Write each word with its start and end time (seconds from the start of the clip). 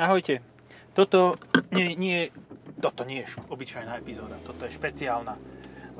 Ahojte. 0.00 0.40
Toto 0.96 1.36
nie, 1.76 1.92
nie, 1.92 2.32
toto 2.80 3.04
nie 3.04 3.20
je 3.20 3.36
obyčajná 3.52 4.00
epizóda, 4.00 4.40
toto 4.40 4.64
je 4.64 4.72
špeciálna, 4.72 5.36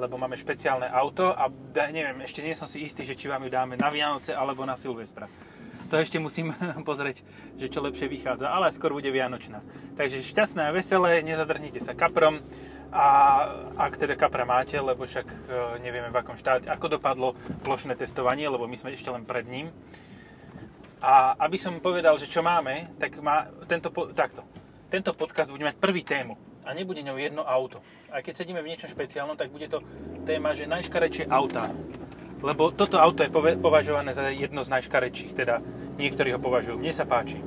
lebo 0.00 0.16
máme 0.16 0.40
špeciálne 0.40 0.88
auto 0.88 1.36
a 1.36 1.52
da, 1.52 1.92
neviem, 1.92 2.16
ešte 2.24 2.40
nie 2.40 2.56
som 2.56 2.64
si 2.64 2.80
istý, 2.80 3.04
že 3.04 3.12
či 3.12 3.28
vám 3.28 3.44
ju 3.44 3.52
dáme 3.52 3.76
na 3.76 3.92
Vianoce 3.92 4.32
alebo 4.32 4.64
na 4.64 4.80
Silvestra. 4.80 5.28
To 5.92 6.00
ešte 6.00 6.16
musím 6.16 6.48
pozrieť, 6.88 7.20
že 7.60 7.68
čo 7.68 7.84
lepšie 7.84 8.08
vychádza, 8.08 8.48
ale 8.48 8.72
skôr 8.72 8.96
bude 8.96 9.12
Vianočná. 9.12 9.60
Takže 10.00 10.24
šťastné 10.24 10.64
a 10.64 10.72
veselé, 10.72 11.20
nezadrhnite 11.20 11.84
sa 11.84 11.92
kaprom 11.92 12.40
a 12.96 13.06
ak 13.76 14.00
teda 14.00 14.16
kapra 14.16 14.48
máte, 14.48 14.80
lebo 14.80 15.04
však 15.04 15.28
e, 15.28 15.36
nevieme 15.84 16.08
v 16.08 16.16
akom 16.16 16.40
štáte, 16.40 16.72
ako 16.72 16.96
dopadlo 16.96 17.36
plošné 17.68 18.00
testovanie, 18.00 18.48
lebo 18.48 18.64
my 18.64 18.80
sme 18.80 18.96
ešte 18.96 19.12
len 19.12 19.28
pred 19.28 19.44
ním. 19.44 19.68
A 21.00 21.32
aby 21.40 21.56
som 21.56 21.80
povedal, 21.80 22.16
že 22.20 22.28
čo 22.28 22.44
máme, 22.44 22.92
tak 23.00 23.16
má 23.24 23.48
tento, 23.64 23.88
takto. 24.12 24.44
Tento 24.92 25.16
podcast 25.16 25.48
bude 25.48 25.64
mať 25.64 25.80
prvý 25.80 26.04
tému 26.04 26.36
a 26.66 26.76
nebude 26.76 27.00
ňou 27.00 27.16
jedno 27.16 27.42
auto. 27.46 27.80
Aj 28.12 28.20
keď 28.20 28.44
sedíme 28.44 28.60
v 28.60 28.74
niečom 28.74 28.92
špeciálnom, 28.92 29.38
tak 29.38 29.48
bude 29.48 29.64
to 29.70 29.80
téma, 30.28 30.52
že 30.52 30.68
najškarečšie 30.68 31.32
auta. 31.32 31.72
Lebo 32.40 32.72
toto 32.72 33.00
auto 33.00 33.24
je 33.24 33.32
považované 33.60 34.12
za 34.12 34.28
jedno 34.28 34.64
z 34.64 34.72
najškarečších, 34.72 35.32
teda 35.36 35.60
niektorí 35.96 36.32
ho 36.32 36.40
považujú. 36.40 36.80
Mne 36.80 36.92
sa 36.92 37.08
páči. 37.08 37.40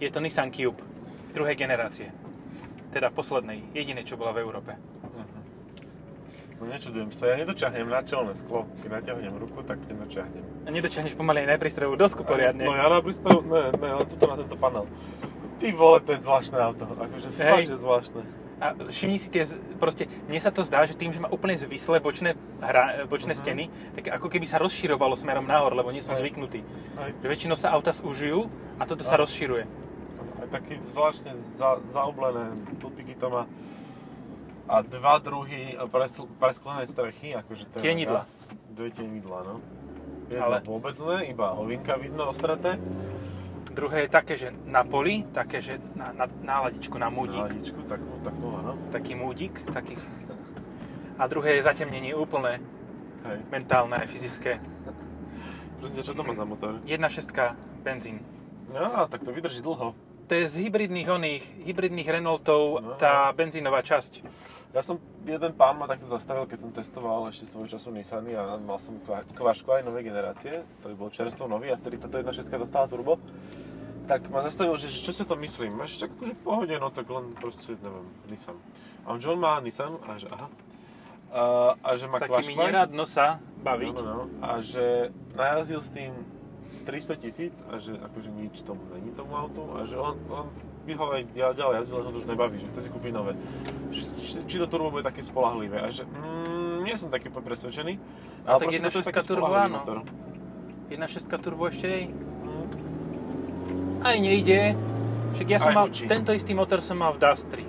Je 0.00 0.08
to 0.08 0.20
Nissan 0.20 0.52
Cube 0.52 0.80
druhej 1.32 1.56
generácie. 1.56 2.12
Teda 2.90 3.12
poslednej, 3.12 3.70
jediné, 3.72 4.02
čo 4.02 4.18
bola 4.18 4.34
v 4.34 4.42
Európe. 4.42 4.74
No 6.60 6.68
nečudujem 6.68 7.08
sa, 7.08 7.32
ja 7.32 7.40
nedočiahnem 7.40 7.88
na 7.88 8.04
čelné 8.04 8.36
sklo. 8.36 8.68
Keď 8.84 8.92
natiahnem 8.92 9.32
ruku, 9.32 9.64
tak 9.64 9.80
nedočiahnem. 9.88 10.44
A 10.64 10.68
nedočiahneš 10.68 11.16
pomaly 11.16 11.48
aj 11.48 11.48
na 11.48 11.56
prístrojovú 11.56 11.96
dosku 11.96 12.20
poriadne. 12.20 12.68
No 12.68 12.76
ja 12.76 12.92
na 12.92 13.00
prístrojovú, 13.00 13.48
ne, 13.48 13.72
ne, 13.80 13.88
ale 13.96 14.04
tuto 14.04 14.28
na 14.28 14.36
tento 14.36 14.56
panel. 14.60 14.84
Ty 15.56 15.66
vole, 15.72 16.04
to 16.04 16.12
je 16.12 16.20
zvláštne 16.20 16.60
auto. 16.60 16.84
Akože 16.84 17.32
Hej. 17.40 17.48
fakt, 17.48 17.68
že 17.72 17.76
zvláštne. 17.80 18.22
A 18.60 18.76
všimni 18.92 19.16
si 19.16 19.32
tie, 19.32 19.48
proste, 19.80 20.04
mne 20.28 20.36
sa 20.36 20.52
to 20.52 20.60
zdá, 20.60 20.84
že 20.84 20.92
tým, 20.92 21.16
že 21.16 21.24
má 21.24 21.32
úplne 21.32 21.56
zvislé 21.56 21.96
bočné, 21.96 22.36
hra, 22.60 23.08
bočné 23.08 23.32
uh-huh. 23.32 23.40
steny, 23.40 23.72
tak 23.96 24.12
ako 24.20 24.28
keby 24.28 24.44
sa 24.44 24.60
rozširovalo 24.60 25.16
smerom 25.16 25.48
nahor, 25.48 25.72
lebo 25.72 25.88
nie 25.88 26.04
som 26.04 26.12
Hej. 26.12 26.28
zvyknutý. 26.28 26.60
Že 27.24 27.26
väčšinou 27.32 27.56
sa 27.56 27.72
auta 27.72 27.88
zúžujú 27.88 28.52
a 28.76 28.84
toto 28.84 29.00
Hej. 29.00 29.08
sa 29.08 29.16
rozširuje. 29.16 29.64
Aj 30.44 30.48
taký 30.52 30.76
zvláštne 30.92 31.40
za, 31.56 31.80
zaoblené 31.88 32.52
stĺpiky 32.76 33.16
to 33.16 33.32
má 33.32 33.48
a 34.70 34.86
dva 34.86 35.18
druhy 35.18 35.74
presl- 35.90 36.30
presklenej 36.38 36.86
strechy, 36.86 37.34
akože 37.34 37.66
to 37.74 37.74
je 37.78 37.82
Tienidla. 37.82 38.22
Dve 38.70 38.94
tienidla, 38.94 39.42
no. 39.42 39.54
Jedno 40.30 40.46
Ale... 40.46 40.56
vôbec 40.62 40.94
ne, 40.94 41.26
iba 41.26 41.58
ovinka 41.58 41.98
vidno 41.98 42.30
ostreté. 42.30 42.78
Druhé 43.74 44.06
je 44.06 44.10
také, 44.10 44.34
že 44.38 44.54
na 44.66 44.86
poli, 44.86 45.26
také, 45.34 45.58
že 45.58 45.82
na, 45.98 46.14
na 46.14 46.26
náladičku, 46.26 46.94
na 46.94 47.10
múdik. 47.10 47.42
Náladičku, 47.42 47.82
takú, 47.90 48.14
takú, 48.22 48.46
áno. 48.62 48.78
Taký 48.94 49.18
múdik, 49.18 49.58
taký. 49.74 49.98
A 51.18 51.26
druhé 51.26 51.58
je 51.58 51.66
zatemnenie 51.66 52.14
úplné. 52.14 52.62
Hej. 53.26 53.38
Mentálne 53.50 53.98
aj 53.98 54.06
fyzické. 54.06 54.62
Prosím, 55.82 56.02
čo 56.02 56.14
to 56.14 56.22
má 56.22 56.32
za 56.34 56.46
motor? 56.46 56.78
1.6 56.86 57.30
benzín. 57.82 58.22
No, 58.70 59.06
tak 59.10 59.26
to 59.26 59.34
vydrží 59.34 59.62
dlho 59.66 59.98
to 60.30 60.38
je 60.38 60.46
z 60.46 60.62
hybridných 60.62 61.10
oných, 61.10 61.44
hybridných 61.66 62.06
Renaultov 62.06 62.78
no, 62.78 62.94
tá 62.94 63.34
benzínová 63.34 63.82
časť. 63.82 64.22
Ja 64.70 64.78
som, 64.78 65.02
jeden 65.26 65.50
pán 65.58 65.74
ma 65.74 65.90
takto 65.90 66.06
zastavil, 66.06 66.46
keď 66.46 66.58
som 66.62 66.70
testoval 66.70 67.26
ešte 67.34 67.50
svoj 67.50 67.66
času 67.66 67.90
Nissany 67.90 68.38
a 68.38 68.54
mal 68.62 68.78
som 68.78 68.94
kvašku 69.34 69.66
aj 69.74 69.82
novej 69.82 70.06
generácie, 70.06 70.62
to 70.86 70.86
by 70.86 70.94
bol 70.94 71.10
čerstvo 71.10 71.50
nový 71.50 71.74
a 71.74 71.76
vtedy 71.82 71.98
táto 71.98 72.22
1.6 72.22 72.46
dostala 72.46 72.86
turbo. 72.86 73.18
Tak 74.06 74.30
ma 74.30 74.46
zastavil, 74.46 74.78
že 74.78 74.94
čo 74.94 75.10
si 75.10 75.26
to 75.26 75.34
myslím, 75.34 75.74
máš 75.74 75.98
tak 75.98 76.14
akože 76.14 76.38
v 76.38 76.42
pohode, 76.46 76.74
no 76.78 76.94
tak 76.94 77.10
len 77.10 77.34
proste, 77.34 77.74
neviem, 77.82 78.06
Nissan. 78.30 78.54
A 79.02 79.10
on, 79.10 79.18
že 79.18 79.34
on 79.34 79.38
má 79.42 79.58
Nissan 79.58 79.98
a 80.06 80.14
že 80.14 80.30
aha. 80.30 80.46
A, 81.34 81.42
a 81.74 81.90
že 81.98 82.06
má 82.06 82.22
S 82.22 82.30
takými 82.30 82.54
neradno 82.54 83.02
sa 83.02 83.42
baviť. 83.66 83.94
No, 83.98 84.02
no, 84.06 84.14
no. 84.14 84.24
A 84.46 84.62
že 84.62 85.10
najazdil 85.34 85.82
s 85.82 85.90
tým 85.90 86.14
300 86.90 87.22
tisíc 87.22 87.54
a 87.70 87.78
že 87.78 87.94
akože 87.94 88.34
nič 88.34 88.66
tomu 88.66 88.82
není 88.90 89.14
tomu 89.14 89.38
autu 89.38 89.62
a 89.78 89.86
že 89.86 89.94
on, 89.94 90.18
on 90.26 90.50
by 90.82 90.92
ho 90.98 91.06
aj 91.14 91.22
ďalej 91.54 91.74
jazdil, 91.78 91.96
len 92.02 92.04
ho 92.08 92.10
to 92.10 92.18
už 92.18 92.26
nebaví, 92.26 92.56
že 92.58 92.66
chce 92.74 92.80
si 92.82 92.88
kúpiť 92.90 93.12
nové. 93.14 93.38
Či, 93.94 94.42
či 94.50 94.56
to 94.58 94.66
turbo 94.66 94.90
bude 94.90 95.06
také 95.06 95.22
spolahlivé 95.22 95.78
a 95.78 95.86
že 95.94 96.02
mm, 96.02 96.82
nie 96.82 96.98
som 96.98 97.14
taký 97.14 97.30
presvedčený. 97.30 97.94
Ale, 98.42 98.58
tak 98.58 98.74
jedna 98.74 98.90
šestka 98.90 99.22
turbo 99.22 99.54
áno. 99.54 99.86
Jedna 100.90 101.06
šestka 101.06 101.38
turbo 101.38 101.70
ešte 101.70 101.86
jej. 101.86 102.04
Mm. 102.10 102.66
Aj 104.02 104.16
nejde. 104.18 104.74
Však 105.38 105.46
ja 105.46 105.58
som 105.62 105.70
aj 105.70 105.76
mal, 105.78 105.86
učí. 105.86 106.10
tento 106.10 106.34
istý 106.34 106.58
motor 106.58 106.82
som 106.82 106.98
mal 106.98 107.14
v 107.14 107.22
Dastri. 107.22 107.62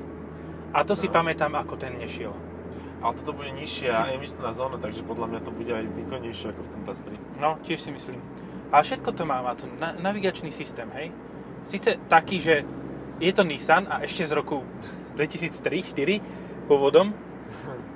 A 0.73 0.81
to 0.81 0.97
no. 0.97 0.99
si 0.99 1.05
pamätám, 1.11 1.53
ako 1.53 1.77
ten 1.77 1.93
nešiel. 1.93 2.33
Ale 3.05 3.13
toto 3.21 3.37
bude 3.37 3.53
nižšia 3.53 4.17
emisná 4.17 4.49
zóna, 4.53 4.81
takže 4.81 5.05
podľa 5.05 5.29
mňa 5.29 5.39
to 5.45 5.51
bude 5.53 5.69
aj 5.69 5.85
výkonnejšie 5.93 6.57
ako 6.57 6.61
v 6.65 6.69
tom 6.73 6.81
Dastri. 6.89 7.15
No, 7.37 7.61
tiež 7.61 7.85
si 7.85 7.93
myslím. 7.93 8.17
A 8.71 8.79
všetko 8.79 9.11
to 9.11 9.27
má, 9.27 9.43
má 9.43 9.53
to 9.55 9.67
na, 9.75 9.93
navigačný 9.99 10.47
systém, 10.51 10.87
hej. 10.95 11.11
Sice 11.67 11.99
taký, 12.07 12.39
že 12.39 12.63
je 13.21 13.31
to 13.35 13.43
Nissan 13.43 13.85
a 13.91 14.01
ešte 14.01 14.25
z 14.25 14.33
roku 14.33 14.63
2003-2004 15.19 16.65
pôvodom, 16.65 17.11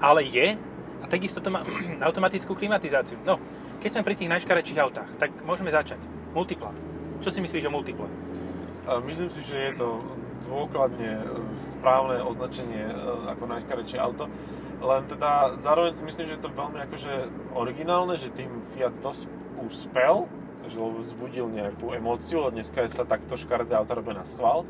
ale 0.03 0.27
je 0.27 0.59
a 1.01 1.05
takisto 1.07 1.39
to 1.39 1.49
má 1.49 1.63
automatickú 2.07 2.53
klimatizáciu. 2.53 3.17
No, 3.23 3.39
keď 3.79 3.89
sme 3.95 4.05
pri 4.05 4.15
tých 4.19 4.31
najškarečších 4.35 4.81
autách, 4.81 5.09
tak 5.21 5.31
môžeme 5.47 5.71
začať. 5.71 6.01
Multipla. 6.35 6.73
Čo 7.23 7.31
si 7.31 7.39
myslíš 7.39 7.69
o 7.69 7.71
multiple? 7.71 8.09
Myslím 9.07 9.31
si, 9.31 9.41
že 9.41 9.71
je 9.71 9.73
to 9.81 10.03
dôkladne 10.45 11.25
e, 11.25 11.25
správne 11.63 12.21
označenie 12.21 12.85
e, 12.85 12.95
ako 13.33 13.49
najškarečšie 13.49 13.97
auto. 13.97 14.29
Len 14.77 15.01
teda 15.09 15.57
zároveň 15.57 15.97
si 15.97 16.03
myslím, 16.05 16.25
že 16.27 16.35
je 16.37 16.43
to 16.43 16.53
veľmi 16.53 16.77
akože 16.85 17.13
originálne, 17.57 18.13
že 18.19 18.29
tým 18.29 18.61
Fiat 18.75 18.93
dosť 19.01 19.25
úspel 19.57 20.29
že 20.69 20.77
vzbudil 20.77 21.49
nejakú 21.49 21.93
emóciu 21.93 22.45
a 22.45 22.53
dneska 22.53 22.83
je 22.85 22.93
sa 22.93 23.03
takto 23.07 23.37
škaredé 23.37 23.77
auta 23.77 23.97
robia 23.97 24.17
na 24.17 24.25
schvál. 24.25 24.65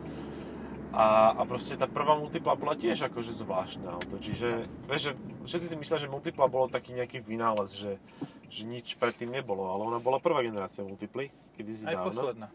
A, 0.95 1.35
a 1.35 1.41
proste 1.44 1.75
tá 1.75 1.91
prvá 1.91 2.16
multipla 2.16 2.56
bola 2.56 2.72
tiež 2.72 3.11
akože 3.11 3.35
zvláštne 3.35 3.83
auto, 3.91 4.16
čiže 4.16 4.63
vieš, 4.88 5.11
že 5.11 5.11
všetci 5.44 5.67
si 5.67 5.75
myslia, 5.75 6.00
že 6.00 6.07
multipla 6.07 6.47
bolo 6.47 6.72
taký 6.72 6.95
nejaký 6.95 7.19
vynález, 7.19 7.75
že, 7.75 8.00
že 8.47 8.63
nič 8.63 8.95
predtým 8.95 9.28
nebolo, 9.28 9.67
ale 9.67 9.91
ona 9.91 10.00
bola 10.00 10.23
prvá 10.23 10.39
generácia 10.39 10.88
multiply, 10.88 11.28
kedy 11.59 11.72
si 11.75 11.84
Aj 11.84 12.00
dávno. 12.00 12.07
posledná. 12.07 12.47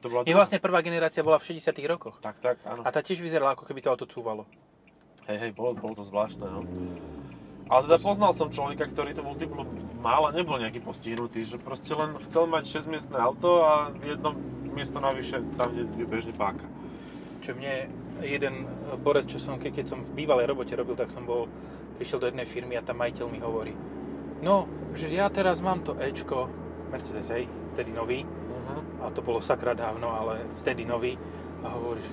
To 0.00 0.06
bola 0.08 0.20
Je 0.24 0.32
vlastne 0.32 0.56
prvá 0.56 0.80
generácia 0.80 1.20
bola 1.20 1.36
v 1.36 1.52
60 1.52 1.74
rokoch. 1.84 2.16
Tak, 2.24 2.40
tak, 2.40 2.56
áno. 2.64 2.80
A 2.80 2.88
tá 2.88 3.04
tiež 3.04 3.20
vyzerala, 3.20 3.52
ako 3.52 3.68
keby 3.68 3.84
to 3.84 3.92
auto 3.92 4.08
cúvalo. 4.08 4.48
Hej, 5.28 5.36
hej, 5.36 5.50
bolo, 5.52 5.76
bolo 5.76 5.98
to 5.98 6.04
zvláštne, 6.06 6.46
no. 6.48 6.64
Ale 7.70 7.86
teda 7.86 8.02
poznal 8.02 8.34
som 8.34 8.50
človeka, 8.50 8.90
ktorý 8.90 9.14
to 9.14 9.22
multiplu 9.22 9.62
mal 10.02 10.26
a 10.26 10.34
nebol 10.34 10.58
nejaký 10.58 10.82
postihnutý, 10.82 11.46
že 11.46 11.56
proste 11.62 11.94
len 11.94 12.18
chcel 12.26 12.50
mať 12.50 12.66
6-miestné 12.66 13.14
auto 13.14 13.62
a 13.62 13.94
jedno 14.02 14.34
miesto 14.74 14.98
navyše 14.98 15.38
tam, 15.54 15.70
kde 15.70 15.86
je 15.86 16.06
bežne 16.06 16.34
páka. 16.34 16.66
Čo 17.46 17.54
mne 17.54 17.86
jeden 18.26 18.66
borec, 19.06 19.30
čo 19.30 19.38
som, 19.38 19.56
keď 19.56 19.86
som 19.86 20.02
v 20.02 20.24
bývalej 20.24 20.50
robote 20.50 20.74
robil, 20.74 20.98
tak 20.98 21.14
som 21.14 21.22
bol, 21.24 21.46
prišiel 22.00 22.20
do 22.20 22.28
jednej 22.32 22.48
firmy 22.48 22.74
a 22.80 22.82
tam 22.82 22.96
majiteľ 22.96 23.26
mi 23.28 23.40
hovorí, 23.44 23.76
no, 24.40 24.64
že 24.96 25.12
ja 25.12 25.28
teraz 25.28 25.60
mám 25.60 25.84
to 25.84 25.92
Ečko, 26.00 26.48
Mercedes, 26.88 27.28
hej, 27.28 27.44
vtedy 27.76 27.92
nový, 27.92 28.24
uh-huh. 28.24 29.04
a 29.04 29.12
to 29.12 29.20
bolo 29.20 29.44
sakra 29.44 29.76
dávno, 29.76 30.08
ale 30.08 30.48
vtedy 30.64 30.88
nový, 30.88 31.20
a 31.60 31.68
hovoríš, 31.76 32.08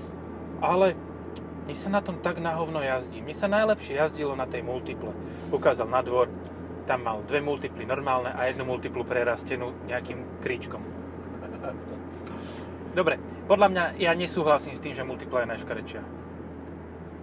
ale 0.59 0.91
mne 1.67 1.75
sa 1.75 1.91
na 1.91 1.99
tom 1.99 2.23
tak 2.23 2.39
na 2.39 2.55
hovno 2.55 2.79
jazdí. 2.79 3.19
Mne 3.19 3.35
sa 3.35 3.51
najlepšie 3.51 3.99
jazdilo 3.99 4.39
na 4.39 4.47
tej 4.47 4.63
multiple. 4.63 5.11
Ukázal 5.51 5.91
na 5.91 5.99
dvor, 5.99 6.31
tam 6.87 7.03
mal 7.03 7.19
dve 7.27 7.43
multiply 7.43 7.83
normálne 7.83 8.31
a 8.31 8.47
jednu 8.47 8.63
multiplu 8.63 9.03
prerastenú 9.03 9.75
nejakým 9.83 10.39
kríčkom. 10.39 10.79
Dobre, 12.95 13.19
podľa 13.51 13.67
mňa 13.67 13.83
ja 13.99 14.15
nesúhlasím 14.15 14.79
s 14.79 14.81
tým, 14.81 14.95
že 14.95 15.03
multipla 15.03 15.43
je 15.43 15.51
najškarečia. 15.59 16.01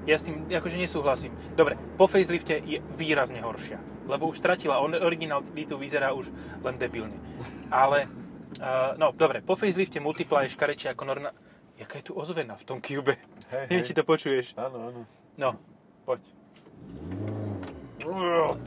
Ja 0.04 0.20
s 0.20 0.28
tým 0.28 0.44
akože 0.52 0.76
nesúhlasím. 0.76 1.32
Dobre, 1.56 1.80
po 1.96 2.04
facelifte 2.04 2.60
je 2.60 2.84
výrazne 3.00 3.40
horšia, 3.40 3.80
lebo 4.04 4.28
už 4.28 4.44
stratila, 4.44 4.84
originalitu 4.84 5.80
vyzerá 5.80 6.12
už 6.12 6.28
len 6.60 6.76
debilne. 6.76 7.16
Ale, 7.72 8.12
uh, 8.60 8.92
no 9.00 9.16
dobre, 9.16 9.40
po 9.40 9.56
facelifte 9.56 10.04
multipla 10.04 10.44
je 10.44 10.52
škarečia 10.52 10.92
ako 10.92 11.08
normálne 11.08 11.43
Jaká 11.74 11.98
je 11.98 12.04
tu 12.06 12.12
ozvena 12.14 12.54
v 12.54 12.64
tom 12.64 12.78
Cube? 12.78 13.18
Hey, 13.50 13.66
Neviem, 13.66 13.82
hey. 13.82 13.88
či 13.88 13.94
to 13.94 14.02
počuješ. 14.06 14.54
Áno, 14.54 14.90
áno. 14.90 15.00
No. 15.34 15.50
Poď. 16.06 16.22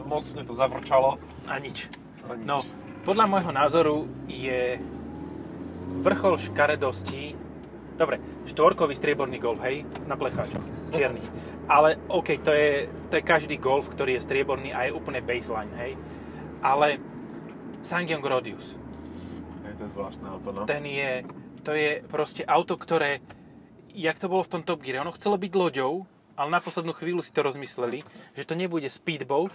Mocne 0.04 0.42
to 0.44 0.54
zavrčalo. 0.54 1.22
A 1.48 1.62
nič. 1.62 1.88
A 2.28 2.36
nič. 2.36 2.44
No, 2.44 2.66
podľa 3.08 3.26
môjho 3.30 3.52
názoru 3.56 3.96
je 4.28 4.82
vrchol 6.04 6.36
škaredosti 6.36 7.48
Dobre, 7.98 8.22
štvorkový 8.46 8.94
strieborný 8.94 9.42
golf, 9.42 9.58
hej, 9.66 9.82
na 10.06 10.14
plecháčoch, 10.14 10.62
čiernych. 10.94 11.26
Ale 11.66 11.98
OK, 12.14 12.38
to 12.46 12.54
je, 12.54 12.86
to 13.10 13.18
je 13.18 13.24
každý 13.26 13.58
golf, 13.58 13.90
ktorý 13.90 14.22
je 14.22 14.22
strieborný 14.22 14.70
a 14.70 14.86
je 14.86 14.94
úplne 14.94 15.18
baseline, 15.18 15.74
hej. 15.82 15.98
Ale 16.62 17.02
Sangyong 17.82 18.22
Rodius. 18.22 18.78
Je 19.66 19.74
to 19.82 19.90
zvláštne 19.98 20.30
auto, 20.30 20.54
no. 20.54 20.70
Ten 20.70 20.86
je, 20.86 21.26
to 21.68 21.76
je 21.76 22.00
proste 22.08 22.48
auto, 22.48 22.80
ktoré 22.80 23.20
jak 23.92 24.16
to 24.16 24.32
bolo 24.32 24.40
v 24.42 24.52
tom 24.56 24.62
Top 24.62 24.80
Gear. 24.80 25.02
Ono 25.02 25.12
chcelo 25.12 25.36
byť 25.36 25.52
loďou, 25.52 26.06
ale 26.34 26.48
na 26.48 26.62
poslednú 26.62 26.94
chvíľu 26.94 27.20
si 27.20 27.34
to 27.34 27.42
rozmysleli, 27.42 28.06
že 28.32 28.46
to 28.46 28.54
nebude 28.54 28.88
speedboat, 28.88 29.52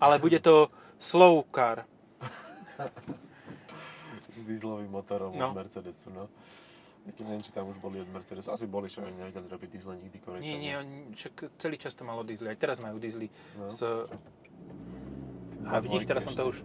ale 0.00 0.18
bude 0.18 0.40
to 0.40 0.66
slow 0.98 1.44
car. 1.46 1.84
S 4.26 4.42
dieselovým 4.42 4.90
motorom 4.90 5.30
No. 5.30 5.52
od 5.52 5.56
Mercedesu, 5.56 6.10
no. 6.10 6.26
Taký 7.04 7.20
neviem, 7.22 7.44
či 7.44 7.52
tam 7.52 7.68
už 7.68 7.78
boli 7.78 8.00
od 8.00 8.08
Mercedesu. 8.08 8.48
Asi 8.48 8.64
boli, 8.64 8.88
čo 8.88 9.04
oni 9.04 9.12
nevedeli 9.12 9.44
robiť 9.44 9.68
diesle 9.70 9.94
nikdy 9.94 10.16
Nie, 10.16 10.24
Korejčania. 10.24 10.56
nie, 10.56 10.72
oni, 10.74 10.96
však 11.12 11.34
celý 11.60 11.76
čas 11.76 11.92
to 11.92 12.02
malo 12.02 12.24
diesely. 12.24 12.48
Aj 12.48 12.56
teraz 12.56 12.80
majú 12.80 12.96
diesely. 12.96 13.28
No. 13.54 13.68
S, 13.68 13.84
a 15.62 15.76
vidíš, 15.78 16.08
teraz 16.08 16.24
som 16.24 16.32
to 16.32 16.48
už, 16.48 16.64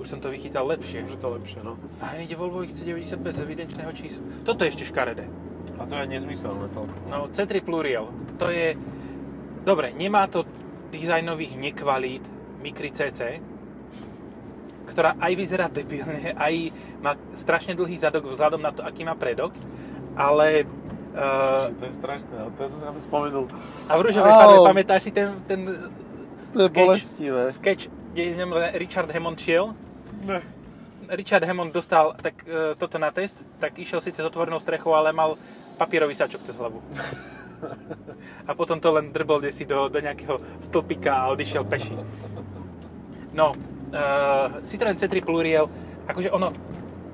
už 0.00 0.08
som 0.08 0.18
to 0.18 0.32
vychytal 0.32 0.64
lepšie. 0.64 1.04
Už 1.04 1.14
je 1.14 1.20
to 1.20 1.28
lepšie, 1.28 1.60
no. 1.60 1.76
A 2.00 2.16
ide 2.16 2.32
Volvo 2.32 2.64
XC90 2.64 3.20
bez 3.20 3.36
evidenčného 3.36 3.92
čísla. 3.92 4.24
Toto 4.48 4.64
je 4.64 4.72
ešte 4.72 4.88
škaredé. 4.88 5.28
A 5.76 5.84
to 5.84 5.92
je 5.92 6.08
nezmyselné 6.08 6.72
celkom. 6.72 6.96
No, 7.12 7.28
C3 7.28 7.60
Pluriel, 7.60 8.08
to 8.40 8.48
je... 8.48 8.80
Dobre, 9.60 9.92
nemá 9.92 10.24
to 10.24 10.48
dizajnových 10.88 11.52
nekvalít 11.60 12.24
Micry 12.64 12.90
CC, 12.96 13.44
ktorá 14.88 15.14
aj 15.20 15.32
vyzerá 15.36 15.68
debilne, 15.68 16.32
aj 16.34 16.54
má 17.04 17.12
strašne 17.36 17.76
dlhý 17.76 18.00
zadok 18.00 18.26
vzhľadom 18.26 18.60
na 18.60 18.72
to, 18.72 18.80
aký 18.82 19.04
má 19.04 19.14
predok, 19.14 19.52
ale... 20.16 20.64
Uh, 21.10 21.66
to 21.76 21.90
je 21.90 21.94
strašné, 21.98 22.34
ale 22.38 22.50
to 22.54 22.60
ja 22.62 22.68
som 22.70 22.94
to 22.94 23.02
spomenul. 23.02 23.50
a 23.90 23.92
v 23.98 24.00
rúžovej 24.00 24.30
farbe 24.30 24.58
pamätáš 24.62 25.10
si 25.10 25.12
ten, 25.12 25.42
ten 25.42 25.66
To 26.54 26.66
je 26.66 26.68
sketch, 26.70 26.78
bolestivé. 26.78 27.42
sketch, 27.50 27.82
kde 28.14 28.46
Richard 28.78 29.10
Hammond 29.10 29.38
šiel? 29.38 29.74
Ne. 30.20 30.40
Richard 31.10 31.44
Hammond 31.44 31.74
dostal 31.74 32.14
tak, 32.22 32.44
e, 32.46 32.74
toto 32.78 32.98
na 32.98 33.10
test, 33.10 33.42
tak 33.58 33.78
išiel 33.78 33.98
síce 33.98 34.22
s 34.22 34.26
otvorenou 34.26 34.60
strechou, 34.60 34.94
ale 34.94 35.10
mal 35.12 35.34
papierový 35.74 36.14
sačok 36.14 36.44
cez 36.44 36.54
hlavu. 36.60 36.78
A 38.48 38.54
potom 38.54 38.80
to 38.80 38.88
len 38.92 39.12
drbol 39.12 39.40
desi 39.40 39.64
do, 39.68 39.88
do 39.88 40.00
nejakého 40.00 40.40
stĺpika 40.64 41.12
a 41.12 41.30
odišiel 41.36 41.60
peši. 41.68 41.92
No, 43.36 43.52
uh, 43.92 44.64
Citroen 44.64 44.96
C3 44.96 45.20
Pluriel, 45.20 45.68
akože 46.08 46.32
ono, 46.32 46.56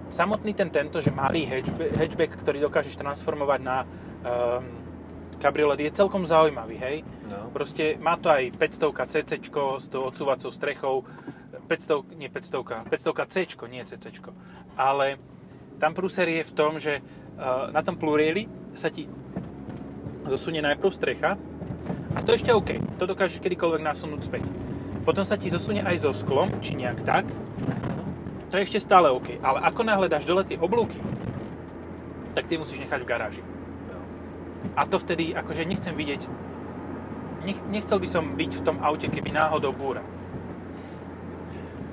samotný 0.09 0.55
ten 0.55 0.71
tento, 0.71 1.03
že 1.03 1.11
malý 1.11 1.45
hatchback, 1.51 1.93
hatchback 1.99 2.33
ktorý 2.41 2.63
dokážeš 2.63 2.95
transformovať 2.95 3.61
na 3.61 3.83
um, 3.83 4.65
kabriolet, 5.43 5.91
je 5.91 5.99
celkom 5.99 6.25
zaujímavý, 6.25 6.77
hej? 6.79 6.97
No. 7.29 7.51
Proste 7.53 7.99
má 8.01 8.17
to 8.17 8.31
aj 8.31 8.55
500 8.57 9.13
CC 9.13 9.31
s 9.51 9.87
tou 9.91 10.09
odsúvacou 10.09 10.51
strechou, 10.55 11.05
500, 11.67 12.17
nie 12.17 12.31
500, 12.31 12.89
500 12.89 13.33
C, 13.33 13.35
nie 13.67 13.83
CC. 13.85 14.07
Ale 14.79 15.19
tam 15.77 15.93
prúser 15.93 16.31
je 16.31 16.43
v 16.47 16.53
tom, 16.57 16.79
že 16.81 17.03
uh, 17.03 17.69
na 17.75 17.83
tom 17.83 17.99
plurieli 18.01 18.49
sa 18.73 18.89
ti 18.89 19.11
zosunie 20.27 20.63
najprv 20.63 20.91
strecha 20.91 21.37
a 22.17 22.19
to 22.25 22.33
ešte 22.33 22.51
OK, 22.51 22.81
to 22.97 23.05
dokážeš 23.05 23.45
kedykoľvek 23.45 23.83
nasunúť 23.85 24.21
späť. 24.25 24.45
Potom 25.05 25.23
sa 25.23 25.39
ti 25.39 25.53
zosunie 25.53 25.85
aj 25.85 26.03
so 26.03 26.11
sklom, 26.11 26.51
či 26.65 26.75
nejak 26.75 27.05
tak, 27.07 27.29
to 28.51 28.59
je 28.59 28.67
ešte 28.67 28.83
stále 28.83 29.13
OK. 29.13 29.37
Ale 29.45 29.61
ako 29.63 29.85
náhle 29.85 30.07
dáš 30.09 30.25
dole 30.25 30.43
tie 30.43 30.59
oblúky, 30.59 30.99
tak 32.33 32.49
tie 32.49 32.57
musíš 32.57 32.83
nechať 32.83 33.01
v 33.05 33.11
garáži. 33.11 33.43
A 34.75 34.89
to 34.89 34.99
vtedy, 34.99 35.37
akože 35.37 35.69
nechcem 35.69 35.95
vidieť, 35.95 36.23
nech, 37.47 37.61
nechcel 37.71 38.01
by 38.01 38.09
som 38.09 38.35
byť 38.35 38.51
v 38.59 38.65
tom 38.65 38.81
aute, 38.83 39.07
keby 39.07 39.31
náhodou 39.31 39.71
búra. 39.77 40.03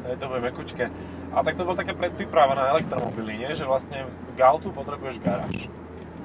Je 0.03 0.17
to 0.19 0.27
bude 0.27 0.41
mekučké. 0.43 0.85
A 1.31 1.37
tak 1.43 1.55
to 1.55 1.63
bol 1.63 1.73
také 1.73 1.95
predpríprava 1.95 2.53
na 2.53 2.75
elektromobily, 2.75 3.39
nie? 3.39 3.49
Že 3.55 3.65
vlastne 3.65 3.99
k 4.35 4.39
autu 4.43 4.75
potrebuješ 4.75 5.23
garáž. 5.23 5.71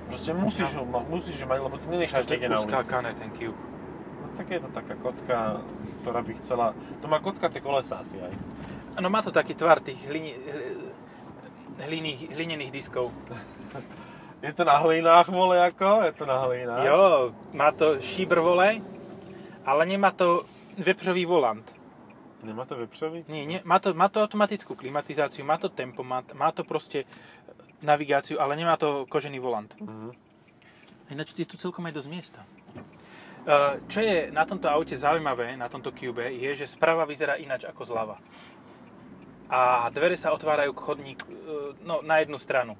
Proste 0.08 0.32
musíš, 0.34 0.72
ho, 0.74 0.84
musíš 1.06 1.36
ho 1.44 1.46
mať, 1.46 1.58
lebo 1.62 1.76
to 1.78 1.86
nenecháš 1.86 2.24
niekde 2.26 2.48
na 2.48 2.58
ulici. 2.58 2.72
uskákané, 2.72 3.10
ten 3.14 3.30
Cube. 3.36 3.60
No, 4.18 4.24
tak 4.34 4.46
je 4.50 4.60
to 4.60 4.68
taká 4.72 4.94
kocka, 4.98 5.36
ktorá 6.02 6.20
by 6.24 6.32
chcela... 6.42 6.66
To 7.04 7.06
má 7.06 7.20
kocka 7.20 7.46
tie 7.52 7.60
kolesa 7.60 8.00
asi 8.00 8.16
aj. 8.18 8.32
No 8.98 9.12
má 9.12 9.22
to 9.22 9.30
taký 9.30 9.54
tvar 9.54 9.78
tých 9.78 10.00
hlini, 10.08 10.34
hliných, 11.78 12.34
hlinených 12.34 12.72
diskov. 12.74 13.14
Je 14.42 14.54
to 14.54 14.62
na 14.62 14.78
hlinách, 14.78 15.34
vole, 15.34 15.58
ako? 15.58 16.06
Je 16.06 16.12
to 16.14 16.22
na 16.22 16.46
hlinách? 16.46 16.86
Jo, 16.86 17.34
má 17.50 17.74
to 17.74 17.98
šíbr 17.98 18.38
vole, 18.38 18.78
ale 19.66 19.82
nemá 19.82 20.14
to 20.14 20.46
vepřový 20.78 21.26
volant. 21.26 21.77
Nemá 22.42 22.64
to 22.64 22.76
vepřový? 22.76 23.24
Nie, 23.28 23.46
nie, 23.46 23.60
má, 23.64 23.78
to, 23.78 23.94
má 23.94 24.08
to 24.08 24.22
automatickú 24.22 24.78
klimatizáciu, 24.78 25.42
má 25.44 25.58
to 25.58 25.68
tempomat, 25.68 26.32
má 26.38 26.52
to 26.54 26.62
proste 26.62 27.02
navigáciu, 27.82 28.38
ale 28.38 28.56
nemá 28.56 28.76
to 28.76 29.06
kožený 29.10 29.38
volant. 29.38 29.74
Mhm. 29.80 30.12
Ináč 31.10 31.32
je 31.34 31.48
tu 31.48 31.56
celkom 31.56 31.88
aj 31.88 31.96
dosť 31.96 32.08
miesta. 32.12 32.40
Uh, 33.48 33.80
Čo 33.88 34.04
je 34.04 34.28
na 34.28 34.44
tomto 34.44 34.68
aute 34.68 34.92
zaujímavé, 34.92 35.56
na 35.56 35.72
tomto 35.72 35.88
Cube, 35.96 36.20
je, 36.20 36.52
že 36.52 36.68
sprava 36.68 37.08
vyzerá 37.08 37.40
ináč 37.40 37.64
ako 37.64 37.80
zľava. 37.80 38.20
A 39.48 39.88
dvere 39.88 40.20
sa 40.20 40.36
otvárajú 40.36 40.76
k 40.76 40.84
chodník 40.84 41.20
uh, 41.24 41.72
no, 41.80 42.04
na 42.04 42.20
jednu 42.20 42.36
stranu. 42.36 42.76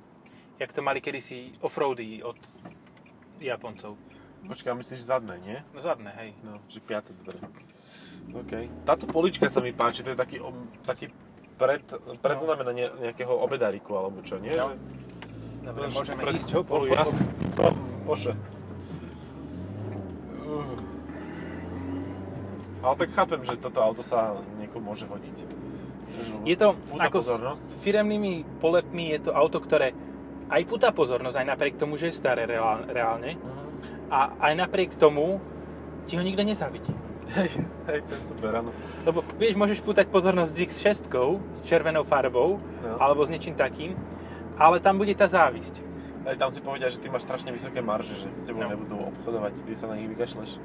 Jak 0.60 0.76
to 0.76 0.84
mali 0.84 1.00
kedysi 1.00 1.56
offroady 1.64 2.20
od 2.20 2.36
Japoncov. 3.40 3.96
Počkaj, 4.44 4.76
myslíš 4.76 5.08
zadné, 5.08 5.40
nie? 5.40 5.58
No 5.72 5.80
zadné, 5.80 6.12
hej. 6.20 6.30
No, 6.44 6.60
že 6.68 6.84
piaté 6.84 7.16
dvere. 7.24 7.40
OK. 8.34 8.52
Táto 8.84 9.04
polička 9.08 9.48
sa 9.48 9.64
mi 9.64 9.72
páči, 9.72 10.04
to 10.04 10.12
je 10.12 10.18
taký, 10.18 10.38
taký 10.84 11.06
pred, 11.56 11.82
predznamenanie 12.22 12.92
nejakého 13.00 13.32
obedáriku, 13.32 13.96
alebo 13.98 14.20
čo, 14.22 14.38
nie? 14.38 14.52
No. 14.54 14.76
Dobre, 15.64 15.90
môžeme 15.90 16.20
pred 16.22 16.38
ísť. 16.38 16.64
Spolu 16.64 16.84
hop. 16.92 16.96
jazdcom, 16.96 17.74
Bože. 18.06 18.32
Uh. 20.46 20.76
Ale 22.78 22.94
tak 22.94 23.10
chápem, 23.10 23.40
že 23.42 23.58
toto 23.58 23.82
auto 23.82 24.06
sa 24.06 24.38
niekomu 24.62 24.94
môže 24.94 25.04
hodiť. 25.04 25.36
Je 26.46 26.56
to 26.56 26.74
Púta 26.88 27.10
ako 27.10 27.18
pozornosť. 27.20 27.66
s 27.68 27.74
firemnými 27.82 28.46
polepmi, 28.62 29.12
je 29.18 29.28
to 29.28 29.30
auto, 29.34 29.58
ktoré 29.58 29.92
aj 30.48 30.62
púta 30.64 30.88
pozornosť, 30.94 31.36
aj 31.42 31.46
napriek 31.46 31.74
tomu, 31.76 32.00
že 32.00 32.08
je 32.10 32.16
staré 32.16 32.48
reál- 32.48 32.86
reálne. 32.88 33.36
Mhm. 33.36 33.66
A 34.08 34.18
aj 34.40 34.52
napriek 34.56 34.96
tomu 34.96 35.42
ti 36.08 36.16
ho 36.16 36.22
nikto 36.24 36.40
nezavidí. 36.40 36.94
Hej, 37.28 37.50
hej, 37.86 38.00
to 38.08 38.12
je 38.16 38.22
super, 38.24 38.56
áno. 38.56 38.72
Lebo 39.04 39.20
vieš, 39.36 39.52
môžeš 39.54 39.84
pútať 39.84 40.08
pozornosť 40.08 40.48
s 40.48 40.58
X6 40.64 41.12
s 41.52 41.60
červenou 41.64 42.02
farbou, 42.02 42.56
No. 42.80 42.96
alebo 42.96 43.20
s 43.20 43.28
niečím 43.28 43.52
takým, 43.52 43.92
ale 44.56 44.80
tam 44.80 44.96
bude 44.96 45.12
tá 45.12 45.28
závisť. 45.28 45.84
Aj 46.24 46.36
tam 46.36 46.48
si 46.48 46.60
povedia, 46.60 46.88
že 46.88 47.00
ty 47.00 47.08
máš 47.08 47.24
strašne 47.24 47.52
vysoké 47.52 47.80
marže, 47.80 48.16
že 48.16 48.28
s 48.32 48.44
tebou 48.44 48.64
No. 48.64 48.72
nebudú 48.72 48.96
obchodovať, 49.12 49.60
ty 49.60 49.72
sa 49.76 49.88
na 49.88 49.96
nich 49.96 50.08
vykašleš. 50.08 50.56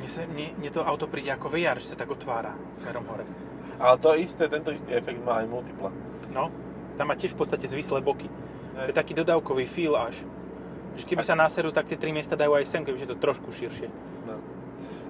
Mne, 0.00 0.08
sa, 0.08 0.20
mne, 0.24 0.46
mne 0.56 0.70
to 0.72 0.80
auto 0.80 1.04
príde 1.08 1.28
ako 1.28 1.48
VR, 1.48 1.76
že 1.76 1.92
sa 1.92 1.96
tak 1.96 2.08
otvára 2.08 2.56
smerom 2.72 3.04
hore. 3.04 3.24
Ale 3.78 3.94
to 4.00 4.16
isté, 4.16 4.48
tento 4.48 4.72
istý 4.72 4.90
efekt 4.92 5.20
má 5.22 5.44
aj 5.44 5.46
multipla. 5.46 5.90
No, 6.32 6.48
tam 6.96 7.08
má 7.08 7.14
tiež 7.14 7.36
v 7.36 7.40
podstate 7.40 7.68
zvislé 7.68 8.00
boky. 8.00 8.26
To 8.74 8.80
Hej. 8.80 8.88
je 8.90 8.94
taký 8.94 9.12
dodávkový 9.14 9.66
feel 9.66 9.94
až. 9.94 10.22
Že 10.98 11.04
keby 11.14 11.22
sa 11.22 11.38
naserú, 11.38 11.70
tak 11.70 11.86
tie 11.86 11.94
tri 11.94 12.10
miesta 12.10 12.34
dajú 12.34 12.58
aj 12.58 12.66
sem, 12.66 12.82
kebyže 12.82 13.06
to 13.06 13.16
trošku 13.18 13.54
širšie. 13.54 13.86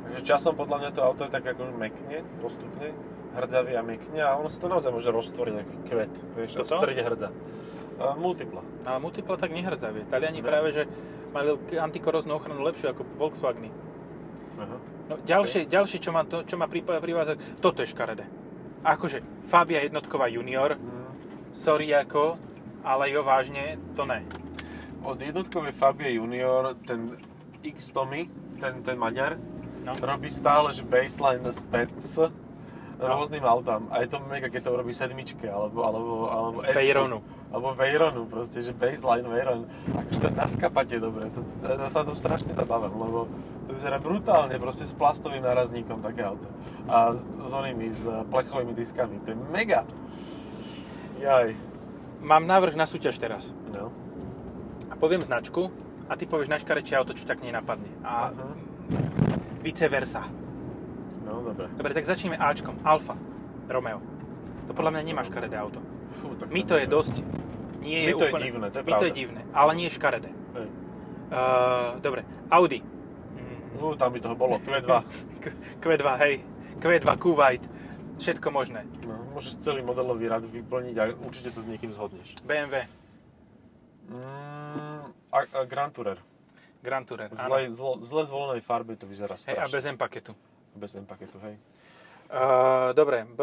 No. 0.09 0.17
Takže 0.17 0.25
časom 0.25 0.57
podľa 0.57 0.77
mňa 0.81 0.91
to 0.97 1.01
auto 1.05 1.23
je 1.25 1.31
tak 1.31 1.45
ako 1.45 1.69
mekne, 1.77 2.25
postupne, 2.41 2.97
hrdzavie 3.37 3.77
a 3.77 3.85
mekne 3.85 4.21
a 4.25 4.35
ono 4.35 4.49
sa 4.49 4.57
to 4.57 4.67
naozaj 4.67 4.89
môže 4.89 5.13
roztvoriť 5.13 5.55
ako 5.61 5.73
kvet, 5.85 6.13
vieš, 6.33 6.51
a 6.57 6.65
v 6.65 6.71
strede 6.73 7.03
hrdza. 7.05 7.29
A 7.99 8.17
multipla. 8.17 8.63
Ale 8.89 8.99
multipla 8.99 9.37
tak 9.37 9.53
nehrdzavie. 9.53 10.09
Taliani 10.09 10.41
Ne. 10.41 10.47
práve, 10.47 10.73
že 10.73 10.83
mali 11.29 11.53
antikoroznú 11.77 12.41
ochranu 12.41 12.65
lepšiu 12.65 12.91
ako 12.91 13.05
Volkswageny. 13.21 13.69
Aha. 14.57 14.77
No, 15.09 15.15
ďalšie, 15.23 15.69
ďalšie 15.69 15.99
čo, 16.01 16.11
ma 16.11 16.25
to, 16.25 16.45
čo 16.49 16.57
ma 16.57 16.69
privádza, 16.69 17.37
toto 17.61 17.85
je 17.85 17.89
škaredé. 17.91 18.25
Akože, 18.81 19.21
Fabia 19.45 19.83
jednotková 19.83 20.29
junior, 20.31 20.79
Mm. 20.79 21.53
sorry 21.53 21.91
ako, 21.93 22.39
ale 22.85 23.11
jo 23.11 23.21
vážne, 23.27 23.77
to 23.93 24.07
ne. 24.07 24.23
Od 25.03 25.19
jednotkovej 25.19 25.73
Fabie 25.73 26.19
Junior 26.19 26.75
ten 26.87 27.15
X 27.63 27.91
Tommy, 27.95 28.27
ten, 28.59 28.83
ten 28.83 28.99
Maďar, 28.99 29.39
No. 29.89 29.97
robí 30.05 30.29
stále, 30.29 30.69
že 30.77 30.85
baseline 30.85 31.49
spec 31.49 31.93
No. 32.99 33.15
rôznym 33.15 33.47
autám. 33.47 33.87
A 33.95 34.03
je 34.03 34.11
to 34.11 34.19
mega, 34.27 34.51
keď 34.51 34.67
to 34.67 34.75
urobí 34.75 34.91
sedmičke, 34.91 35.47
alebo, 35.47 35.87
alebo, 35.87 36.15
alebo 36.27 36.59
S-ku. 36.67 36.83
Veyronu. 36.83 37.19
Alebo 37.55 37.71
Veyronu, 37.79 38.27
proste, 38.27 38.59
že 38.59 38.75
baseline 38.75 39.23
Veyron. 39.23 39.71
Akože 39.95 40.19
to 40.19 40.29
na 40.35 40.47
skapate 40.51 40.99
dobre, 40.99 41.31
to, 41.31 41.47
to, 41.63 41.79
ja 41.79 41.87
sa 41.87 42.03
tom 42.03 42.19
strašne 42.19 42.59
zabávam, 42.59 42.91
lebo 42.91 43.31
to 43.71 43.79
vyzerá 43.79 44.03
brutálne, 44.03 44.59
proste 44.59 44.83
s 44.83 44.91
plastovým 44.99 45.47
nárazníkom 45.47 46.03
také 46.03 46.27
auto. 46.27 46.51
A 46.91 47.15
s, 47.15 47.23
s 47.23 47.53
onými, 47.55 47.87
s 47.95 48.03
plechovými 48.35 48.75
diskami, 48.75 49.23
to 49.23 49.31
je 49.31 49.39
mega. 49.55 49.87
Jaj. 51.23 51.55
Mám 52.19 52.51
návrh 52.51 52.75
na 52.75 52.83
súťaž 52.83 53.15
teraz. 53.23 53.55
No. 53.71 53.95
A 54.91 54.99
poviem 54.99 55.23
značku 55.23 55.71
a 56.11 56.19
ty 56.19 56.27
povieš 56.27 56.51
najškarečšie 56.51 56.99
auto, 56.99 57.15
čo 57.15 57.31
tak 57.31 57.47
nenapadne. 57.47 57.87
A 58.03 58.35
Aha. 58.35 59.28
Vice 59.61 59.87
versa. 59.87 60.23
No, 61.23 61.43
dobre. 61.43 61.69
Dobre, 61.71 61.93
tak 61.93 62.05
začneme 62.05 62.35
Ačkom. 62.35 62.79
Alfa. 62.83 63.15
Romeo. 63.69 64.01
To 64.65 64.73
podľa 64.73 64.97
mňa 64.97 65.03
nemá 65.05 65.23
škaredé 65.23 65.57
auto. 65.57 65.81
Fú, 66.19 66.33
tak 66.35 66.49
Mi 66.49 66.65
to 66.65 66.75
je 66.75 66.85
dosť... 66.85 67.21
Nie 67.79 68.11
Mi 68.11 68.13
to 68.13 68.27
je 68.27 68.33
úplne, 68.33 68.45
divné, 68.45 68.67
to 68.69 68.79
je 68.79 68.85
to 68.91 69.07
je 69.07 69.15
divné, 69.15 69.41
ale 69.55 69.71
nie 69.73 69.87
je 69.87 69.95
škaredé. 69.95 70.29
Hej. 70.29 70.69
Uh, 71.29 72.01
dobre, 72.01 72.21
Audi. 72.49 72.83
Uh, 73.79 73.95
tam 73.95 74.11
by 74.11 74.19
toho 74.19 74.35
bolo, 74.35 74.59
Q2. 74.59 74.91
K- 75.39 75.57
Q2, 75.79 76.07
hej. 76.19 76.35
Q2, 76.81 77.07
Kuwait. 77.17 77.63
Všetko 78.19 78.51
možné. 78.51 78.83
No, 79.07 79.15
môžeš 79.31 79.63
celý 79.63 79.81
modelový 79.81 80.27
rad 80.27 80.43
vyplniť 80.43 80.97
a 80.99 81.15
určite 81.23 81.55
sa 81.55 81.63
s 81.63 81.71
niekým 81.71 81.95
zhodneš. 81.95 82.35
BMW, 82.43 82.83
Mm, 84.09 85.05
a, 85.29 85.39
a 85.45 85.65
Grand 85.69 85.93
Tourer. 85.93 86.17
Grand 86.79 87.03
Tourer. 87.03 87.29
V 87.29 87.37
zle, 87.37 87.61
zlo, 87.71 87.93
zle 88.01 88.23
zvolenej 88.25 88.63
farbe 88.63 88.95
to 88.95 89.07
vyzerá 89.07 89.35
Hej, 89.35 89.59
a 89.59 89.67
strašne. 89.67 89.73
bez 89.73 89.85
M 89.87 89.97
paketu. 89.97 90.33
bez 90.75 90.95
M 90.95 91.05
paketu, 91.05 91.39
hej. 91.41 91.59
Uh, 92.29 92.93
dobre, 92.93 93.25
B, 93.27 93.41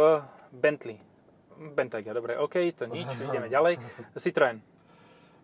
Bentley. 0.51 0.95
Bentayga, 1.55 2.11
dobre, 2.11 2.35
OK, 2.35 2.55
to 2.75 2.85
nič, 2.85 3.07
ideme 3.25 3.47
ďalej. 3.47 3.79
Citroën, 4.15 4.59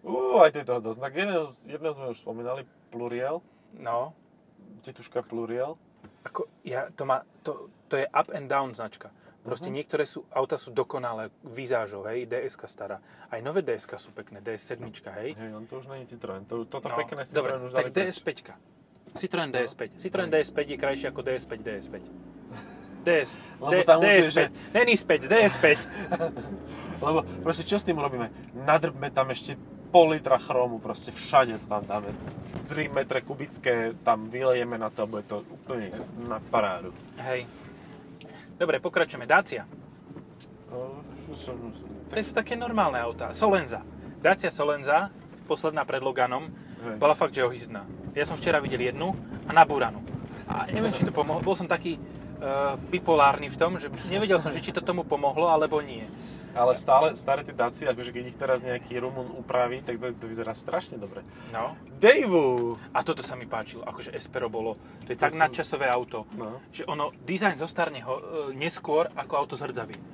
Uh, 0.01 0.41
aj 0.41 0.49
to 0.49 0.57
je 0.57 0.65
toho 0.65 0.81
dosť. 0.81 0.97
Tak 0.97 1.13
jeden, 1.13 1.37
jedného 1.69 1.93
sme 1.93 2.09
už 2.09 2.17
spomínali, 2.17 2.65
Pluriel. 2.89 3.37
no, 3.77 4.17
Tetuška 4.81 5.21
Pluriel. 5.21 5.77
ako, 6.25 6.49
ja, 6.65 6.89
to, 6.89 7.05
má, 7.05 7.21
to, 7.45 7.69
to 7.85 8.01
je 8.01 8.09
up 8.09 8.33
and 8.33 8.49
down 8.49 8.73
značka. 8.73 9.13
Proste 9.41 9.67
Mhm. 9.67 9.75
niektoré 9.75 10.05
sú, 10.05 10.21
auta 10.29 10.53
sú 10.53 10.69
dokonalé 10.69 11.33
vizážou, 11.43 12.05
hej, 12.05 12.25
DSK 12.25 12.61
stará. 12.63 13.01
Aj 13.25 13.39
nové 13.39 13.61
DSK 13.61 13.97
sú 13.97 14.11
pekné, 14.11 14.37
DS7, 14.37 14.77
hej. 15.15 15.33
Hej, 15.33 15.49
on 15.51 15.65
to 15.65 15.77
už 15.77 15.87
není 15.87 16.05
Citroen. 16.05 16.45
To, 16.45 16.61
toto 16.63 16.85
No, 16.85 16.95
pekné 16.95 17.25
dobre, 17.25 17.49
Citroen 17.49 17.61
už 17.63 17.71
tak 17.71 17.83
dali 17.83 17.91
preč. 17.91 18.05
DS5. 18.13 18.53
Citroen 19.11 19.49
No. 19.49 19.55
DS5. 19.55 19.81
Citroen 19.97 20.29
DS5 20.29 20.67
je 20.67 20.77
krajší 20.77 21.05
ako 21.07 21.19
DS5 21.21 21.59
DS5. 21.59 22.05
DS, 23.01 23.33
Lebo 23.57 23.81
tam 23.81 23.97
už 23.99 24.05
je, 24.05 24.21
DS5. 24.21 24.31
že- 24.31 24.49
Není 24.71 24.93
späť, 24.95 25.19
DS5. 25.25 25.65
Lebo 27.01 27.19
proste 27.41 27.63
čo 27.63 27.75
s 27.75 27.83
tým 27.83 27.97
urobíme? 27.97 28.29
Nadrbme 28.53 29.09
tam 29.09 29.25
ešte 29.27 29.57
pol 29.89 30.13
litra 30.13 30.37
chromu, 30.37 30.77
proste 30.77 31.09
všade 31.09 31.57
to 31.57 31.67
tam 31.67 31.83
dáme. 31.83 32.13
3 32.69 32.87
metre 32.87 33.19
kubické 33.19 33.73
tam 33.99 34.29
vylejeme 34.29 34.77
na 34.77 34.87
to 34.87 35.03
a 35.03 35.09
bude 35.09 35.25
to 35.25 35.41
úplne 35.51 35.89
na 36.21 36.37
parádu. 36.39 36.93
Hej. 37.17 37.43
Dobre, 38.61 38.77
pokračujeme. 38.77 39.25
Dacia. 39.25 39.65
No, 40.69 41.01
som... 41.33 41.57
To 41.81 42.13
sú 42.13 42.33
také 42.37 42.53
normálne 42.53 43.01
autá. 43.01 43.33
Solenza. 43.33 43.81
Dacia 44.21 44.53
Solenza, 44.53 45.09
posledná 45.49 45.81
pred 45.81 45.97
Loganom, 45.97 46.45
Hej. 46.45 47.01
bola 47.01 47.17
fakt, 47.17 47.33
že 47.33 47.41
ohyzná. 47.41 47.89
Ja 48.13 48.21
som 48.21 48.37
včera 48.37 48.61
videl 48.61 48.93
jednu 48.93 49.17
a 49.49 49.51
nabúranú. 49.55 50.05
A 50.45 50.69
neviem, 50.69 50.93
či 50.93 51.01
to 51.01 51.09
pomohlo. 51.09 51.41
Bol 51.41 51.57
som 51.57 51.65
taký 51.65 51.97
uh, 51.97 52.77
bipolárny 52.93 53.49
v 53.49 53.57
tom, 53.57 53.81
že 53.81 53.89
nevedel 54.05 54.37
som, 54.37 54.53
že 54.53 54.61
či 54.61 54.69
to 54.69 54.85
tomu 54.85 55.09
pomohlo, 55.09 55.49
alebo 55.49 55.81
nie. 55.81 56.05
Ale 56.53 56.73
stále, 56.73 57.13
staré 57.13 57.41
tie 57.41 57.51
Dacia, 57.51 57.87
akože 57.87 58.09
keď 58.09 58.23
ich 58.25 58.35
teraz 58.35 58.59
nejaký 58.59 58.99
Rumun 58.99 59.31
upraví, 59.33 59.79
tak 59.79 59.95
to, 59.95 60.11
to 60.11 60.25
vyzerá 60.25 60.51
strašne 60.51 60.95
dobre. 60.95 61.23
No. 61.49 61.79
Daveu! 61.95 62.75
A 62.89 63.01
toto 63.01 63.19
sa 63.19 63.33
mi 63.33 63.45
páčilo, 63.45 63.81
akože 63.81 64.11
Espero 64.11 64.47
bolo. 64.47 64.75
To 65.01 65.09
je 65.09 65.15
To 65.15 65.21
tak 65.21 65.31
som- 65.31 65.39
nadčasové 65.39 65.87
auto, 65.87 66.27
No. 66.33 66.59
že 66.69 66.83
ono, 66.83 67.15
dizajn 67.17 67.55
zostarne 67.55 67.99
ho 67.99 68.13
e, 68.13 68.23
neskôr 68.53 69.07
ako 69.11 69.33
auto 69.37 69.55
z 69.55 69.63
hrdzavy. 69.63 69.95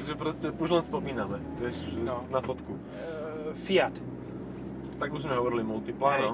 Že 0.00 0.14
proste 0.14 0.46
už 0.50 0.68
len 0.70 0.82
spomíname, 0.82 1.38
vieš, 1.56 1.76
No. 1.98 2.24
na 2.26 2.40
fotku. 2.40 2.74
E, 2.74 2.80
Fiat. 3.60 3.92
Tak 4.96 5.08
už 5.08 5.22
sme 5.22 5.34
hovorili 5.34 5.62
multipla, 5.62 6.10
no. 6.18 6.32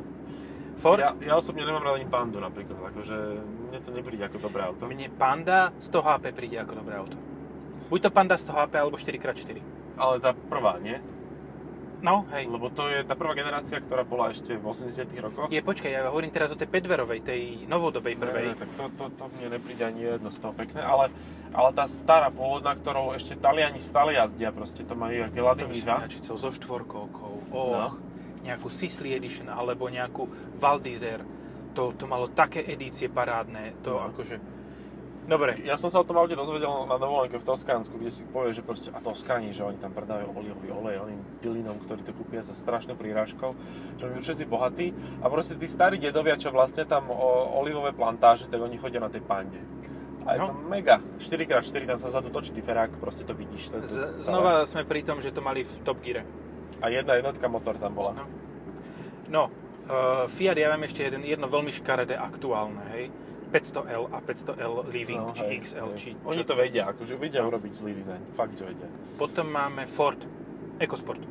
Ford. 0.76 1.00
Ja, 1.00 1.16
ja 1.16 1.34
osobne 1.34 1.64
nemám 1.64 1.80
rád 1.80 1.96
ani 1.96 2.06
Pandu 2.06 2.36
napríklad, 2.36 2.76
akože 2.76 3.16
mne 3.66 3.78
to 3.80 3.90
nepríde 3.90 4.24
ako 4.24 4.38
dobré 4.38 4.60
auto. 4.62 4.84
Mne 4.84 5.08
Panda 5.10 5.72
100 5.74 5.88
HP 5.98 6.24
príde 6.32 6.56
ako 6.58 6.72
dobré 6.76 6.94
auto. 6.94 7.16
Buď 7.86 7.98
to 8.06 8.10
Panda 8.10 8.36
100 8.38 8.50
HP 8.50 8.72
alebo 8.76 8.96
4x4. 8.98 9.58
Ale 9.96 10.14
tá 10.20 10.34
prvá, 10.34 10.76
nie? 10.82 10.98
No, 12.04 12.28
hej. 12.28 12.44
Lebo 12.44 12.68
to 12.68 12.92
je 12.92 13.00
tá 13.08 13.16
prvá 13.16 13.32
generácia, 13.32 13.80
ktorá 13.80 14.04
bola 14.04 14.28
ešte 14.28 14.52
v 14.52 14.64
80 14.68 15.08
rokoch. 15.16 15.48
Je, 15.48 15.64
počkaj, 15.64 15.90
ja 15.90 16.04
hovorím 16.06 16.28
teraz 16.28 16.52
o 16.52 16.58
tej 16.58 16.68
5 16.68 17.24
tej 17.24 17.64
novodobej 17.64 18.20
prvej. 18.20 18.52
Ne, 18.52 18.54
ne, 18.54 18.60
tak 18.60 18.70
to, 18.76 18.84
to, 19.00 19.04
to 19.16 19.24
mne 19.32 19.56
nepríde 19.56 19.80
ani 19.80 20.04
jedno 20.04 20.28
z 20.28 20.38
toho 20.38 20.52
pekné, 20.52 20.84
ale, 20.84 21.08
ale 21.56 21.68
tá 21.72 21.88
stará 21.88 22.28
pôvodná, 22.28 22.76
ktorou 22.76 23.16
ešte 23.16 23.32
Taliani 23.40 23.80
stále 23.80 24.12
jazdia, 24.12 24.52
proste 24.52 24.84
to 24.84 24.92
majú 24.92 25.24
aké 25.24 25.40
Latiniva. 25.40 26.04
Smiačicou 26.04 26.36
so 26.36 26.50
štvorkovkou. 26.52 27.34
No. 27.48 27.56
Och, 27.56 27.94
nejakú 28.44 28.70
Sisley 28.70 29.16
Edition 29.18 29.50
alebo 29.50 29.90
nejakú 29.90 30.30
Val 30.62 30.78
d'Isère. 30.78 31.24
To, 31.74 31.90
to 31.96 32.06
malo 32.06 32.30
také 32.30 32.62
edície 32.62 33.10
parádne. 33.10 33.74
To 33.82 33.98
No. 33.98 34.06
akože... 34.14 34.36
Dobre, 35.26 35.58
Ja 35.66 35.74
som 35.74 35.90
sa 35.90 35.98
o 35.98 36.06
tom 36.06 36.22
aute 36.22 36.38
dozvedel 36.38 36.70
na 36.86 37.02
dovolenke 37.02 37.34
v 37.34 37.42
Toskánsku, 37.42 37.98
kde 37.98 38.14
si 38.14 38.22
povie, 38.30 38.54
že 38.54 38.62
proste, 38.62 38.94
a 38.94 39.02
Toskáni, 39.02 39.50
že 39.50 39.66
oni 39.66 39.74
tam 39.74 39.90
predávajú 39.90 40.30
olivový 40.30 40.70
olej 40.70 41.02
oným 41.02 41.18
Dylinom, 41.42 41.82
ktorí 41.82 42.06
to 42.06 42.14
kúpia 42.14 42.46
za 42.46 42.54
strašnou 42.54 42.94
prírážkou, 42.94 43.50
že 43.98 44.06
oni 44.06 44.22
všetci 44.22 44.46
bohatí 44.46 44.94
a 45.18 45.26
proste 45.26 45.58
tí 45.58 45.66
starí 45.66 45.98
dedovia, 45.98 46.38
čo 46.38 46.54
vlastne 46.54 46.86
tam 46.86 47.10
o, 47.10 47.18
olivové 47.58 47.90
plantáže, 47.90 48.46
tak 48.46 48.62
oni 48.62 48.78
chodia 48.78 49.02
na 49.02 49.10
tej 49.10 49.26
pande. 49.26 49.58
A 50.26 50.34
je 50.34 50.38
No. 50.38 50.54
to 50.54 50.62
mega. 50.62 51.02
4x4 51.18 51.86
tam 51.86 51.98
sa 51.98 52.06
zadu 52.06 52.30
točí 52.30 52.54
tyferák, 52.54 52.94
proste 52.98 53.26
to 53.26 53.34
vidíš. 53.34 53.74
To, 53.74 53.82
to, 53.82 53.86
z, 53.86 53.98
znova 54.22 54.62
sme 54.62 54.86
pri 54.86 55.02
tom, 55.02 55.18
že 55.18 55.34
to 55.34 55.42
mali 55.42 55.66
v 55.66 55.74
Top 55.82 55.98
Gear. 56.02 56.22
A 56.78 56.86
jedna 56.86 57.18
jednotka 57.18 57.50
motor 57.50 57.74
tam 57.78 57.98
bola. 57.98 58.14
No. 58.14 58.24
No, 59.26 59.42
uh, 59.90 60.30
Fiat, 60.30 60.54
ja 60.54 60.70
mám 60.70 60.86
ešte 60.86 61.02
jeden, 61.02 61.26
jedno 61.26 61.50
veľmi 61.50 61.74
škaredé 61.74 62.14
aktuálne, 62.14 62.78
hej. 62.94 63.10
500L 63.48 64.02
a 64.08 64.18
500L 64.18 64.72
Living, 64.88 65.22
No, 65.22 65.32
či 65.32 65.44
hej, 65.44 65.56
XL, 65.62 65.88
hej. 65.88 65.96
či 65.96 66.08
Oni 66.20 66.36
čo. 66.36 66.44
to 66.44 66.54
vedia, 66.54 66.82
akože 66.86 67.14
vedia 67.14 67.40
No. 67.40 67.48
urobiť 67.48 67.72
zlý 67.72 67.92
dizajn. 67.94 68.22
Fakt, 68.32 68.54
že 68.54 68.64
vedia. 68.64 68.88
Potom 69.14 69.46
máme 69.46 69.86
Ford 69.86 70.18
EcoSport. 70.76 71.22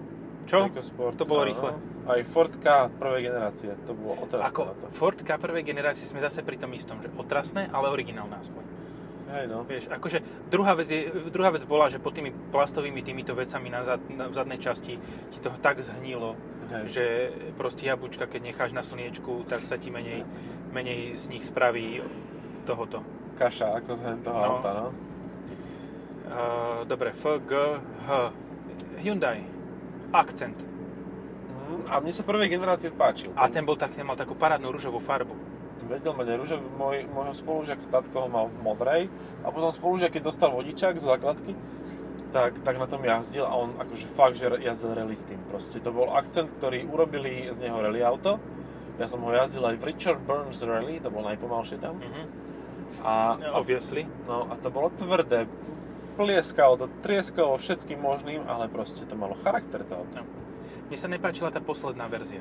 Čo? 0.45 0.65
EcoSport, 0.67 1.15
To 1.15 1.23
bolo 1.23 1.41
áno. 1.41 1.49
rýchle. 1.49 1.71
Aj 2.05 2.21
Ford 2.23 2.53
K 2.53 2.65
prvej 2.91 3.21
generácie, 3.25 3.73
to 3.81 3.91
bolo 3.91 4.13
otrasné 4.19 4.45
Ako 4.45 4.61
na 4.63 4.73
to. 4.73 4.85
Ford 4.91 5.17
K 5.17 5.29
prvej 5.31 5.63
generácie 5.63 6.03
sme 6.03 6.19
zase 6.19 6.39
pri 6.39 6.55
tom 6.55 6.69
istom, 6.71 6.97
že 6.99 7.09
otrasné, 7.11 7.65
ale 7.67 7.89
originálne 7.89 8.35
aspoň. 8.35 8.63
Hej 9.27 9.45
no. 9.49 9.65
Vieš, 9.65 9.89
akože 9.89 10.21
druhá 10.47 10.73
vec, 10.73 10.85
je, 10.85 11.01
druhá 11.27 11.49
vec 11.49 11.65
bola, 11.65 11.89
že 11.89 11.97
pod 11.97 12.13
tými 12.13 12.29
plastovými 12.53 13.01
týmito 13.01 13.33
vecami 13.33 13.67
na, 13.67 13.81
zad, 13.81 13.97
na 14.07 14.29
v 14.29 14.33
zadnej 14.33 14.61
časti 14.61 15.01
ti 15.27 15.39
toho 15.41 15.57
tak 15.57 15.81
zhnilo, 15.81 16.37
Hej. 16.65 16.83
že 16.89 17.05
proste 17.53 17.85
jablčka, 17.85 18.25
keď 18.25 18.41
necháš 18.43 18.71
na 18.71 18.81
slniečku, 18.81 19.45
tak 19.45 19.61
sa 19.63 19.77
ti 19.77 19.89
menej, 19.89 20.25
menej 20.71 21.13
z 21.13 21.29
nich 21.29 21.43
spraví 21.43 22.01
tohoto. 22.63 23.05
Kaša 23.35 23.77
ako 23.77 23.91
z 23.93 24.01
toho 24.23 24.33
No. 24.33 24.45
auta, 24.57 24.71
no. 24.73 24.87
Uh, 26.25 26.81
dobre, 26.85 27.13
F, 27.13 27.21
G, 27.39 27.51
H. 28.07 28.33
Hyundai. 28.97 29.45
Akcent. 30.09 30.57
Mm, 30.57 31.85
a 31.85 32.01
mne 32.01 32.09
sa 32.09 32.25
prvej 32.25 32.49
generácie 32.49 32.89
páčil. 32.89 33.29
A 33.37 33.45
ten 33.45 33.61
bol 33.61 33.77
tak, 33.77 33.93
ten 33.93 34.01
mal 34.01 34.17
takú 34.17 34.33
parádnu 34.33 34.73
rúžovú 34.73 34.97
farbu. 34.97 35.37
Vedel 35.85 36.17
mať 36.17 36.33
rúžový, 36.33 36.65
môj, 36.81 37.05
môjho 37.13 37.37
spolužiaka 37.37 37.85
tatko 37.93 38.25
ho 38.25 38.27
mal 38.27 38.49
v 38.49 38.57
modrej 38.57 39.01
a 39.45 39.53
potom 39.53 39.69
spolužiak, 39.69 40.17
keď 40.17 40.33
dostal 40.33 40.49
vodičák 40.49 40.97
z 40.97 41.05
základky, 41.05 41.53
tak, 42.35 42.59
tak 42.67 42.75
na 42.75 42.83
tom 42.83 42.99
jazdil 42.99 43.47
a 43.47 43.55
on 43.55 43.71
akože 43.79 44.11
fakt, 44.11 44.35
že 44.35 44.51
jazdil 44.59 44.91
rally 44.91 45.15
s 45.15 45.23
tým 45.23 45.39
proste. 45.47 45.79
To 45.79 45.95
bol 45.95 46.11
akcent, 46.11 46.51
ktorý 46.59 46.83
urobili 46.91 47.47
z 47.55 47.63
neho 47.63 47.79
rally 47.79 48.03
auto. 48.03 48.43
Ja 48.99 49.07
som 49.07 49.23
ho 49.23 49.31
jazdil 49.31 49.63
aj 49.63 49.79
v 49.79 49.83
Richard 49.87 50.19
Burns 50.27 50.59
Rally, 50.59 50.99
to 50.99 51.07
bol 51.07 51.23
najpomalšie 51.23 51.79
tam. 51.79 51.95
Mhm. 51.95 52.23
A, 53.07 53.39
Obviously. 53.55 54.03
no, 54.27 54.51
a 54.51 54.59
to 54.59 54.67
bolo 54.67 54.91
tvrdé. 54.91 55.47
Plieskalo 56.15 56.79
to, 56.79 56.87
trieskalo 57.03 57.59
všetkým 57.59 57.99
možným, 57.99 58.43
ale 58.47 58.71
proste 58.71 59.03
to 59.03 59.19
malo 59.19 59.35
charakter 59.43 59.83
to 59.83 59.99
auto. 59.99 60.23
Mne 60.87 60.97
sa 60.99 61.07
nepáčila 61.11 61.51
tá 61.51 61.59
posledná 61.59 62.07
verzia. 62.07 62.39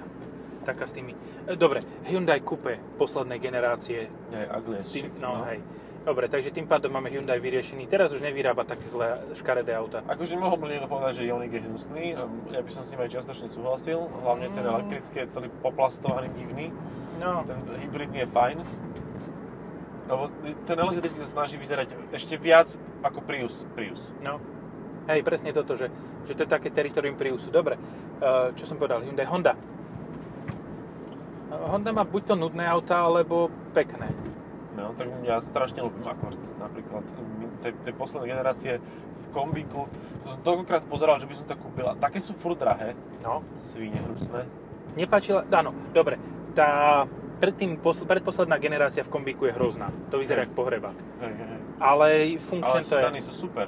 Taká 0.62 0.86
s 0.86 0.94
tými... 0.94 1.14
E, 1.46 1.58
Dobre, 1.58 1.82
Hyundai 2.06 2.38
Coupe 2.38 2.78
poslednej 2.98 3.42
generácie. 3.42 4.06
As 4.30 4.62
S 4.62 4.94
tým, 4.94 5.10
shit, 5.10 5.14
no, 5.18 5.42
hej. 5.50 5.58
Dobre, 6.04 6.28
takže 6.28 6.52
tým 6.52 6.68
pádom 6.68 6.92
máme 6.92 7.08
Hyundai 7.08 7.40
vyriešený. 7.40 7.88
Teraz 7.88 8.12
už 8.12 8.20
nevyrába 8.20 8.68
také 8.68 8.84
zlé 8.92 9.24
škaredé 9.32 9.72
auta. 9.72 10.04
Akože 10.04 10.36
mohol 10.36 10.60
by 10.60 10.68
niekto 10.68 10.84
povedať, 10.84 11.24
že 11.24 11.32
Ioniq 11.32 11.48
je 11.48 11.64
hnusný, 11.64 12.04
ja 12.52 12.60
by 12.60 12.70
som 12.70 12.84
s 12.84 12.92
ním 12.92 13.00
aj 13.00 13.10
čiastočne 13.16 13.48
súhlasil, 13.48 14.04
hlavne 14.20 14.52
ten 14.52 14.68
Mm. 14.68 14.72
elektrický 14.76 15.24
je 15.24 15.32
celý 15.32 15.48
poplastovaný, 15.64 16.28
divný, 16.36 16.68
No, 17.14 17.46
ten 17.46 17.56
hybridný 17.80 18.26
je 18.26 18.28
fajn. 18.28 18.58
Lebo 20.10 20.28
ten 20.68 20.76
elektrický 20.76 21.24
sa 21.24 21.40
snaží 21.40 21.56
vyzerať 21.56 21.96
ešte 22.12 22.36
viac 22.36 22.74
ako 23.00 23.24
Prius. 23.24 23.64
Prius. 23.72 24.12
no. 24.20 24.36
Hej, 25.08 25.20
presne 25.20 25.52
toto, 25.52 25.76
že, 25.76 25.92
že 26.24 26.32
to 26.32 26.44
je 26.44 26.48
také 26.48 26.72
teritorium 26.72 27.16
Priusu. 27.16 27.52
Dobre, 27.52 27.76
e, 27.76 28.56
čo 28.56 28.64
som 28.64 28.80
povedal, 28.80 29.04
Hyundai 29.04 29.28
Honda. 29.28 29.52
E, 29.52 29.60
Honda 31.68 31.92
má 31.92 32.08
buď 32.08 32.32
to 32.32 32.34
nudné 32.36 32.64
auta, 32.64 33.04
alebo 33.04 33.52
pekné. 33.76 34.08
No, 34.74 34.90
tak 34.92 35.06
ja 35.22 35.38
strašne 35.38 35.80
ľúbim 35.80 36.02
Accord 36.04 36.34
napríklad. 36.56 37.06
Tej, 37.60 37.72
tej 37.80 37.94
poslednej 37.94 38.28
generácie 38.28 38.72
v 39.16 39.26
kombíku, 39.30 39.86
to 40.20 40.28
som 40.28 40.40
toľkokrát 40.42 40.82
pozeral, 40.84 41.16
že 41.16 41.24
by 41.24 41.34
som 41.34 41.46
to 41.46 41.56
kúpil 41.56 41.86
a 41.86 41.94
také 41.94 42.18
sú 42.18 42.34
furt 42.34 42.56
drahé, 42.56 42.92
No. 43.18 43.40
svine 43.54 43.98
hnusné. 44.00 44.44
Nepáčila, 44.94 45.46
áno, 45.48 45.70
dobre. 45.90 46.18
Tá 46.52 47.02
predtým, 47.36 47.76
posl- 47.76 48.04
predposledná 48.04 48.58
generácia 48.58 49.02
v 49.02 49.10
kombíku 49.10 49.46
je 49.46 49.52
hrozná. 49.52 49.90
To 50.08 50.18
vyzerá 50.18 50.42
ako 50.42 50.54
pohrebák. 50.56 50.98
Hej, 51.20 51.32
hej, 51.32 51.48
hej. 51.48 51.60
Ale 51.76 52.08
Ale 52.28 52.38
funkčne 52.40 52.80
to 52.80 52.84
je. 52.84 52.90
sedany 52.92 53.18
sú 53.18 53.32
super. 53.32 53.66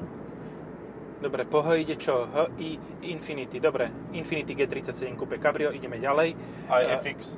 Dobre, 1.16 1.42
po 1.44 1.60
H 1.60 1.74
ide 1.76 1.96
čo? 1.96 2.26
H, 2.26 2.52
I, 2.56 2.76
Infinity. 3.08 3.56
Dobre, 3.56 3.88
Infinity 4.12 4.52
G37 4.54 5.16
Coupe 5.16 5.38
Cabrio, 5.38 5.70
ideme 5.70 5.96
ďalej. 5.96 6.36
Aj 6.68 6.82
A- 6.84 6.94
FX. 6.94 7.34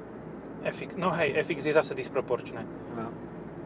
FX, 0.61 0.91
no 0.97 1.13
hej, 1.13 1.39
FX 1.39 1.59
je 1.63 1.73
zase 1.73 1.93
disproporčné. 1.95 2.67
No. 2.93 3.09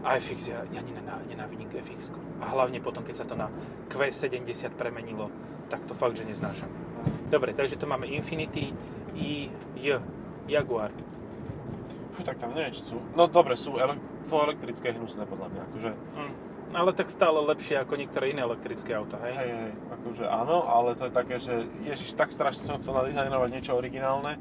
A 0.02 0.18
FX, 0.18 0.50
ja, 0.50 0.66
ja 0.74 0.82
nená- 0.82 1.22
nenávidím 1.30 1.70
FX. 1.70 2.10
A 2.42 2.50
hlavne 2.50 2.82
potom, 2.82 3.06
keď 3.06 3.22
sa 3.22 3.26
to 3.26 3.38
na 3.38 3.46
Q70 3.86 4.74
premenilo, 4.74 5.30
tak 5.70 5.86
to 5.86 5.94
fakt, 5.94 6.18
že 6.18 6.26
neznášam. 6.26 6.68
Dobre, 7.30 7.54
takže 7.54 7.78
tu 7.78 7.86
máme 7.86 8.10
Infinity 8.10 8.74
i 9.14 9.48
J, 9.78 10.02
Jaguar. 10.50 10.90
Fú, 12.12 12.20
tak 12.26 12.36
tam 12.36 12.52
neviem, 12.52 12.74
sú... 12.76 13.00
No 13.16 13.30
dobre, 13.30 13.56
sú 13.56 13.78
ele... 13.80 13.96
to 14.28 14.36
elektrické 14.36 14.92
hnusné 14.92 15.24
podľa 15.24 15.48
mňa, 15.48 15.62
akože... 15.70 15.90
Hm. 16.18 16.32
Ale 16.72 16.90
tak 16.96 17.12
stále 17.12 17.36
lepšie 17.36 17.84
ako 17.84 18.00
niektoré 18.00 18.32
iné 18.32 18.40
elektrické 18.40 18.96
auta, 18.96 19.20
hej? 19.28 19.32
Hej, 19.36 19.50
hej, 19.52 19.72
akože 19.92 20.24
áno, 20.24 20.64
ale 20.64 20.96
to 20.96 21.08
je 21.08 21.12
také, 21.12 21.36
že 21.36 21.68
ježiš, 21.84 22.16
tak 22.16 22.32
strašne 22.32 22.64
som 22.64 22.80
chcel 22.80 22.96
nadizajnovať 22.96 23.48
niečo 23.52 23.76
originálne, 23.76 24.40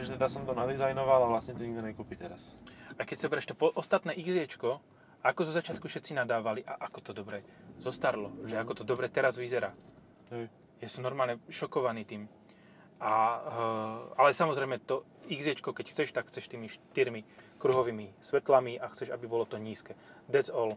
že 0.00 0.16
teda 0.16 0.32
som 0.32 0.48
to 0.48 0.56
nadizajnoval 0.56 1.28
a 1.28 1.32
vlastne 1.32 1.52
to 1.56 1.64
nikto 1.64 1.84
nekúpi 1.84 2.16
teraz. 2.16 2.56
A 2.98 3.06
keď 3.06 3.16
sa 3.18 3.28
to 3.30 3.54
po, 3.54 3.70
ostatné 3.74 4.14
XJčko, 4.14 4.82
ako 5.22 5.40
zo 5.46 5.52
začiatku 5.54 5.86
všetci 5.86 6.14
nadávali 6.14 6.62
a 6.62 6.78
ako 6.86 6.98
to 7.00 7.12
dobre 7.14 7.42
zostarlo, 7.78 8.30
že 8.46 8.58
Mhm. 8.58 8.62
ako 8.62 8.72
to 8.74 8.84
dobre 8.86 9.06
teraz 9.10 9.38
vyzerá. 9.38 9.74
Hej. 10.30 10.50
Ja 10.78 10.88
som 10.90 11.02
normálne 11.02 11.42
šokovaný 11.50 12.06
tým. 12.06 12.22
A, 12.98 13.14
eh, 13.38 14.20
ale 14.20 14.30
samozrejme 14.34 14.82
to 14.82 15.06
XJčko, 15.30 15.70
keď 15.70 15.86
chceš, 15.90 16.10
tak 16.10 16.26
chceš 16.30 16.50
tými 16.50 16.66
štyrmi 16.66 17.22
kruhovými 17.58 18.14
svetlami 18.18 18.78
a 18.78 18.90
chceš, 18.90 19.10
aby 19.10 19.26
bolo 19.26 19.46
to 19.46 19.58
nízke. 19.58 19.94
That's 20.30 20.50
all. 20.50 20.74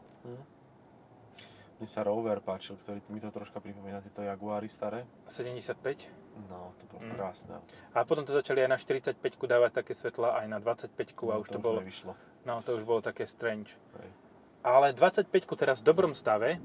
Mne 1.82 1.90
sa 1.90 2.06
Rover 2.06 2.38
páčil, 2.46 2.78
ktorý 2.78 3.02
mi 3.10 3.18
to 3.18 3.34
troška 3.34 3.58
pripomína, 3.58 4.06
tieto 4.06 4.22
Jaguary 4.22 4.70
staré. 4.70 5.02
75. 5.26 6.06
No, 6.50 6.72
to 6.76 6.84
bolo 6.88 7.02
Mm. 7.04 7.16
krásne. 7.16 7.56
A 7.92 8.04
potom 8.04 8.24
to 8.24 8.32
začali 8.32 8.64
aj 8.64 8.70
na 8.70 8.78
45 8.78 9.18
dávať 9.48 9.72
také 9.74 9.92
svetla, 9.92 10.40
aj 10.40 10.48
na 10.48 10.60
25 10.60 11.32
a 11.32 11.36
No, 11.36 11.42
už 11.42 11.48
to, 11.50 11.60
bolo, 11.60 11.80
nevyšlo. 11.84 12.12
no 12.46 12.62
to 12.62 12.76
už 12.76 12.84
bolo 12.84 13.02
také 13.02 13.28
strange. 13.28 13.76
Hej. 14.00 14.10
Ale 14.62 14.94
25 14.94 15.56
teraz 15.56 15.82
v 15.82 15.86
dobrom 15.90 16.14
stave 16.14 16.62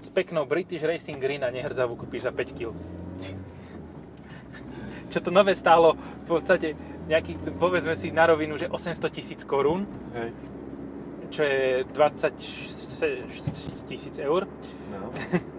s 0.00 0.08
peknou 0.08 0.46
British 0.46 0.82
Racing 0.82 1.20
Green 1.20 1.44
a 1.44 1.50
nehrdzavú 1.50 1.96
kúpiš 1.96 2.22
za 2.24 2.32
5 2.32 2.52
kg. 2.52 2.72
Čo 5.12 5.18
to 5.20 5.30
nové 5.30 5.54
stálo 5.54 5.94
v 5.94 6.26
podstate 6.26 6.74
nejaký, 7.06 7.38
povedzme 7.56 7.94
si 7.94 8.10
na 8.10 8.26
rovinu, 8.26 8.58
že 8.58 8.66
800 8.66 9.06
tisíc 9.14 9.46
korún, 9.46 9.86
Hej. 10.12 10.30
čo 11.30 11.42
je 11.46 11.86
20 11.94 12.34
tisíc 13.86 14.18
eur. 14.18 14.50
No. 14.90 15.14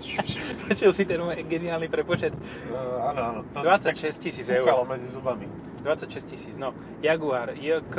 Počul 0.68 0.92
si 0.92 1.04
ten 1.04 1.20
môj 1.20 1.42
geniálny 1.46 1.88
prepočet? 1.92 2.34
Uh, 2.70 3.10
áno, 3.12 3.20
áno. 3.20 3.40
To 3.54 3.64
26 3.64 4.16
tisíc 4.18 4.46
eur. 4.48 4.66
medzi 4.88 5.08
zubami. 5.08 5.46
26 5.82 6.30
tisíc, 6.30 6.54
no. 6.56 6.76
Jaguar, 7.00 7.56
JK. 7.56 7.96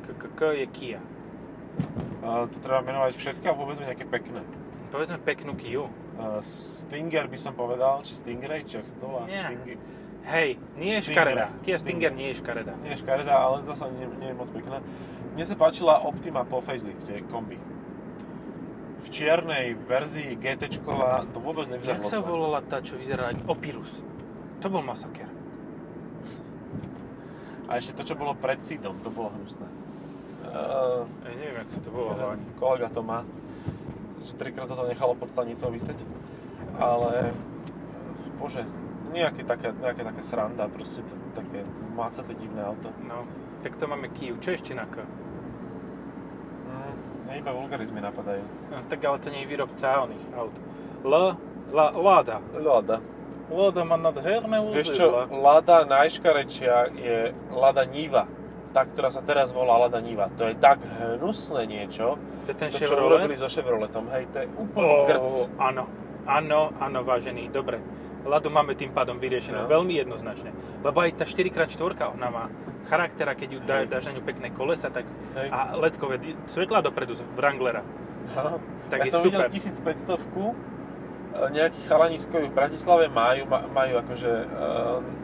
K, 0.00 0.06
K, 0.14 0.22
K 0.36 0.40
je 0.64 0.66
Kia. 0.70 1.00
Uh, 2.20 2.46
to 2.52 2.60
treba 2.60 2.84
menovať 2.84 3.16
všetky, 3.16 3.44
alebo 3.48 3.68
povedzme 3.68 3.88
nejaké 3.88 4.04
pekné. 4.04 4.44
Povedzme 4.90 5.18
peknú 5.22 5.54
Kiu. 5.56 5.88
Uh, 6.20 6.42
Stinger 6.44 7.30
by 7.30 7.38
som 7.40 7.56
povedal, 7.56 8.04
či 8.04 8.12
Stingray, 8.12 8.66
či 8.66 8.82
ak 8.82 8.86
sa 8.90 8.94
to 9.00 9.06
volá? 9.08 9.24
Stingy. 9.30 9.74
Hej, 10.20 10.60
nie 10.76 11.00
je 11.00 11.08
škareda. 11.08 11.48
Kia 11.64 11.80
Stinger. 11.80 12.12
Stinger 12.12 12.12
nie 12.12 12.28
je 12.28 12.36
škareda. 12.44 12.72
Nie 12.84 12.92
je 12.92 12.98
škaredá, 13.00 13.34
ale 13.40 13.64
zase 13.64 13.88
nie, 13.96 14.06
nie 14.20 14.28
je 14.30 14.36
moc 14.36 14.52
pekná. 14.52 14.84
Mne 15.32 15.44
sa 15.46 15.56
páčila 15.56 16.02
Optima 16.04 16.44
po 16.44 16.60
facelifte, 16.60 17.24
kombi. 17.32 17.56
V 19.00 19.08
čiernej 19.08 19.74
verzii 19.88 20.36
GT 20.36 20.68
to 21.32 21.38
vôbec 21.40 21.66
nevyzeralo 21.72 22.04
Jak 22.04 22.04
sa 22.04 22.18
volala 22.20 22.60
tá, 22.60 22.84
čo 22.84 23.00
vyzerala 23.00 23.32
ako 23.32 23.56
Opirus? 23.56 23.92
To 24.60 24.68
bol 24.68 24.84
masaker. 24.84 25.28
A 27.70 27.78
ešte 27.78 27.94
to, 27.96 28.02
čo 28.02 28.14
bolo 28.18 28.34
pred 28.34 28.60
Sidom, 28.60 28.98
to 29.00 29.08
bolo 29.08 29.30
hnusné. 29.30 29.66
Uh, 30.50 31.06
Ja 31.22 31.32
neviem, 31.38 31.62
jak 31.62 31.70
sa 31.70 31.78
to 31.80 31.88
ani. 31.94 32.44
kolega 32.58 32.90
to 32.90 33.00
má, 33.00 33.22
že 34.26 34.34
trikrát 34.34 34.66
toto 34.66 34.84
nechalo 34.90 35.14
pod 35.14 35.30
stanicou 35.30 35.70
vysieť. 35.70 35.96
Ale, 36.76 37.30
bože, 38.42 38.66
nejaké 39.14 39.46
také, 39.46 39.70
nejaké 39.70 40.02
také 40.02 40.22
sranda, 40.26 40.66
proste 40.66 41.06
to, 41.06 41.14
také 41.32 41.62
mácaté 41.94 42.34
divné 42.34 42.66
auto. 42.66 42.90
No, 43.06 43.22
tak 43.62 43.78
to 43.78 43.86
máme 43.86 44.10
Kiu. 44.10 44.34
Čo 44.42 44.58
ešte 44.58 44.74
na 44.74 44.90
K? 44.90 45.06
Mne 47.30 47.46
iba 47.46 47.54
vulgarizmy 47.54 48.02
napadajú. 48.02 48.42
No, 48.68 48.82
tak 48.90 48.98
ale 49.00 49.22
to 49.22 49.30
nie 49.30 49.46
je 49.46 49.48
výrobca 49.48 50.02
oných 50.02 50.24
aut. 50.34 50.54
L, 51.06 51.14
la, 51.70 51.86
Lada. 51.94 52.42
Lada. 52.52 52.98
Lada 53.46 53.82
má 53.86 53.94
nádherné 53.94 54.58
Vieš 54.74 54.98
čo, 54.98 55.06
vozidla. 55.06 55.22
Lada 55.30 55.76
najškarečia 55.86 56.74
je 56.92 57.18
Lada 57.50 57.86
Niva. 57.86 58.26
Tá, 58.70 58.82
ktorá 58.82 59.14
sa 59.14 59.22
teraz 59.22 59.50
volá 59.50 59.78
Lada 59.78 60.02
Niva. 60.02 60.26
To 60.34 60.46
je 60.46 60.58
tak 60.58 60.82
hnusné 60.82 61.66
niečo. 61.66 62.18
To 62.44 62.48
je 62.50 62.56
ten 62.58 62.70
To, 62.70 62.74
čo 62.76 62.90
Chevrolet? 62.90 63.06
urobili 63.22 63.34
so 63.34 63.46
Chevroletom, 63.46 64.10
hej, 64.10 64.26
to 64.34 64.36
je 64.42 64.46
úplný 64.50 64.90
Ó, 64.90 65.06
grc. 65.06 65.30
Áno, 65.54 65.86
áno, 66.26 66.74
áno, 66.78 66.98
vážený, 67.02 67.46
dobre. 67.50 67.78
Ladu 68.20 68.50
máme 68.50 68.74
tým 68.74 68.90
pádom 68.90 69.16
vyriešenú 69.16 69.64
No. 69.64 69.70
veľmi 69.70 69.96
jednoznačne. 69.96 70.50
Lebo 70.82 70.98
aj 70.98 71.14
tá 71.14 71.24
4x4 71.24 71.78
ona 72.10 72.28
má 72.28 72.44
charakter 72.88 73.26
a 73.28 73.34
keď 73.34 73.48
ju 73.50 73.60
dá, 73.64 73.84
dáš 73.84 74.08
na 74.08 74.16
ňu 74.16 74.22
pekné 74.22 74.48
kolesa 74.50 74.88
tak, 74.88 75.04
Hej. 75.36 75.48
a 75.52 75.74
ledkové 75.76 76.16
di- 76.18 76.36
svetlá 76.46 76.80
dopredu 76.80 77.14
z 77.18 77.22
Wranglera. 77.36 77.82
Aha. 78.36 78.56
Tak 78.88 78.98
ja 79.02 79.04
je 79.06 79.12
som 79.12 79.20
super. 79.22 79.48
videl 79.48 79.74
1500 79.74 80.80
nejakí 81.30 81.86
chalanisko 81.86 82.42
v 82.42 82.52
Bratislave 82.52 83.06
majú, 83.06 83.46
ma- 83.46 83.66
majú 83.70 84.02
akože 84.02 84.30
e, 84.30 84.46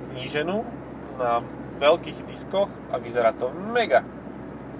zníženú 0.06 0.62
na 1.18 1.42
veľkých 1.76 2.24
diskoch 2.30 2.70
a 2.88 2.96
vyzerá 2.96 3.34
to 3.34 3.50
mega. 3.50 4.06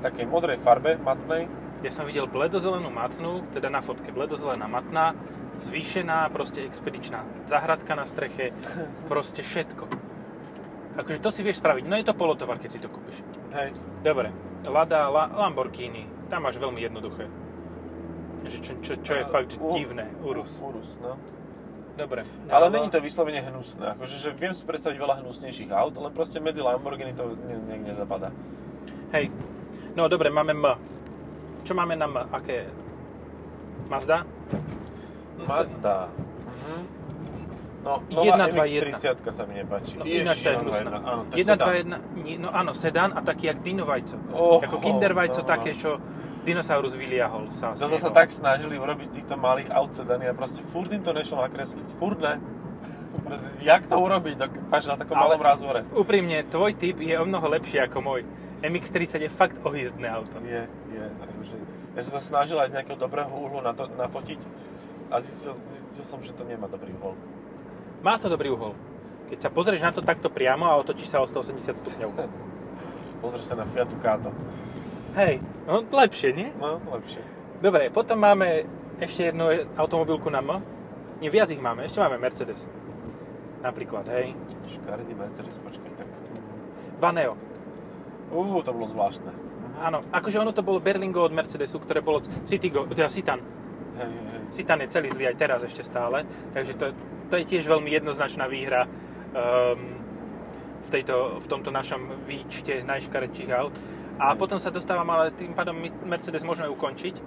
V 0.01 0.07
takej 0.07 0.25
modrej 0.29 0.63
farbe, 0.63 0.97
matnej. 0.97 1.51
Ja 1.85 1.93
som 1.93 2.09
videl 2.09 2.25
bledozelenú 2.31 2.89
matnú, 2.89 3.45
teda 3.53 3.69
na 3.69 3.85
fotke 3.85 4.09
bledozelená 4.15 4.65
matná, 4.65 5.13
zvýšená, 5.61 6.31
proste 6.33 6.65
expedičná 6.65 7.27
zahradka 7.45 7.93
na 7.93 8.07
streche, 8.09 8.55
proste 9.11 9.43
všetko. 9.43 9.85
Akože 10.97 11.21
to 11.21 11.29
si 11.29 11.45
vieš 11.45 11.61
spraviť, 11.61 11.85
no 11.85 11.95
je 12.01 12.09
to 12.09 12.17
polotovar, 12.17 12.57
keď 12.57 12.71
si 12.73 12.81
to 12.81 12.89
kúpiš. 12.89 13.21
Hej. 13.53 13.77
Dobre, 14.01 14.33
Lada, 14.65 15.13
La, 15.13 15.29
Lamborghini, 15.29 16.09
tam 16.33 16.49
máš 16.49 16.57
veľmi 16.57 16.81
jednoduché. 16.81 17.29
Že 18.47 18.59
čo, 18.63 18.73
čo, 18.81 18.93
čo 19.03 19.13
je 19.21 19.25
Uh, 19.27 19.31
fakt 19.31 19.53
že 19.53 19.59
uh, 19.61 19.75
divné, 19.75 20.07
Urus. 20.25 20.49
Urus, 20.63 20.97
no. 21.03 21.21
Dobre. 21.97 22.29
Ale 22.53 22.69
není 22.69 22.93
to 22.93 23.01
vyslovene 23.01 23.41
hnusné. 23.41 23.97
Akože, 23.97 24.21
že 24.21 24.29
viem 24.37 24.53
si 24.53 24.69
predstaviť 24.69 25.01
veľa 25.01 25.25
hnusnejších 25.25 25.73
aut, 25.73 25.97
ale 25.97 26.13
proste 26.13 26.41
medzi 26.45 26.61
Lamborghini 26.61 27.17
to 27.17 27.33
ne, 27.41 27.57
ne, 27.57 27.77
nezapadá. 27.93 28.29
Hej. 29.17 29.33
No 29.97 30.05
dobre, 30.09 30.29
máme 30.29 30.53
M. 30.53 30.77
Čo 31.65 31.73
máme 31.73 31.97
na 31.97 32.05
M? 32.05 32.17
Aké? 32.37 32.69
Mazda? 33.89 34.29
No, 35.41 35.43
Mazda. 35.49 36.13
Mhm. 36.45 36.96
No, 37.87 38.03
Jedna, 38.11 38.51
nová 38.51 38.51
dva, 38.51 38.65
MX-30 38.67 39.31
sa 39.31 39.43
mi 39.47 39.55
nepáči. 39.63 39.95
No, 39.95 40.03
ináč 40.03 40.43
to 40.43 40.51
je 40.51 40.59
hnusná. 40.59 40.83
jedna. 40.83 40.99
Áno, 41.07 41.23
to 41.31 41.35
je 41.39 41.39
1, 41.39 41.47
sedan. 41.47 41.67
2, 41.71 42.19
1, 42.19 42.27
nie, 42.27 42.35
no 42.35 42.49
áno, 42.51 42.73
sedán 42.75 43.11
a 43.15 43.23
taký 43.23 43.47
jak 43.47 43.63
Dino 43.63 43.87
Vajco. 43.87 44.19
Oh, 44.35 44.59
Ako 44.59 44.83
Kinder 44.83 45.15
Vajco 45.15 45.41
no, 45.41 45.47
také, 45.47 45.71
no. 45.71 45.79
čo 45.79 45.91
dinosaurus 46.43 46.99
vyliahol 46.99 47.55
sa. 47.55 47.79
Toto 47.79 47.99
sa 48.03 48.11
tak 48.11 48.35
snažili 48.35 48.75
urobiť 48.75 49.23
týchto 49.23 49.39
malých 49.39 49.71
aut 49.71 49.95
sedany 49.95 50.27
a 50.27 50.35
proste 50.35 50.67
furt 50.67 50.91
im 50.91 51.03
to 51.03 51.15
nešlo 51.15 51.39
nakresliť. 51.47 51.87
Furt 52.03 52.19
ne. 52.19 52.43
Jak 53.63 53.87
to 53.87 53.99
urobiť, 53.99 54.35
dokáž 54.35 54.91
na 54.91 54.99
takom 54.99 55.19
Ale- 55.19 55.35
malom 55.35 55.43
rázvore? 55.43 55.87
Úprimne, 55.95 56.43
tvoj 56.47 56.75
typ 56.75 56.99
je 56.99 57.15
o 57.19 57.25
mnoho 57.27 57.47
lepší 57.51 57.83
ako 57.87 57.99
môj. 58.03 58.21
MX-30 58.67 59.27
je 59.27 59.31
fakt 59.31 59.59
ohyzdné 59.63 60.11
auto. 60.11 60.39
Je, 60.43 60.67
je. 60.91 61.05
Ja 61.97 62.01
som 62.05 62.19
sa 62.19 62.23
snažil 62.23 62.59
aj 62.61 62.71
z 62.71 62.75
nejakého 62.77 62.99
dobrého 62.99 63.31
uhlu 63.31 63.65
na 63.65 63.73
to, 63.73 63.89
nafotiť 63.89 64.41
a 65.09 65.23
zistil, 65.23 65.55
zistil 65.71 66.05
som, 66.05 66.19
že 66.21 66.35
to 66.35 66.45
nemá 66.45 66.69
dobrý 66.69 66.93
uhol. 66.99 67.15
Má 68.07 68.23
to 68.23 68.31
dobrý 68.31 68.55
uhol. 68.55 68.71
Keď 69.27 69.39
sa 69.43 69.51
pozrieš 69.51 69.83
na 69.83 69.91
to 69.91 69.99
takto 69.99 70.31
priamo 70.31 70.71
a 70.71 70.79
otočíš 70.79 71.11
sa 71.11 71.19
o 71.19 71.27
180 71.27 71.83
stupňov. 71.83 72.11
Pozri 73.27 73.43
sa 73.43 73.59
na 73.59 73.67
Fiat 73.67 73.91
Ducato. 73.91 74.31
Hej, 75.19 75.43
no 75.67 75.83
lepšie, 75.83 76.31
nie? 76.31 76.55
No, 76.55 76.79
lepšie. 76.79 77.19
Dobre, 77.59 77.91
potom 77.91 78.23
máme 78.23 78.63
ešte 79.03 79.35
jednu 79.35 79.51
automobilku 79.75 80.31
na 80.31 80.39
M. 80.39 80.63
Nie, 81.19 81.35
viac 81.35 81.51
ich 81.51 81.59
máme. 81.59 81.83
Ešte 81.83 81.99
máme 81.99 82.15
Mercedes. 82.23 82.71
Napríklad, 83.67 84.07
hej. 84.15 84.39
Škaredý 84.71 85.11
Mercedes, 85.19 85.59
počkaj, 85.59 85.91
tak... 85.99 86.07
Vaneo. 87.03 87.35
Uú, 88.31 88.63
to 88.63 88.71
bolo 88.71 88.87
zvláštne. 88.87 89.35
Áno, 89.83 90.07
akože 90.15 90.39
ono 90.39 90.55
to 90.55 90.63
bolo 90.63 90.79
Berlingo 90.79 91.27
od 91.27 91.35
Mercedesu, 91.35 91.83
ktoré 91.83 92.05
bolo 92.07 92.23
Citigo, 92.47 92.87
teda 92.87 93.11
Citan. 93.11 93.43
Hej, 93.97 94.13
hej, 94.53 94.85
je 94.85 94.93
celý 94.93 95.09
zlý 95.09 95.33
aj 95.33 95.37
teraz 95.41 95.61
ešte 95.65 95.81
stále, 95.81 96.29
takže 96.53 96.77
to, 96.77 96.93
to 97.33 97.35
je 97.41 97.45
tiež 97.49 97.65
veľmi 97.65 97.89
jednoznačná 97.89 98.45
výhra 98.45 98.85
um, 98.85 99.97
v, 100.85 100.89
tejto, 100.93 101.41
v 101.41 101.47
tomto 101.49 101.73
našom 101.73 102.29
výčte 102.29 102.85
najškaredších 102.85 103.51
aut. 103.57 103.73
A 104.17 104.33
potom 104.37 104.57
sa 104.57 104.73
dostávam, 104.73 105.09
ale 105.13 105.33
tým 105.37 105.53
pádom 105.53 105.77
Mercedes 106.09 106.41
môžeme 106.41 106.73
ukončiť 106.73 107.21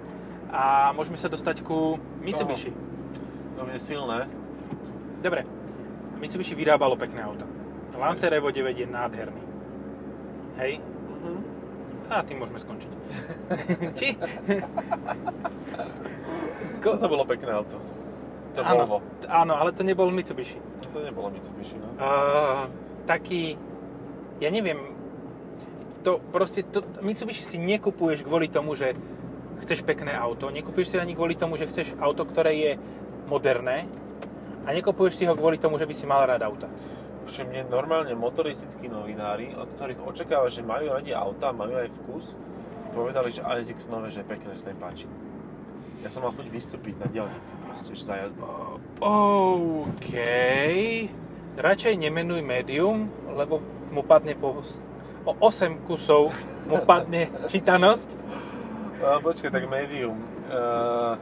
a 0.50 0.90
môžeme 0.90 1.14
sa 1.14 1.30
dostať 1.30 1.62
ku 1.62 1.98
Mitsubishi. 2.18 2.74
To 3.58 3.62
bude 3.62 3.78
silné. 3.78 4.26
Dobre, 5.22 5.46
Mitsubishi 6.18 6.58
vyrábalo 6.58 6.98
pekné 6.98 7.22
auta. 7.22 7.46
Lancer 8.00 8.32
Evo 8.32 8.50
9 8.50 8.74
je 8.80 8.88
nádherný. 8.88 9.44
Hej? 10.56 10.80
A 12.10 12.26
tým 12.26 12.42
môžeme 12.42 12.58
skončiť. 12.58 12.90
Či? 13.98 14.18
Ko... 16.82 16.98
To 16.98 17.06
bolo 17.06 17.22
pekné 17.22 17.54
auto. 17.54 17.78
To 18.58 18.66
áno, 18.66 18.82
bolo. 18.82 18.98
áno, 19.30 19.54
ale 19.54 19.70
to 19.70 19.86
nebol 19.86 20.10
Mitsubishi. 20.10 20.58
To 20.90 20.98
nebolo 20.98 21.30
Mitsubishi, 21.30 21.78
no. 21.78 21.86
Uh, 22.02 22.66
taký, 23.06 23.54
ja 24.42 24.50
neviem, 24.50 24.90
to 26.02 26.18
proste, 26.34 26.66
to, 26.66 26.82
Mitsubishi 26.98 27.46
si 27.46 27.62
nekupuješ 27.62 28.26
kvôli 28.26 28.50
tomu, 28.50 28.74
že 28.74 28.98
chceš 29.62 29.86
pekné 29.86 30.16
auto, 30.16 30.50
nekupuješ 30.50 30.88
si 30.90 30.96
ani 30.98 31.14
kvôli 31.14 31.38
tomu, 31.38 31.54
že 31.54 31.70
chceš 31.70 31.94
auto, 32.02 32.26
ktoré 32.26 32.58
je 32.58 32.72
moderné 33.30 33.86
a 34.66 34.74
nekupuješ 34.74 35.14
si 35.20 35.24
ho 35.28 35.38
kvôli 35.38 35.60
tomu, 35.60 35.78
že 35.78 35.86
by 35.86 35.94
si 35.94 36.08
mal 36.08 36.26
rád 36.26 36.42
auta. 36.42 36.66
Všem 37.28 37.46
mne 37.52 37.62
normálne 37.68 38.12
motoristickí 38.16 38.88
novinári, 38.88 39.52
od 39.54 39.68
ktorých 39.76 40.00
očakáva, 40.04 40.48
že 40.48 40.64
majú 40.64 40.92
radi 40.92 41.12
auta, 41.12 41.52
majú 41.52 41.76
aj 41.76 41.88
vkus, 42.02 42.34
povedali, 42.90 43.30
že 43.30 43.44
ASX 43.44 43.86
nové, 43.92 44.10
že 44.10 44.24
je 44.24 44.30
pekné, 44.30 44.50
že 44.56 44.64
sa 44.66 44.72
im 44.72 44.80
páči. 44.80 45.06
Ja 46.00 46.08
som 46.08 46.24
mal 46.24 46.32
chuť 46.32 46.48
vystúpiť 46.48 46.96
na 46.96 47.06
dielnici, 47.12 47.52
proste, 47.68 47.92
že 47.92 48.02
za 48.08 48.16
jazdu. 48.16 48.40
OK. 49.04 50.10
Radšej 51.60 51.94
nemenuj 52.00 52.40
médium, 52.40 53.12
lebo 53.36 53.60
mu 53.92 54.00
padne 54.00 54.32
po... 54.32 54.64
O 55.28 55.36
8 55.36 55.84
kusov 55.84 56.32
mu 56.64 56.80
padne 56.80 57.28
čítanosť. 57.52 58.08
A, 59.04 59.20
počkaj, 59.20 59.52
tak 59.52 59.68
médium. 59.68 60.16
Uh, 60.48 61.20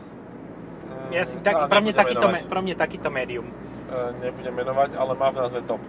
Ja 1.11 1.25
si 1.25 1.41
tak, 1.41 1.67
pre, 1.67 1.81
mňa 1.83 1.95
takýto, 1.97 2.27
pre 2.47 2.61
mňa 2.63 2.75
takýto 2.77 3.09
médium. 3.09 3.49
Uh, 3.89 4.13
nebudem 4.21 4.53
menovať, 4.53 5.01
ale 5.01 5.17
má 5.17 5.33
v 5.33 5.37
názve 5.41 5.61
top. 5.65 5.81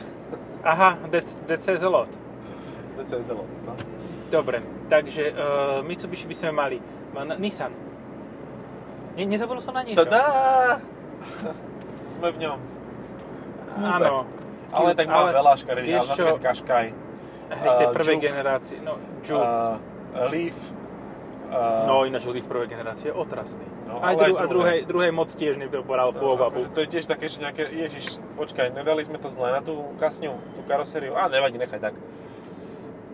Aha, 0.62 0.94
that, 1.10 1.26
that 1.50 1.60
says 1.62 1.82
a 1.82 1.90
lot. 1.90 2.10
DCZ, 2.96 3.28
no. 3.34 3.44
Dobre, 4.30 4.62
takže 4.88 5.30
uh, 5.30 5.82
Mitsubishi 5.86 6.26
by 6.26 6.34
sme 6.34 6.50
mali. 6.50 6.78
Nissan. 7.38 7.72
Ne, 9.16 9.24
nezabudol 9.24 9.62
som 9.64 9.72
na 9.72 9.80
niečo? 9.86 10.04
Tada! 10.04 10.24
Sme 12.14 12.28
v 12.32 12.38
ňom. 12.44 12.58
Áno. 13.80 14.28
Ale 14.68 14.92
tak 14.92 15.08
má 15.08 15.32
veľa 15.32 15.52
škaredých, 15.56 15.92
vieš 15.96 16.08
ale 16.12 16.36
napríklad. 16.36 16.92
Hej, 17.46 17.68
tej 17.78 17.86
Uh, 17.86 17.94
prvej 17.94 18.16
generácie. 18.18 18.76
No, 18.82 18.98
Juke. 19.22 19.40
Uh, 19.40 20.28
Leaf. 20.28 20.58
Uh, 21.56 21.88
no, 21.88 22.04
ináč 22.04 22.28
Leaf 22.28 22.44
prvej 22.44 22.68
generácie 22.68 23.08
je 23.08 23.14
otrasný. 23.16 23.64
No, 23.88 24.04
aj 24.04 24.14
dru- 24.14 24.24
aj 24.24 24.32
a 24.36 24.44
druhé. 24.44 24.48
druhej, 24.52 24.78
druhej 24.84 25.12
moc 25.16 25.32
tiež 25.32 25.56
nebral 25.56 26.12
no, 26.12 26.20
pôvabu. 26.20 26.68
akože 26.68 26.70
to 26.76 26.80
je 26.84 26.88
tiež 26.92 27.04
také, 27.08 27.32
že 27.32 27.40
nejaké, 27.40 27.64
ježiš, 27.64 28.20
počkaj, 28.36 28.76
nedali 28.76 29.00
sme 29.00 29.16
to 29.16 29.32
zle 29.32 29.48
na 29.48 29.64
tú 29.64 29.96
kasňu, 29.96 30.36
tú 30.36 30.60
karosériu. 30.68 31.16
Á, 31.16 31.32
nevadí, 31.32 31.56
nechaj 31.56 31.80
tak. 31.80 31.94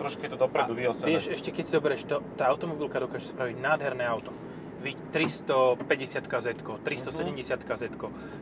Trošku 0.03 0.27
je 0.27 0.31
to 0.35 0.39
dopredu 0.41 0.75
vyosené. 0.75 1.15
Vieš, 1.15 1.31
ešte 1.31 1.55
keď 1.55 1.65
si 1.69 1.73
zoberieš, 1.73 2.03
to, 2.11 2.19
tá 2.35 2.51
automobilka 2.51 2.99
dokáže 2.99 3.31
spraviť 3.31 3.57
nádherné 3.63 4.03
auto. 4.03 4.35
Vidť 4.83 4.99
350 5.15 6.27
KZ, 6.27 6.47
370 6.83 7.63
KZ, 7.63 7.83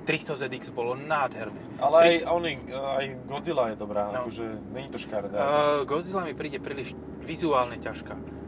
300 0.08 0.40
ZX 0.40 0.72
bolo 0.72 0.96
nádherné. 0.96 1.60
Ale 1.76 1.96
aj, 2.00 2.12
oni, 2.32 2.52
aj 2.72 3.04
Godzilla 3.28 3.68
je 3.68 3.76
dobrá, 3.76 4.08
No. 4.08 4.24
akože 4.24 4.44
není 4.72 4.88
to 4.88 4.96
škaredé. 4.96 5.36
Uh, 5.36 5.84
Godzilla 5.84 6.24
mi 6.24 6.32
príde 6.32 6.56
príliš 6.56 6.96
vizuálne 7.20 7.76
ťažká. 7.76 8.39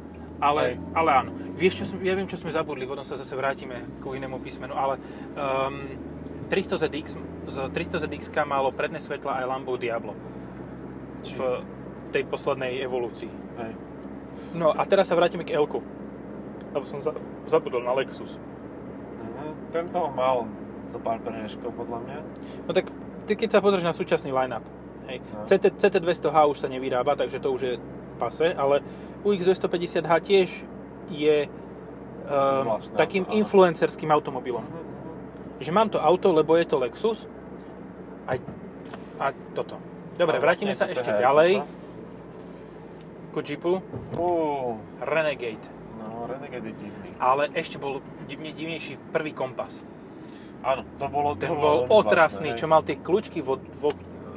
Ale, 0.42 0.74
Hej. 0.74 0.74
ale 0.92 1.10
áno. 1.14 1.30
Vieš, 1.54 1.72
čo 1.78 2.02
ja 2.02 2.12
viem, 2.12 2.26
čo 2.26 2.34
sme 2.34 2.50
zabudli, 2.50 2.82
potom 2.82 3.06
sa 3.06 3.14
zase 3.14 3.30
vrátime 3.32 3.86
k 4.02 4.10
inému 4.10 4.42
písmenu, 4.42 4.74
ale 4.74 4.98
um, 5.32 5.86
300 6.50 6.82
ZX, 6.82 7.06
z 7.46 7.56
300 7.70 8.02
ZX 8.02 8.26
malo 8.42 8.74
predné 8.74 8.98
svetla 8.98 9.38
aj 9.38 9.44
Lambo 9.46 9.78
Diablo 9.78 10.18
Či- 11.22 11.38
v 11.38 11.62
tej 12.10 12.26
poslednej 12.26 12.82
evolúcii. 12.82 13.30
Hej. 13.56 13.72
No 14.52 14.74
a 14.74 14.82
teraz 14.82 15.06
sa 15.06 15.14
vrátime 15.14 15.46
k 15.46 15.54
Elku. 15.54 15.78
Lebo 16.74 16.82
som 16.84 16.98
za, 17.00 17.14
zabudol 17.46 17.86
na 17.86 17.94
Lexus. 17.94 18.34
Mhm. 19.22 19.70
Tento 19.70 20.10
mal 20.10 20.50
zo 20.90 20.98
pár 20.98 21.22
prehreškov, 21.22 21.70
podľa 21.70 21.98
mňa. 22.02 22.16
No 22.66 22.70
tak 22.74 22.90
ty 23.24 23.38
keď 23.38 23.48
sa 23.48 23.60
pozrieš 23.62 23.86
na 23.86 23.94
súčasný 23.94 24.28
line-up, 24.28 24.66
hej, 25.06 25.22
No. 25.22 25.46
CT, 25.46 25.78
CT200H 25.78 26.36
už 26.50 26.58
sa 26.58 26.66
nevyrába, 26.66 27.14
takže 27.14 27.38
to 27.38 27.48
už 27.48 27.62
je 27.62 27.74
pase, 28.22 28.54
ale 28.54 28.78
UX250H 29.26 30.12
tiež 30.22 30.48
je 31.10 31.50
Zvláštne 32.22 32.94
takým 32.94 33.26
áno. 33.26 33.34
influencerským 33.34 34.08
automobilom. 34.08 34.62
Mhm, 34.62 34.80
Že 35.58 35.70
mám 35.74 35.88
to 35.90 35.98
auto, 35.98 36.30
lebo 36.30 36.54
je 36.54 36.66
to 36.66 36.78
Lexus 36.78 37.26
a, 38.30 38.38
a 39.18 39.26
toto. 39.52 39.82
Dobre, 40.14 40.38
A 40.38 40.42
vrátime 40.42 40.70
sa 40.72 40.86
vlastne 40.86 41.02
ešte 41.02 41.10
CHR, 41.10 41.18
ďalej 41.18 41.50
no. 41.58 41.66
ku 43.32 43.40
Jeepu. 43.42 43.72
Uú, 44.14 44.78
Renegade. 45.02 45.66
no, 45.98 46.28
Renegade 46.30 46.70
je 46.70 46.76
divný. 46.78 47.08
Ale 47.18 47.50
ešte 47.54 47.80
bol 47.80 47.98
divne, 48.28 48.52
divnejší 48.52 49.00
prvý 49.10 49.32
kompas. 49.32 49.82
Áno, 50.62 50.86
to 50.94 51.10
bolo, 51.10 51.34
to 51.34 51.48
Ten 51.48 51.58
bolo 51.58 51.90
bol 51.90 52.06
otrasný, 52.06 52.54
zvláštne, 52.54 52.60
čo 52.60 52.66
mal 52.70 52.86
tie 52.86 52.94
kľúčky 52.94 53.42
vo, 53.42 53.58
vo 53.82 53.90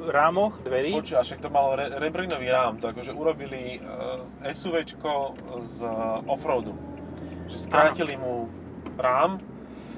rámoch 0.10 0.62
dverí. 0.64 0.94
Počuj, 0.94 1.18
a 1.18 1.24
však 1.24 1.40
to 1.42 1.50
malo 1.50 1.76
re, 1.76 1.90
rebrinový 2.00 2.48
rám, 2.50 2.78
to 2.78 2.90
akože 2.92 3.12
urobili 3.14 3.80
uh, 3.80 4.24
SUVčko 4.46 5.36
z 5.62 5.84
uh, 5.84 6.22
offroadu. 6.30 6.74
Že 7.50 7.58
skrátili 7.58 8.18
mu 8.18 8.50
rám, 8.98 9.38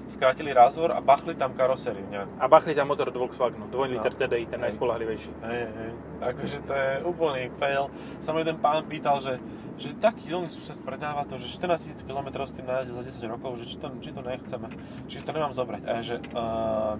skrátili 0.08 0.54
razvor 0.56 0.91
a 0.96 1.00
bachli 1.04 1.36
tam 1.36 1.52
karosériu 1.54 2.08
nejakú. 2.08 2.32
A 2.39 2.48
bachli 2.48 2.72
tam 2.76 2.88
motor 2.88 3.12
od 3.12 3.15
Volkswagenu, 3.15 3.67
2 3.67 3.93
liter 3.93 4.12
No. 4.12 4.17
TDI, 4.17 4.48
ten 4.48 4.60
Hej. 4.60 4.72
najspolahlivejší. 4.72 5.32
Hej, 5.43 5.63
hej. 5.67 5.91
Akože 6.24 6.58
to 6.63 6.74
je 6.74 6.91
úplný 7.04 7.52
fail. 7.60 7.91
Sa 8.24 8.32
ma 8.32 8.39
jeden 8.39 8.58
pán 8.58 8.88
pýtal, 8.88 9.20
že, 9.20 9.38
že 9.76 9.91
taký 10.00 10.32
zónny 10.32 10.50
sused 10.50 10.80
predáva 10.82 11.28
to, 11.28 11.36
že 11.36 11.52
14 11.52 11.91
000 11.91 12.08
km 12.08 12.28
s 12.48 12.56
tým 12.56 12.65
najazde 12.65 12.93
za 12.96 13.04
10 13.20 13.34
rokov, 13.36 13.60
že 13.60 13.65
či 13.67 13.76
to, 13.78 13.88
či 14.00 14.10
to 14.15 14.22
nechceme, 14.24 14.67
či 15.12 15.15
to 15.22 15.32
nemám 15.36 15.54
zobrať. 15.54 15.82
A 15.86 15.93
že 16.00 16.15
uh, 16.34 16.96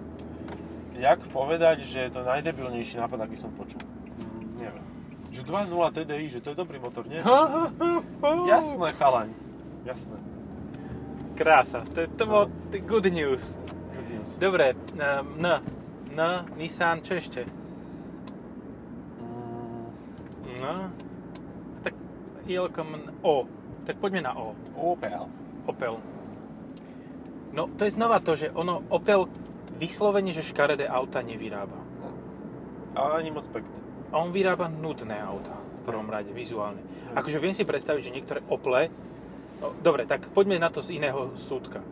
jak 0.98 1.22
povedať, 1.28 1.80
že 1.80 1.98
je 2.00 2.10
to 2.10 2.20
najdebilnejší 2.20 2.98
nápad, 2.98 3.18
aký 3.20 3.36
som 3.36 3.50
počul. 3.50 3.78
Mm, 3.78 4.58
neviem. 4.58 4.86
Že 5.28 5.40
2.0 5.44 5.70
TDI, 5.94 6.26
že 6.28 6.40
to 6.40 6.50
je 6.50 6.56
dobrý 6.56 6.78
motor, 6.78 7.06
nie? 7.06 7.22
Jasné, 8.50 8.90
chalaň. 8.92 9.30
Jasné. 9.84 10.18
Krása, 11.34 11.86
to, 11.86 12.02
to 12.10 12.24
No. 12.24 12.28
bolo 12.28 12.44
t- 12.68 12.80
good 12.80 13.06
news. 13.06 13.54
Good 13.88 14.08
news. 14.10 14.30
Dobre, 14.36 14.74
um, 14.92 15.38
N, 15.38 15.46
N, 16.10 16.20
Nissan, 16.54 16.98
čo 17.00 17.14
ešte? 17.14 17.46
Mm, 19.18 19.86
No, 20.58 20.90
tak 21.80 21.94
Jelkom 22.44 22.88
O. 23.22 23.46
Tak 23.84 23.96
poďme 23.96 24.20
na 24.20 24.34
O. 24.34 24.52
Opel. 24.74 25.30
Opel. 25.64 25.94
No, 27.48 27.70
to 27.70 27.86
je 27.86 27.92
znova 27.92 28.18
to, 28.18 28.34
že 28.34 28.50
ono, 28.50 28.82
Opel 28.88 29.30
vyslovene, 29.78 30.34
že 30.34 30.42
škaredé 30.42 30.90
auta 30.90 31.22
nevyrába. 31.22 31.78
Ale 32.98 33.22
ani 33.22 33.30
moc 33.30 33.46
pekne. 33.48 33.78
A 34.10 34.18
on 34.18 34.34
vyrába 34.34 34.66
nudné 34.66 35.16
auta 35.22 35.54
v 35.54 35.82
prvom 35.86 36.10
rade, 36.10 36.34
vizuálne. 36.34 36.82
Akože 37.14 37.38
viem 37.38 37.54
si 37.54 37.62
predstaviť, 37.62 38.02
že 38.10 38.14
niektoré 38.14 38.40
Ople... 38.50 38.90
No, 39.58 39.74
dobre, 39.82 40.06
tak 40.06 40.30
poďme 40.30 40.58
na 40.58 40.70
to 40.70 40.78
z 40.78 41.02
iného 41.02 41.34
súdka. 41.34 41.82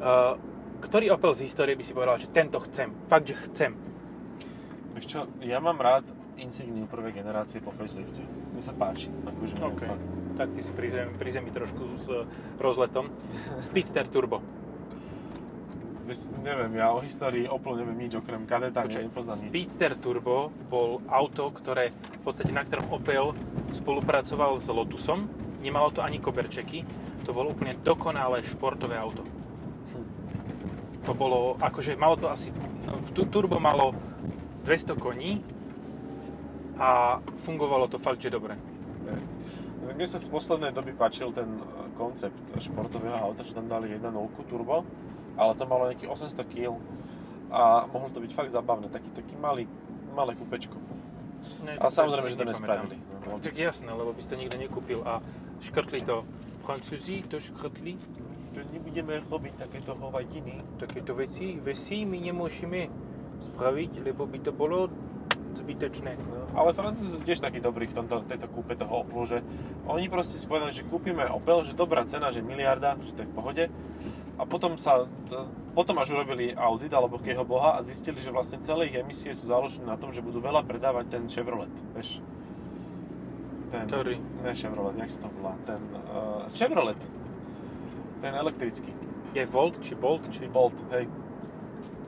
Uh, 0.00 0.40
ktorý 0.80 1.12
Opel 1.12 1.36
z 1.36 1.44
histórie 1.44 1.76
by 1.76 1.84
si 1.84 1.92
povedal, 1.92 2.16
že 2.16 2.32
tento 2.32 2.56
chcem? 2.64 2.88
Fakt, 3.04 3.28
že 3.28 3.36
chcem. 3.48 3.76
Vieš 4.96 5.06
čo, 5.06 5.20
ja 5.44 5.60
mám 5.60 5.76
rád 5.76 6.08
Insigniu 6.40 6.88
prvej 6.88 7.20
generácie 7.20 7.60
po 7.60 7.68
facelifte. 7.76 8.24
Mne 8.24 8.64
sa 8.64 8.72
páči. 8.72 9.12
Akože 9.12 9.54
OK. 9.60 9.82
fakt. 9.84 10.04
Tak 10.40 10.48
ty 10.56 10.60
si 10.64 10.72
pri 10.72 10.88
zemi, 10.88 11.12
pri 11.20 11.30
zemi 11.36 11.52
trošku 11.52 11.84
s 12.00 12.08
rozletom. 12.56 13.12
Speedster 13.60 14.08
Turbo. 14.08 14.40
Neviem, 16.42 16.74
ja 16.74 16.90
o 16.90 16.98
histórii 16.98 17.46
Opel 17.46 17.78
neviem 17.78 18.06
nič, 18.06 18.18
okrem 18.18 18.42
kadeta, 18.42 18.82
Počkaj, 18.82 19.06
nepoznám 19.06 19.36
nič. 19.46 19.50
Speedster 19.54 19.92
Turbo 19.94 20.50
bol 20.66 20.98
auto, 21.06 21.46
ktoré 21.54 21.94
v 21.94 22.22
podstate 22.26 22.50
na 22.50 22.66
ktorom 22.66 22.90
Opel 22.90 23.30
spolupracoval 23.70 24.58
s 24.58 24.66
Lotusom. 24.66 25.30
Nemalo 25.62 25.94
to 25.94 26.02
ani 26.02 26.18
koberčeky. 26.18 26.82
To 27.22 27.30
bolo 27.30 27.54
úplne 27.54 27.78
dokonalé 27.78 28.42
športové 28.42 28.98
auto. 28.98 29.22
To 31.06 31.12
bolo, 31.14 31.54
akože 31.62 31.94
malo 31.94 32.18
to 32.18 32.26
asi, 32.26 32.50
v 32.84 33.10
tu- 33.14 33.28
turbo 33.30 33.62
malo 33.62 33.94
200 34.66 34.98
koní 34.98 35.40
a 36.80 37.20
fungovalo 37.46 37.86
to 37.88 37.96
fakt, 38.02 38.20
že 38.20 38.32
dobre. 38.32 38.56
Mne 39.80 40.06
sa 40.06 40.20
z 40.20 40.28
poslednej 40.32 40.72
doby 40.72 40.92
páčil 40.96 41.32
ten 41.32 41.60
koncept 41.96 42.40
športového 42.56 43.16
auta, 43.16 43.44
čo 43.44 43.52
tam 43.52 43.68
dali 43.68 43.92
1.0 43.92 44.48
turbo, 44.48 44.84
ale 45.36 45.52
to 45.54 45.64
malo 45.66 45.86
nejakých 45.86 46.10
800 46.10 46.46
kg 46.46 46.78
a 47.50 47.84
mohlo 47.90 48.08
to 48.10 48.22
byť 48.22 48.30
fakt 48.30 48.50
zabavné, 48.50 48.86
taký, 48.88 49.10
taký 49.10 49.34
malý, 49.34 49.66
malé 50.14 50.38
kúpečko. 50.38 50.78
Ne, 51.64 51.80
to 51.80 51.88
samozrejme, 51.88 52.28
si 52.30 52.36
že 52.36 52.40
to 52.40 52.46
nespravili. 52.46 52.96
No, 53.26 53.40
Tak 53.40 53.56
jasné, 53.56 53.90
lebo 53.90 54.12
by 54.12 54.20
si 54.22 54.28
to 54.28 54.36
nikto 54.36 54.56
nekúpil 54.60 55.00
a 55.02 55.18
škrtli 55.58 56.04
to. 56.04 56.22
Francúzi 56.62 57.24
to 57.26 57.40
škrtli, 57.40 57.96
To 58.50 58.60
nebudeme 58.74 59.22
robiť 59.30 59.62
takéto 59.62 59.94
hovadiny. 59.94 60.58
takéto 60.76 61.14
veci, 61.14 61.54
veci 61.58 62.02
my 62.02 62.18
nemôžeme. 62.18 62.90
spraviť, 63.40 64.04
lebo 64.04 64.28
by 64.28 64.38
to 64.44 64.52
bolo 64.52 64.92
zbytečné. 65.56 66.12
No, 66.20 66.44
ale 66.52 66.76
Francúzi 66.76 67.16
sú 67.16 67.24
tiež 67.24 67.40
takí 67.40 67.56
dobrí 67.56 67.88
v 67.88 67.96
tomto, 67.96 68.20
tejto 68.28 68.52
kúpe 68.52 68.76
toho 68.76 69.00
Opelu, 69.00 69.24
že 69.24 69.38
oni 69.88 70.12
proste 70.12 70.36
si 70.36 70.44
povedali, 70.44 70.76
že 70.76 70.84
kúpime 70.84 71.24
Opel, 71.24 71.64
že 71.64 71.72
dobrá 71.72 72.04
cena, 72.04 72.28
že 72.28 72.44
miliarda, 72.44 73.00
že 73.00 73.16
to 73.16 73.24
je 73.24 73.30
v 73.30 73.34
pohode. 73.34 73.64
A 74.40 74.48
potom 74.48 74.80
sa, 74.80 75.04
potom 75.76 76.00
až 76.00 76.16
urobili 76.16 76.56
audit 76.56 76.88
alebo 76.96 77.20
kého 77.20 77.44
boha 77.44 77.76
a 77.76 77.84
zistili, 77.84 78.24
že 78.24 78.32
vlastne 78.32 78.56
celé 78.64 78.88
ich 78.88 78.96
emisie 78.96 79.36
sú 79.36 79.52
založené 79.52 79.84
na 79.84 80.00
tom, 80.00 80.16
že 80.16 80.24
budú 80.24 80.40
veľa 80.40 80.64
predávať 80.64 81.12
ten 81.12 81.28
Chevrolet, 81.28 81.72
vieš. 81.92 82.24
Ten, 83.68 83.84
Ktorý? 83.84 84.16
Ne 84.40 84.56
Chevrolet, 84.56 84.96
jak 84.96 85.12
sa 85.12 85.20
to 85.22 85.28
volá? 85.36 85.52
Ten 85.68 85.82
uh, 85.92 86.48
Chevrolet. 86.56 86.96
Ten 88.24 88.32
elektrický. 88.32 88.96
Je 89.36 89.44
Volt 89.44 89.76
či 89.84 89.92
Bolt? 89.92 90.24
Či... 90.32 90.48
Bolt, 90.48 90.74
hej. 90.96 91.04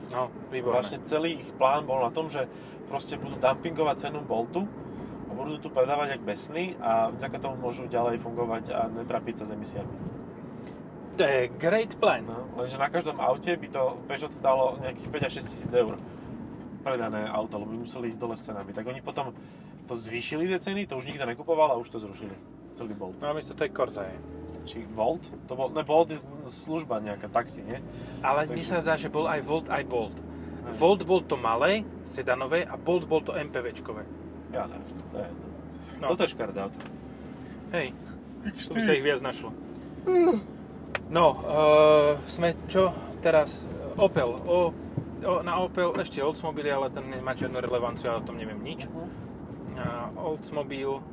No, 0.09 0.33
výborné. 0.49 0.81
Vlastne 0.81 0.99
celý 1.05 1.37
ich 1.37 1.53
plán 1.53 1.85
bol 1.85 2.01
na 2.01 2.09
tom, 2.09 2.33
že 2.33 2.49
proste 2.89 3.13
budú 3.13 3.37
dumpingovať 3.37 4.09
cenu 4.09 4.25
Boltu 4.25 4.65
a 5.29 5.31
budú 5.37 5.61
tu 5.61 5.69
predávať 5.69 6.17
jak 6.17 6.23
besní 6.25 6.73
a 6.81 7.13
vďaka 7.13 7.37
tomu 7.37 7.61
môžu 7.61 7.85
ďalej 7.85 8.17
fungovať 8.25 8.63
a 8.73 8.89
netrapiť 8.89 9.45
sa 9.45 9.45
s 9.47 9.53
emisiami. 9.53 10.22
To 11.13 11.23
je 11.23 11.45
great 11.61 11.93
plan. 12.01 12.25
No, 12.25 12.49
lenže 12.57 12.81
na 12.81 12.89
každom 12.89 13.21
aute 13.21 13.53
by 13.53 13.67
to 13.69 14.01
Peugeot 14.09 14.33
stálo 14.33 14.81
nejakých 14.81 15.09
5 15.13 15.27
až 15.29 15.33
6 15.45 15.53
tisíc 15.53 15.71
eur 15.73 16.01
predané 16.81 17.29
auto, 17.29 17.61
lebo 17.61 17.69
by 17.69 17.85
museli 17.85 18.09
ísť 18.09 18.19
dole 18.19 18.35
s 18.35 18.49
cenami. 18.49 18.73
Tak 18.73 18.83
oni 18.89 18.99
potom 18.99 19.29
to 19.85 19.93
zvýšili 19.93 20.49
tie 20.49 20.59
ceny, 20.59 20.89
to 20.89 20.97
už 20.97 21.07
nikto 21.07 21.23
nekupoval 21.29 21.69
a 21.69 21.79
už 21.79 21.93
to 21.93 22.01
zrušili. 22.01 22.33
Celý 22.73 22.97
Bolt. 22.97 23.21
No 23.21 23.29
a 23.29 23.37
miesto 23.37 23.53
to 23.53 23.61
je 23.63 23.71
Corsa, 23.71 24.09
je. 24.09 24.17
Či 24.63 24.77
Volt? 24.89 25.21
To 25.47 25.53
bol, 25.53 25.69
ne, 25.69 25.85
Volt 25.85 26.09
je 26.09 26.19
služba 26.49 26.97
nejaká, 26.97 27.29
taxi, 27.29 27.61
nie? 27.61 27.77
Ale 28.25 28.47
Takže- 28.47 28.53
mne 28.55 28.65
sa 28.65 28.77
zdá, 28.81 28.97
že 28.97 29.13
bol 29.13 29.29
aj 29.29 29.39
Volt, 29.45 29.67
aj 29.69 29.83
Bolt. 29.85 30.17
Hej. 30.17 30.75
Volt 30.79 31.01
bol 31.05 31.21
to 31.21 31.35
malé, 31.37 31.85
sedanové 32.07 32.65
a 32.65 32.73
Bolt 32.79 33.05
bol 33.05 33.21
to 33.21 33.35
MPVčkové. 33.35 34.07
Ja 34.49 34.65
neviem, 34.65 34.87
to 35.11 35.17
je 35.19 35.27
jedno. 35.29 35.45
No. 36.01 36.05
Toto 36.15 36.23
je 36.25 36.29
škaredé 36.33 36.59
auto. 36.63 36.79
Hej, 37.75 37.87
tu 38.65 38.71
by 38.75 38.81
sa 38.81 38.91
ich 38.95 39.03
viac 39.03 39.19
našlo. 39.21 39.51
No, 41.13 41.37
uh, 41.45 42.17
sme 42.25 42.57
čo 42.65 42.89
teraz? 43.21 43.69
Opel. 43.93 44.25
O, 44.25 44.73
o, 45.21 45.31
na 45.45 45.61
Opel 45.61 45.93
ešte 46.01 46.17
Oldsmobile, 46.25 46.73
ale 46.73 46.89
ten 46.89 47.05
nemá 47.05 47.37
žiadnu 47.37 47.61
relevanciu, 47.61 48.09
ja 48.09 48.17
o 48.17 48.25
tom 48.25 48.41
neviem 48.41 48.57
nič. 48.57 48.89
A 49.77 50.09
Oldsmobile 50.17 51.05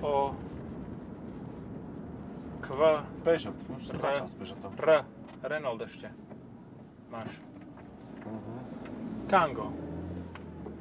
o 0.00 0.32
Kv, 2.64 3.04
Peugeot, 3.20 3.60
už 3.76 3.82
som 3.84 4.00
začal 4.00 4.24
s 4.24 4.34
Peugeotom. 4.40 4.72
R, 4.80 5.04
Renault 5.44 5.84
ešte. 5.84 6.08
Máš. 7.12 7.36
Uh-huh. 8.24 8.60
Kango. 9.28 9.68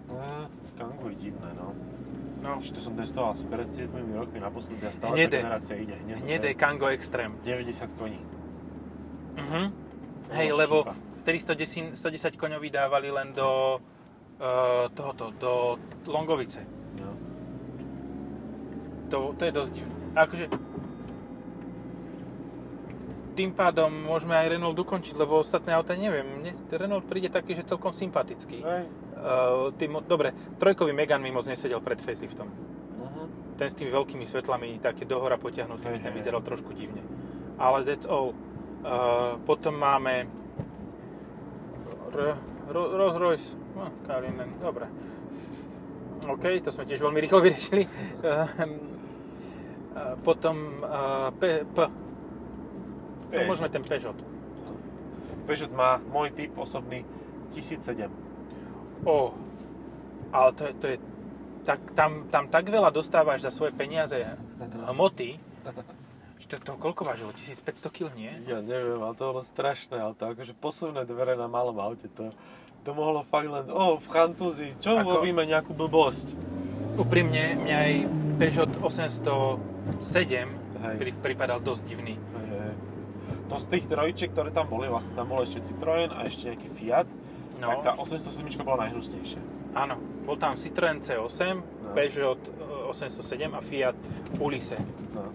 Mm, 0.07 0.47
Kangoo 0.79 1.11
je 1.11 1.17
divné, 1.27 1.51
no. 1.59 1.75
No, 2.39 2.61
Ešte 2.61 2.77
to 2.77 2.81
som 2.87 2.93
testoval 2.93 3.33
asi 3.33 3.49
pred 3.49 3.65
7 3.67 3.89
rokmi 4.13 4.37
naposledy 4.37 4.85
a 4.85 4.93
stále 4.93 5.17
Hnedé. 5.17 5.41
tá 5.41 5.43
generácia 5.43 5.75
ide. 5.81 5.97
Hnedé. 5.97 6.21
hnedé 6.23 6.49
Kango 6.53 6.87
Extreme. 6.93 7.41
90 7.41 7.89
koní. 7.97 8.21
Mhm. 9.36 9.63
Hej, 10.34 10.48
lebo 10.58 10.84
šípa. 10.84 10.93
vtedy 11.21 11.38
110, 11.39 11.95
110 11.95 12.39
koňov 12.39 12.60
vydávali 12.60 13.13
len 13.13 13.36
do 13.36 13.78
uh, 13.78 14.89
tohoto, 14.95 15.32
do 15.38 15.52
Longovice. 16.10 16.65
No. 16.98 17.13
To, 19.13 19.17
to 19.38 19.43
je 19.45 19.52
dosť 19.54 19.71
divné. 19.76 19.95
Akože 20.15 20.45
tým 23.36 23.52
pádom 23.52 23.91
môžeme 23.91 24.32
aj 24.32 24.56
Renault 24.56 24.80
ukončiť, 24.80 25.19
lebo 25.19 25.43
ostatné 25.43 25.76
auta 25.76 25.91
neviem. 25.93 26.24
Mne 26.24 26.56
Renault 26.71 27.04
príde 27.04 27.28
taký, 27.28 27.52
že 27.52 27.67
celkom 27.67 27.91
sympatický. 27.91 28.63
Hej. 28.63 28.84
Uh, 29.19 29.76
tým, 29.76 30.00
dobre, 30.08 30.32
trojkový 30.56 30.95
Megan 30.95 31.19
mi 31.19 31.36
moc 31.36 31.43
nesedel 31.43 31.84
pred 31.84 32.00
faceliftom. 32.00 32.48
Uh-huh. 32.48 33.28
Ten 33.60 33.67
s 33.67 33.76
tými 33.76 33.91
veľkými 33.91 34.24
svetlami, 34.24 34.80
také 34.80 35.04
dohora 35.04 35.36
potiahnutými, 35.36 36.00
ten 36.00 36.15
vyzeral 36.15 36.39
trošku 36.39 36.71
divne. 36.71 37.04
Ale 37.60 37.84
that's 37.84 38.08
all. 38.08 38.32
Uh, 38.86 39.41
potom 39.50 39.74
máme 39.82 40.30
R- 42.13 42.38
Ro- 42.69 42.91
Rolls 42.93 43.17
Royce, 43.17 43.48
no, 43.74 43.89
Kalinen, 44.06 44.62
dobre. 44.62 44.86
OK, 46.21 46.62
to 46.62 46.69
sme 46.69 46.86
tiež 46.86 47.02
veľmi 47.02 47.17
rýchlo 47.17 47.41
vyriešili. 47.45 47.89
Uh, 48.21 48.45
uh, 49.98 50.13
potom 50.21 50.86
P, 51.41 51.65
P. 51.65 51.78
No, 53.34 53.41
môžeme 53.50 53.74
ten 53.74 53.82
Peugeot. 53.82 54.21
Peugeot 55.50 55.74
má 55.74 55.98
môj 55.98 56.30
typ 56.38 56.54
osobný 56.54 57.02
1007. 57.58 58.06
O, 59.02 59.34
ale 60.30 60.50
to 60.54 60.63
je, 60.69 60.74
to 60.78 60.86
je 60.93 60.98
tak, 61.65 61.82
tam, 61.98 62.30
tam 62.30 62.48
tak 62.54 62.69
veľa 62.69 62.93
dostávaš 62.93 63.41
za 63.41 63.50
svoje 63.50 63.74
peniaze 63.74 64.13
hmoty, 64.93 65.41
to, 66.38 66.56
to 66.58 66.71
koľko 66.74 67.02
vážilo? 67.04 67.32
1500 67.32 67.63
kg, 67.89 68.12
nie? 68.12 68.30
Ja 68.45 68.60
neviem, 68.60 68.98
ale 68.98 69.13
to 69.13 69.24
bolo 69.26 69.41
strašné 69.41 69.98
auto. 69.98 70.28
Akože 70.28 70.54
posuvné 70.54 71.04
dvere 71.04 71.34
na 71.34 71.45
malom 71.45 71.76
aute, 71.78 72.06
to, 72.10 72.30
to 72.82 72.89
mohlo 72.91 73.24
fakt 73.24 73.48
len, 73.48 73.65
o, 73.67 73.98
Francúzi, 73.98 74.76
čo 74.78 74.95
Ako- 74.95 75.19
robíme 75.19 75.41
nejakú 75.41 75.71
blbosť? 75.71 76.36
Úprimne, 76.95 77.58
mňa 77.58 77.78
aj 77.78 77.93
Peugeot 78.38 78.71
807 78.80 80.48
Hej. 80.78 80.95
pri, 80.95 81.12
pripadal 81.13 81.60
dosť 81.60 81.84
divný. 81.84 82.15
Hej, 82.15 82.48
hej. 82.52 82.74
To 83.45 83.56
z 83.56 83.67
tých 83.67 83.86
trojičiek, 83.86 84.30
ktoré 84.30 84.50
tam 84.50 84.65
boli, 84.65 84.88
vlastne 84.88 85.13
tam 85.13 85.28
bol 85.28 85.39
ešte 85.39 85.62
Citroën 85.63 86.10
a 86.10 86.26
ešte 86.26 86.50
nejaký 86.50 86.69
Fiat, 86.69 87.08
No, 87.56 87.71
tak 87.71 87.88
tá 87.88 87.91
807 87.95 88.36
bola 88.62 88.84
najhnusnejšia. 88.84 89.39
áno, 89.74 89.95
bol 90.24 90.36
tam 90.36 90.56
Citroën 90.56 91.00
C8, 91.00 91.56
No. 91.56 91.93
Peugeot 91.93 92.41
e, 92.41 92.52
807 92.91 93.48
a 93.50 93.62
Fiat 93.62 93.95
Ulisse. 94.38 94.76
No. 95.12 95.32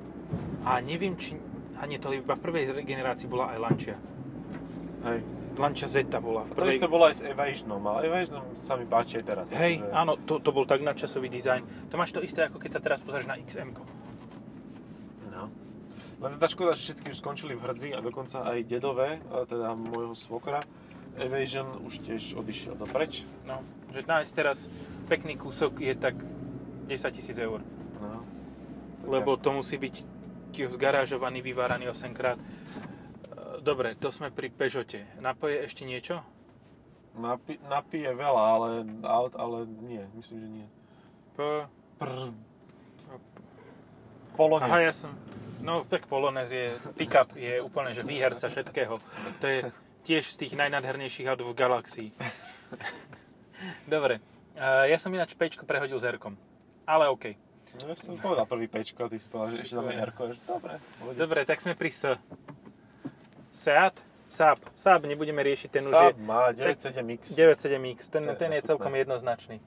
A 0.62 0.80
neviem, 0.80 1.16
či... 1.16 1.36
A 1.80 1.88
nie, 1.88 1.96
to 1.96 2.12
iba 2.12 2.36
v 2.36 2.42
prvej 2.42 2.84
generácii 2.84 3.24
bola 3.24 3.52
aj 3.52 3.58
Lancia. 3.58 3.96
Hej. 5.00 5.20
Lancia 5.56 5.88
Zeta 5.88 6.20
bola 6.20 6.44
v 6.44 6.52
To 6.52 6.62
prvej... 6.62 6.76
isté 6.76 6.86
bolo 6.86 7.04
aj 7.08 7.14
s 7.16 7.22
Evasionom, 7.24 7.82
ale 7.82 8.06
Evasion 8.06 8.44
sa 8.54 8.76
mi 8.76 8.84
páči 8.84 9.18
aj 9.18 9.24
teraz. 9.24 9.46
Hej, 9.50 9.80
akože- 9.80 9.92
áno, 9.92 10.12
to, 10.20 10.38
to 10.38 10.50
bol 10.52 10.64
tak 10.64 10.80
nadčasový 10.80 11.26
dizajn. 11.26 11.90
To 11.90 11.94
máš 11.96 12.12
to 12.12 12.20
isté, 12.20 12.44
ako 12.44 12.60
keď 12.60 12.70
sa 12.76 12.80
teraz 12.80 13.00
pozrieš 13.00 13.26
na 13.26 13.36
XM. 13.36 13.72
No. 15.32 15.48
Len 16.20 16.32
tá 16.36 16.46
škoda, 16.46 16.76
že 16.76 16.92
všetky 16.92 17.10
už 17.10 17.18
skončili 17.18 17.56
v 17.56 17.64
hrdzi 17.64 17.96
a 17.96 18.04
dokonca 18.04 18.44
aj 18.44 18.60
dedové, 18.62 19.18
teda 19.48 19.72
môjho 19.72 20.12
svokra, 20.12 20.60
Evasion 21.18 21.82
už 21.82 22.04
tiež 22.06 22.38
odišiel 22.38 22.76
dopreč. 22.76 23.26
No, 23.42 23.60
že 23.90 24.06
nájsť 24.06 24.30
teraz 24.30 24.70
pekný 25.10 25.34
kúsok 25.34 25.82
je 25.82 25.92
tak 25.92 26.14
10 26.86 26.94
tisíc 27.10 27.34
eur. 27.34 27.58
No. 27.98 28.22
To 29.02 29.06
Lebo 29.10 29.34
ťažko. 29.34 29.42
to 29.42 29.50
musí 29.50 29.76
byť 29.76 29.94
tiež 30.50 30.74
zgarážovaný, 30.74 31.40
vyváraný 31.40 31.88
8 31.90 32.12
krát. 32.12 32.38
E, 32.38 32.44
Dobre, 33.62 33.94
to 33.96 34.10
sme 34.10 34.34
pri 34.34 34.50
Peugeote. 34.50 35.06
Napoje 35.18 35.62
ešte 35.62 35.86
niečo? 35.86 36.20
Napi- 37.16 37.58
napije 37.66 38.14
veľa, 38.14 38.42
ale, 38.42 38.68
aut, 39.02 39.34
ale 39.34 39.66
nie, 39.82 40.02
myslím, 40.14 40.38
že 40.38 40.48
nie. 40.48 40.66
P... 41.34 41.38
Prr. 41.98 42.32
Polonez. 44.38 44.70
Aha, 44.70 44.78
ja 44.80 44.92
som... 44.94 45.12
No, 45.60 45.84
tak 45.84 46.08
Polonez 46.08 46.48
je, 46.48 46.72
pick-up 46.96 47.36
je 47.36 47.60
úplne, 47.60 47.92
že 47.92 48.00
výherca 48.00 48.48
všetkého. 48.48 48.96
To 49.42 49.46
je 49.46 49.68
tiež 50.08 50.24
z 50.32 50.36
tých 50.46 50.56
najnadhernejších 50.56 51.28
aut 51.28 51.44
v 51.44 51.52
galaxii. 51.52 52.08
Dobre, 53.92 54.24
e, 54.56 54.88
ja 54.88 54.96
som 54.96 55.12
ináč 55.12 55.36
Pčko 55.36 55.68
prehodil 55.68 56.00
zerkom. 56.00 56.38
Ale 56.88 57.12
OK. 57.12 57.36
No, 57.78 57.86
ja 57.86 57.94
som 57.94 58.18
povedal 58.18 58.46
prvý 58.50 58.66
pečko, 58.66 59.06
ty 59.06 59.22
si 59.22 59.30
povedal, 59.30 59.54
že 59.54 59.70
ešte 59.70 59.78
je 59.78 59.94
r 59.94 60.10
Dobre, 60.10 60.74
pohode. 60.98 61.14
Dobre, 61.14 61.40
tak 61.46 61.62
sme 61.62 61.78
pri 61.78 61.90
S. 61.94 62.18
Seat? 63.50 63.94
Saab. 64.30 64.62
Saab 64.78 65.10
nebudeme 65.10 65.42
riešiť, 65.42 65.68
ten 65.74 65.82
už 65.82 65.90
Saab 65.90 66.14
je 66.14 66.22
má 66.22 66.54
97X. 66.54 67.34
97X, 67.34 68.00
ten, 68.14 68.22
je 68.30 68.34
ten 68.38 68.50
je 68.54 68.62
celkom 68.62 68.94
jednoznačný. 68.94 69.58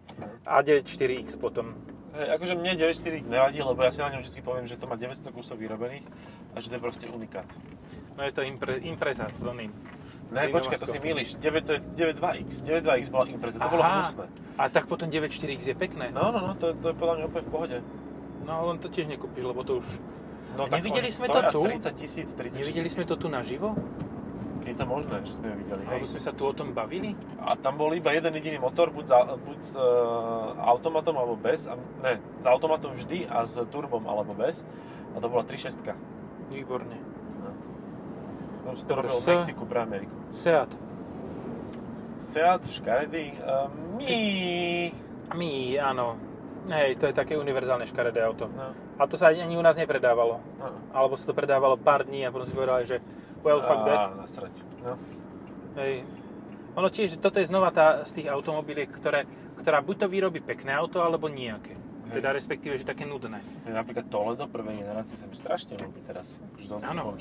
A 0.48 0.64
94X 0.64 1.36
potom. 1.36 1.76
Hej, 2.16 2.40
akože 2.40 2.54
mne 2.56 2.80
94 2.80 3.28
nevadí, 3.28 3.60
lebo 3.60 3.80
ja 3.84 3.92
si 3.92 4.00
na 4.00 4.16
ňom 4.16 4.24
vždy 4.24 4.40
poviem, 4.40 4.64
že 4.64 4.80
to 4.80 4.88
má 4.88 4.96
900 4.96 5.36
kusov 5.36 5.60
vyrobených 5.60 6.08
a 6.56 6.64
že 6.64 6.72
to 6.72 6.80
je 6.80 6.82
proste 6.82 7.06
unikát. 7.12 7.48
No 8.16 8.24
je 8.24 8.32
to 8.32 8.46
impre, 8.46 8.80
Impreza 8.88 9.28
s 9.36 9.44
oným. 9.44 9.74
Ne, 10.34 10.50
počkaj, 10.50 10.78
to 10.82 10.90
si 10.90 10.98
milíš. 10.98 11.38
9, 11.38 11.62
to 11.62 11.72
je 11.78 11.80
92X. 11.94 12.50
92X 12.66 13.06
bola 13.14 13.26
impreza, 13.30 13.62
to 13.62 13.70
bolo 13.70 13.84
Aha. 13.86 13.94
hnusné. 14.02 14.26
A 14.58 14.64
tak 14.74 14.90
potom 14.90 15.08
94X 15.08 15.62
je 15.70 15.76
pekné. 15.78 16.10
No, 16.10 16.34
no, 16.34 16.42
no, 16.42 16.52
to, 16.58 16.74
to 16.74 16.90
je 16.90 16.96
podľa 16.98 17.14
mňa 17.22 17.26
úplne 17.30 17.46
v 17.46 17.52
pohode. 17.54 17.78
No 18.44 18.74
len 18.74 18.78
to 18.82 18.90
tiež 18.90 19.06
nekúpiš, 19.08 19.46
lebo 19.46 19.62
to 19.62 19.80
už... 19.80 19.88
No, 20.58 20.70
A 20.70 20.74
nevideli 20.74 21.10
sme 21.10 21.30
to 21.30 21.42
tu? 21.50 21.62
30 21.66 21.94
tisíc, 21.98 22.30
30 22.34 22.62
Nevideli 22.62 22.90
sme 22.90 23.06
to 23.06 23.16
tu 23.18 23.30
naživo? 23.30 23.74
Je 24.64 24.72
to 24.78 24.86
možné, 24.88 25.20
že 25.28 25.38
sme 25.38 25.52
ho 25.52 25.56
videli. 25.60 25.84
Alebo 25.84 26.08
sme 26.08 26.22
sa 26.24 26.32
tu 26.32 26.48
o 26.48 26.54
tom 26.56 26.72
bavili? 26.72 27.20
A 27.44 27.60
tam 27.60 27.76
bol 27.76 27.92
iba 27.92 28.16
jeden 28.16 28.32
jediný 28.40 28.64
motor, 28.64 28.96
buď, 28.96 29.06
za, 29.06 29.20
buď 29.36 29.60
s 29.60 29.74
e, 29.76 29.84
automatom 30.64 31.16
alebo 31.20 31.36
bez. 31.36 31.68
A, 31.68 31.76
ne, 32.00 32.24
s 32.40 32.46
automatom 32.48 32.96
vždy 32.96 33.28
a 33.28 33.44
s 33.44 33.60
turbom 33.68 34.08
alebo 34.08 34.32
bez. 34.32 34.64
A 35.14 35.20
to 35.20 35.28
bola 35.28 35.44
3.6. 35.44 35.84
Výborne. 36.48 37.13
No. 38.64 38.76
Si 38.76 38.88
to 38.88 38.96
robil 38.96 39.12
v 39.12 39.22
S. 39.22 39.28
Mexiku 39.28 39.64
pre 39.68 39.80
Ameriku. 39.84 40.16
Seat. 40.32 40.72
Seat, 42.24 42.64
škaredý, 42.72 43.36
uh, 43.44 43.68
Mi. 44.00 44.92
Mi, 45.36 45.76
áno. 45.76 46.16
Hej, 46.72 46.96
to 46.96 47.12
je 47.12 47.14
také 47.16 47.36
univerzálne 47.36 47.84
škaredé 47.84 48.24
auto. 48.24 48.48
No. 48.48 48.72
A 48.96 49.04
to 49.04 49.20
sa 49.20 49.36
ani 49.36 49.60
u 49.60 49.64
nás 49.64 49.76
nepredávalo. 49.76 50.40
No. 50.56 50.68
Alebo 50.96 51.20
sa 51.20 51.28
to 51.28 51.36
predávalo 51.36 51.76
pár 51.76 52.08
dní 52.08 52.24
a 52.24 52.32
potom 52.32 52.48
si 52.48 52.56
povedali, 52.56 52.88
že 52.88 53.04
well, 53.44 53.60
fuck 53.60 53.84
that. 53.84 54.16
Nasrať. 54.16 54.56
No. 54.80 54.96
Hej. 55.84 56.08
Ono 56.80 56.88
tiež, 56.88 57.20
toto 57.20 57.44
je 57.44 57.52
znova 57.52 57.70
tá 57.76 58.08
z 58.08 58.22
tých 58.22 58.28
automobiliek, 58.32 58.88
ktoré, 58.88 59.28
ktorá 59.60 59.84
buď 59.84 59.96
to 60.06 60.08
vyrobí 60.08 60.40
pekné 60.40 60.72
auto, 60.72 61.04
alebo 61.04 61.28
nejaké. 61.28 61.76
Hej. 61.76 62.24
Teda 62.24 62.32
respektíve, 62.32 62.80
že 62.80 62.88
také 62.88 63.04
nudné. 63.04 63.44
Napríklad 63.68 64.08
Toledo 64.08 64.48
prvej 64.48 64.82
generácie 64.82 65.20
sa 65.20 65.28
mi 65.28 65.36
strašne 65.36 65.76
ľúbi 65.76 66.00
teraz, 66.08 66.40
už 66.56 66.72
do 66.72 66.76
Áno. 66.80 67.14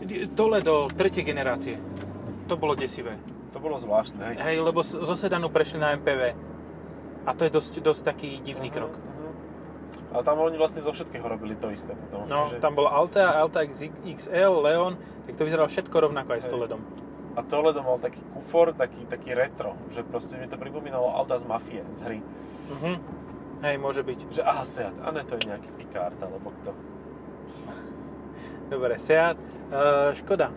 Času. 0.00 0.34
Toledo 0.34 0.88
tretej 0.92 1.24
generácie. 1.24 1.76
To 2.48 2.56
bolo 2.56 2.78
desivé. 2.78 3.18
To 3.52 3.58
bolo 3.60 3.80
zvláštne, 3.80 4.22
hej. 4.32 4.36
Hej, 4.38 4.56
lebo 4.60 4.84
zo 4.84 5.16
sedanu 5.16 5.48
prešli 5.48 5.80
na 5.80 5.96
MPV. 5.96 6.36
A 7.28 7.30
to 7.36 7.44
je 7.44 7.50
dosť, 7.52 7.80
dosť 7.80 8.00
taký 8.04 8.40
divný 8.40 8.72
krok. 8.72 8.92
Mhm. 8.92 9.30
Ale 10.12 10.22
tam 10.24 10.40
oni 10.40 10.56
vlastne 10.56 10.80
zo 10.80 10.92
všetkého 10.92 11.24
robili 11.24 11.56
to 11.56 11.68
isté 11.72 11.92
potom. 11.92 12.28
No, 12.28 12.48
že... 12.48 12.60
tam 12.60 12.76
bola 12.76 12.92
Alta, 12.92 13.36
Alta 13.36 13.64
XL, 13.64 14.52
Leon, 14.64 14.96
tak 15.28 15.36
to 15.36 15.44
vyzeralo 15.44 15.68
všetko 15.68 15.96
rovnako 16.08 16.36
aj 16.36 16.40
s 16.40 16.46
Hej. 16.48 16.52
Toledom. 16.56 16.80
A 17.36 17.40
Toledo 17.44 17.80
mal 17.84 18.00
taký 18.00 18.18
kufor, 18.34 18.74
taký, 18.74 19.04
taký 19.06 19.30
retro, 19.36 19.76
že 19.92 20.02
proste 20.02 20.40
mi 20.40 20.48
to 20.48 20.56
pripomínalo 20.56 21.12
Alta 21.12 21.36
z 21.36 21.44
Mafie, 21.44 21.84
z 21.92 22.00
hry. 22.04 22.20
Mhm. 22.72 22.92
Hej, 23.58 23.74
môže 23.82 24.06
byť. 24.06 24.18
Že 24.30 24.42
aha, 24.46 24.64
Seat, 24.64 24.94
a 25.02 25.08
ne, 25.10 25.26
to 25.26 25.34
je 25.34 25.50
nejaký 25.50 25.70
Picard, 25.74 26.14
alebo 26.22 26.54
kto. 26.62 26.70
Dobre, 28.68 29.00
Seat. 29.00 29.36
Uh, 29.68 30.12
Škoda. 30.16 30.52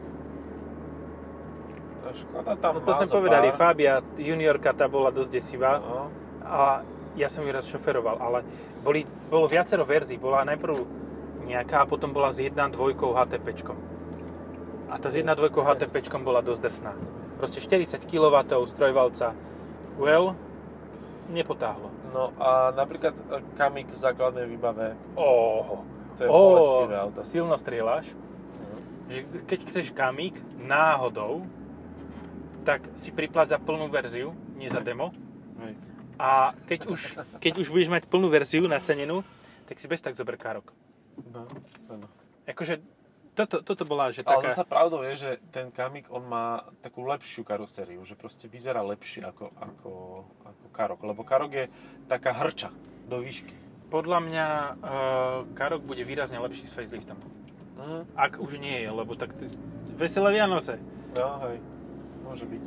No, 2.04 2.10
Škoda 2.12 2.52
tam 2.60 2.80
No 2.80 2.84
to 2.84 2.92
sme 2.96 3.08
povedali, 3.08 3.52
pár. 3.56 3.76
Fabia 3.76 4.04
juniorka 4.20 4.76
tá 4.76 4.88
bola 4.92 5.12
dosť 5.12 5.32
desivá. 5.32 5.80
No, 5.80 6.12
a 6.44 6.84
ja 7.16 7.28
som 7.28 7.44
ju 7.44 7.52
raz 7.52 7.68
šoferoval, 7.68 8.20
ale 8.20 8.40
boli, 8.84 9.04
bolo 9.28 9.48
viacero 9.48 9.84
verzií. 9.84 10.20
Bola 10.20 10.44
najprv 10.48 10.76
nejaká 11.48 11.84
a 11.84 11.90
potom 11.90 12.12
bola 12.12 12.32
s 12.32 12.40
1.2 12.40 12.76
HTPčkom. 12.96 13.78
A 14.92 15.00
tá 15.00 15.08
s 15.08 15.16
1.2 15.16 15.52
HTPčkom 15.52 16.24
bola 16.24 16.44
dosť 16.44 16.62
drsná. 16.68 16.94
Proste 17.40 17.64
40 17.64 18.04
kW 18.06 18.36
z 18.68 18.74
trojvalca. 18.76 19.32
Well, 19.96 20.36
nepotáhlo. 21.32 21.92
no 22.12 22.36
a 22.38 22.76
napríklad 22.76 23.16
e, 23.16 23.40
Kamik 23.56 23.88
v 23.88 23.98
základnej 23.98 24.46
výbave, 24.46 25.00
Oho. 25.16 25.88
To 26.18 26.22
je 26.26 26.30
bolestivé 26.30 26.96
auto. 26.98 27.22
silno 27.24 27.56
strieľaš. 27.56 28.12
Že 29.12 29.20
keď 29.44 29.60
chceš 29.68 29.88
kamík 29.92 30.40
náhodou, 30.56 31.44
tak 32.64 32.86
si 32.96 33.12
priplať 33.12 33.58
za 33.58 33.60
plnú 33.60 33.92
verziu, 33.92 34.32
nie 34.56 34.72
za 34.72 34.80
demo. 34.80 35.12
Hej. 35.60 35.74
A 36.22 36.54
keď 36.70 36.80
už, 36.88 37.02
keď 37.42 37.54
už 37.66 37.68
budeš 37.74 37.90
mať 37.90 38.04
plnú 38.08 38.30
verziu 38.30 38.70
nacenenú, 38.70 39.26
tak 39.66 39.82
si 39.82 39.90
bez 39.90 40.00
tak 40.00 40.14
zober 40.14 40.38
károk. 40.38 40.70
No, 41.34 41.50
áno. 41.90 42.08
Akože 42.46 42.80
toto, 43.32 43.64
toto 43.64 43.88
bola, 43.88 44.12
že 44.12 44.28
Ale 44.28 44.44
taká... 44.44 44.52
zasa 44.52 44.68
pravdou 44.68 45.08
je, 45.08 45.14
že 45.16 45.32
ten 45.56 45.72
Kamik, 45.72 46.12
on 46.12 46.28
má 46.28 46.68
takú 46.84 47.08
lepšiu 47.08 47.48
karosériu, 47.48 48.04
že 48.04 48.20
proste 48.20 48.52
vyzerá 48.52 48.84
lepšie 48.84 49.24
ako, 49.24 49.56
ako, 49.56 49.92
ako 50.44 50.66
Karok, 50.76 51.00
lebo 51.08 51.24
Karok 51.24 51.52
je 51.56 51.66
taká 52.12 52.36
hrča 52.36 52.76
do 53.08 53.24
výšky. 53.24 53.56
Podľa 53.92 54.20
mňa 54.24 54.48
uh, 54.48 55.40
Karok 55.52 55.84
bude 55.84 56.08
výrazne 56.08 56.40
lepší 56.40 56.64
s 56.66 56.74
faceliftom. 56.74 57.20
Mhm. 57.76 58.16
Ak 58.16 58.40
už 58.40 58.56
nie 58.56 58.88
je, 58.88 58.90
lebo 58.90 59.20
tak 59.20 59.36
t- 59.36 59.52
veselé 60.00 60.40
Vianoce. 60.40 60.80
No, 61.12 61.44
hej, 61.44 61.60
môže 62.24 62.48
byť. 62.48 62.64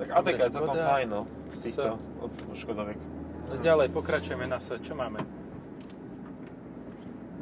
Tak 0.00 0.08
ATK 0.16 0.40
je 0.40 0.50
celkom 0.56 0.76
fajn, 0.80 1.08
no, 1.12 1.20
z 1.52 1.58
týchto 1.60 2.00
od 2.24 2.32
Škodoviek. 2.56 2.96
Ďalej, 3.60 3.92
pokračujeme 3.92 4.48
na 4.48 4.56
S. 4.56 4.80
Čo 4.80 4.96
máme? 4.96 5.20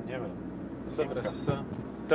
Neviem. 0.08 0.32
Dobre. 0.90 1.20
S. 1.22 1.52
T. 2.08 2.12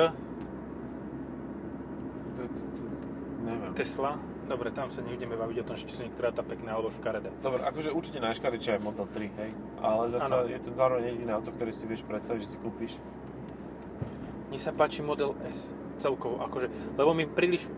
Neviem. 3.46 3.72
Tesla. 3.78 4.18
Dobre, 4.44 4.76
tam 4.76 4.92
sa 4.92 5.00
nebudeme 5.00 5.40
baviť 5.40 5.58
o 5.62 5.66
tom, 5.66 5.76
či 5.80 5.88
sú 5.88 6.04
niektoré 6.04 6.28
auta 6.30 6.44
pekné 6.44 6.68
alebo 6.68 6.92
škaredé. 6.92 7.32
Dobre, 7.40 7.64
akože 7.64 7.96
určite 7.96 8.20
najškarečšie 8.20 8.76
je 8.76 8.82
Model 8.84 9.08
3, 9.08 9.40
hej. 9.40 9.52
Ale 9.80 10.04
zase 10.12 10.28
Áno. 10.28 10.52
je 10.52 10.60
to 10.60 10.70
zároveň 10.76 11.04
jediné 11.16 11.32
auto, 11.32 11.56
ktoré 11.56 11.72
si 11.72 11.88
vieš 11.88 12.04
predstaviť, 12.04 12.44
že 12.44 12.50
si 12.52 12.58
kúpiš. 12.60 12.94
Mne 14.52 14.60
sa 14.60 14.76
páči 14.76 15.00
Model 15.00 15.32
S 15.48 15.72
celkovo, 15.98 16.44
akože, 16.44 16.68
lebo 17.00 17.16
mi 17.16 17.24
príliš, 17.24 17.72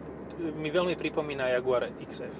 mi 0.57 0.73
veľmi 0.73 0.97
pripomína 0.97 1.53
Jaguar 1.53 1.85
XF. 2.01 2.33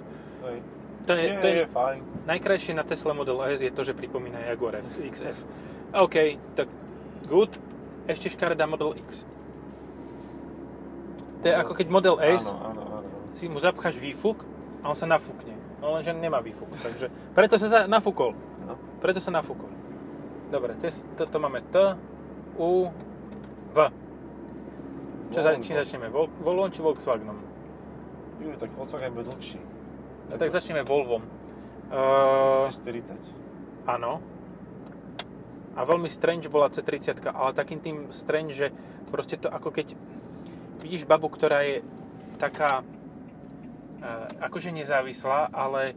Hej. 0.49 0.57
To 1.05 1.13
je, 1.13 1.21
Nie, 1.21 1.37
to 1.37 1.47
je, 1.47 1.55
je 1.61 1.65
fajn. 1.69 1.99
najkrajšie 2.25 2.73
na 2.73 2.81
Tesla 2.81 3.13
Model 3.13 3.37
S 3.45 3.61
je 3.61 3.69
to, 3.69 3.85
že 3.85 3.93
pripomína 3.93 4.41
Jaguar 4.49 4.81
XF. 4.81 5.37
OK, 5.93 6.15
tak 6.57 6.65
good. 7.29 7.53
Ešte 8.09 8.33
škaredá 8.33 8.65
Model 8.65 8.97
X. 9.05 9.23
To 11.41 11.45
je 11.45 11.53
ako 11.53 11.77
keď 11.77 11.87
Model 11.93 12.17
S 12.17 12.49
áno, 12.49 12.81
áno. 12.89 12.94
Si 13.35 13.51
mu 13.51 13.59
zapcháš 13.59 13.99
výfuk 13.99 14.47
a 14.79 14.87
on 14.87 14.95
sa 14.95 15.03
nafúkne. 15.03 15.51
No 15.83 15.99
lenže 15.99 16.15
nemá 16.15 16.39
výfuk, 16.39 16.71
takže 16.79 17.11
preto 17.35 17.59
sa 17.59 17.67
za- 17.67 17.87
nafúkol. 17.91 18.31
No. 18.63 18.79
Preto 19.03 19.19
sa 19.19 19.35
nafúkol. 19.35 19.67
Dobre, 20.47 20.79
tes, 20.79 21.03
to, 21.19 21.27
to 21.27 21.37
máme 21.37 21.59
T, 21.67 21.75
U, 22.55 22.87
V. 23.75 23.77
Čo 25.35 25.39
za, 25.43 25.51
čím 25.59 25.75
začneme? 25.75 26.07
Vol, 26.07 26.31
Volvom 26.39 26.71
či 26.71 26.79
Volkswagenom? 26.79 27.35
Ju, 28.39 28.55
tak 28.55 28.71
Volkswagen 28.71 29.11
bude 29.11 29.27
dlhší. 29.27 29.59
No, 30.31 30.33
tak 30.39 30.47
začneme 30.55 30.87
Volvom. 30.87 31.27
Uh, 31.91 32.65
C40. 32.71 33.19
áno. 33.85 34.23
A 35.75 35.83
veľmi 35.83 36.07
strange 36.07 36.47
bola 36.47 36.71
C30, 36.71 37.19
ale 37.27 37.51
takým 37.51 37.83
tým 37.83 37.97
strange, 38.15 38.55
že 38.55 38.71
proste 39.11 39.35
to 39.35 39.51
ako 39.51 39.75
keď 39.75 39.91
vidíš 40.79 41.03
babu, 41.03 41.27
ktorá 41.27 41.67
je 41.67 41.83
taká 42.39 42.87
akože 44.41 44.71
nezávislá, 44.71 45.51
ale, 45.51 45.95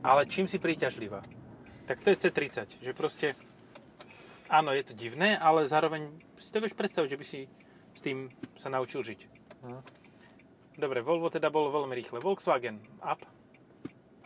ale 0.00 0.28
čím 0.28 0.48
si 0.48 0.56
príťažlivá. 0.60 1.24
Tak 1.84 2.00
to 2.00 2.12
je 2.12 2.20
C30, 2.28 2.80
že 2.80 2.92
proste 2.96 3.36
áno, 4.48 4.72
je 4.72 4.84
to 4.84 4.94
divné, 4.96 5.36
ale 5.36 5.68
zároveň 5.68 6.08
si 6.40 6.48
to 6.48 6.62
vieš 6.64 6.76
predstaviť, 6.76 7.08
že 7.12 7.20
by 7.20 7.26
si 7.26 7.40
s 7.94 8.00
tým 8.00 8.32
sa 8.56 8.72
naučil 8.72 9.04
žiť. 9.04 9.20
Hm. 9.64 9.82
Dobre, 10.74 11.06
Volvo 11.06 11.30
teda 11.30 11.54
bolo 11.54 11.70
veľmi 11.70 11.94
rýchle. 11.94 12.18
Volkswagen 12.18 12.82
up, 12.98 13.22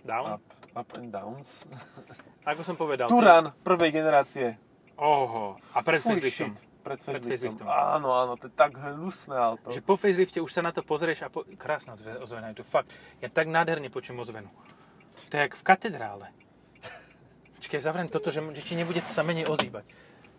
down. 0.00 0.40
Up, 0.40 0.44
up 0.72 0.88
and 0.96 1.12
downs. 1.12 1.66
Ako 2.50 2.64
som 2.64 2.81
povedal. 2.81 3.12
Turan 3.12 3.52
prvej 3.61 3.92
generácie. 3.92 4.57
Oho, 4.98 5.61
a 5.76 5.78
pred 5.85 6.02
shit. 6.02 6.50
Pred 6.88 7.20
faceliftom. 7.20 7.68
Áno, 7.68 8.09
áno, 8.16 8.33
to 8.40 8.48
je 8.48 8.55
tak 8.57 8.81
hnusné 8.81 9.37
auto. 9.37 9.68
Že 9.68 9.85
po 9.85 10.01
facelifte 10.01 10.40
už 10.40 10.48
sa 10.48 10.64
na 10.64 10.72
to 10.72 10.81
pozrieš 10.81 11.24
a 11.24 11.29
po... 11.29 11.44
krásna 11.61 12.01
ozvena 12.24 12.48
je 12.57 12.61
to 12.61 12.64
fakt. 12.64 12.88
Ja 13.20 13.29
tak 13.29 13.53
nádherne 13.53 13.92
počujem 13.92 14.16
ozvenu. 14.16 14.48
To 15.29 15.33
je 15.37 15.40
jak 15.44 15.55
v 15.59 15.64
katedrále. 15.66 16.27
Počkaj, 17.61 17.81
zavriem 17.83 18.09
toto, 18.09 18.33
že, 18.33 18.40
či 18.64 18.79
nebude 18.79 19.05
sa 19.12 19.20
menej 19.20 19.51
ozývať. 19.51 19.85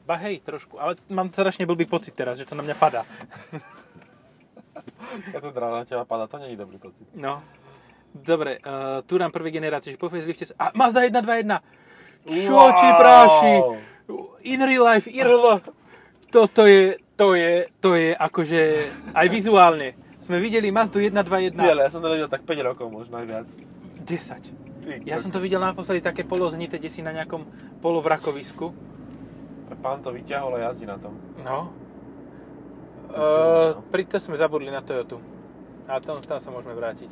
Ba 0.09 0.17
hej, 0.25 0.41
trošku, 0.41 0.81
ale 0.81 0.97
mám 1.11 1.29
strašne 1.29 1.69
blbý 1.69 1.85
pocit 1.85 2.17
teraz, 2.17 2.41
že 2.41 2.47
to 2.49 2.57
na 2.57 2.65
mňa 2.65 2.75
padá. 2.79 3.05
Katedrála 5.35 5.83
na 5.83 5.85
teba 5.85 6.07
padá, 6.07 6.25
to 6.25 6.41
nie 6.41 6.55
je 6.55 6.57
dobrý 6.57 6.81
pocit. 6.81 7.05
No. 7.13 7.45
Dobre, 8.09 8.57
uh, 8.65 9.05
Turan 9.05 9.29
prvej 9.29 9.53
generácie, 9.53 9.93
že 9.93 10.01
po 10.01 10.09
facelifte 10.09 10.49
sa... 10.49 10.57
A 10.57 10.65
Mazda 10.73 11.05
121! 11.05 11.61
Čo 12.25 12.73
ti 12.73 12.89
práši? 12.97 13.53
In 14.49 14.59
real 14.65 14.81
life, 14.81 15.05
IRL. 15.05 15.61
Toto 16.29 16.69
je, 16.69 17.01
to 17.17 17.33
je, 17.33 17.65
to 17.81 17.97
je 17.97 18.13
akože 18.13 18.61
aj 19.17 19.27
vizuálne. 19.33 19.97
Sme 20.21 20.37
videli 20.37 20.69
Mazdu 20.69 21.01
121. 21.01 21.57
Nie, 21.57 21.73
ale 21.73 21.87
ja 21.87 21.91
som 21.91 22.05
to 22.05 22.11
videl 22.11 22.29
tak 22.29 22.45
5 22.45 22.69
rokov, 22.69 22.85
možno 22.91 23.17
aj 23.17 23.25
viac. 23.25 23.49
10. 24.05 24.85
Ty, 24.85 24.93
Ja 25.05 25.17
som 25.17 25.33
to 25.33 25.41
videl 25.41 25.57
naposledy 25.57 26.05
také 26.05 26.21
poloznité, 26.21 26.77
kde 26.77 26.91
si 26.93 27.01
na 27.01 27.09
nejakom 27.15 27.49
polovrakovisku. 27.81 28.71
Pán 29.79 30.01
to 30.01 30.11
vyťahol 30.11 30.59
a 30.59 30.69
jazdí 30.69 30.85
na 30.85 30.97
tom. 30.97 31.17
No. 31.41 31.71
To 33.09 33.21
Uh, 33.79 33.81
pri 33.89 34.05
to 34.05 34.21
sme 34.21 34.37
zabudli 34.37 34.69
na 34.69 34.85
Toyotu. 34.85 35.17
A 35.89 35.97
tam, 35.97 36.21
tam 36.21 36.37
sa 36.37 36.53
môžeme 36.53 36.77
vrátiť. 36.77 37.09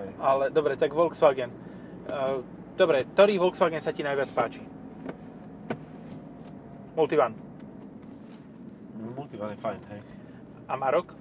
Hej. 0.00 0.08
Ale 0.16 0.48
dobre, 0.48 0.72
tak 0.80 0.96
Volkswagen. 0.96 1.52
Uh, 2.08 2.40
dobre, 2.80 3.04
ktorý 3.12 3.36
Volkswagen 3.36 3.84
sa 3.84 3.92
ti 3.92 4.00
najviac 4.00 4.32
páči? 4.32 4.64
Multivan. 6.96 7.47
Multivan 8.98 9.54
je 9.54 9.58
fajn, 9.62 9.80
hej. 9.94 10.00
Amarok? 10.66 11.14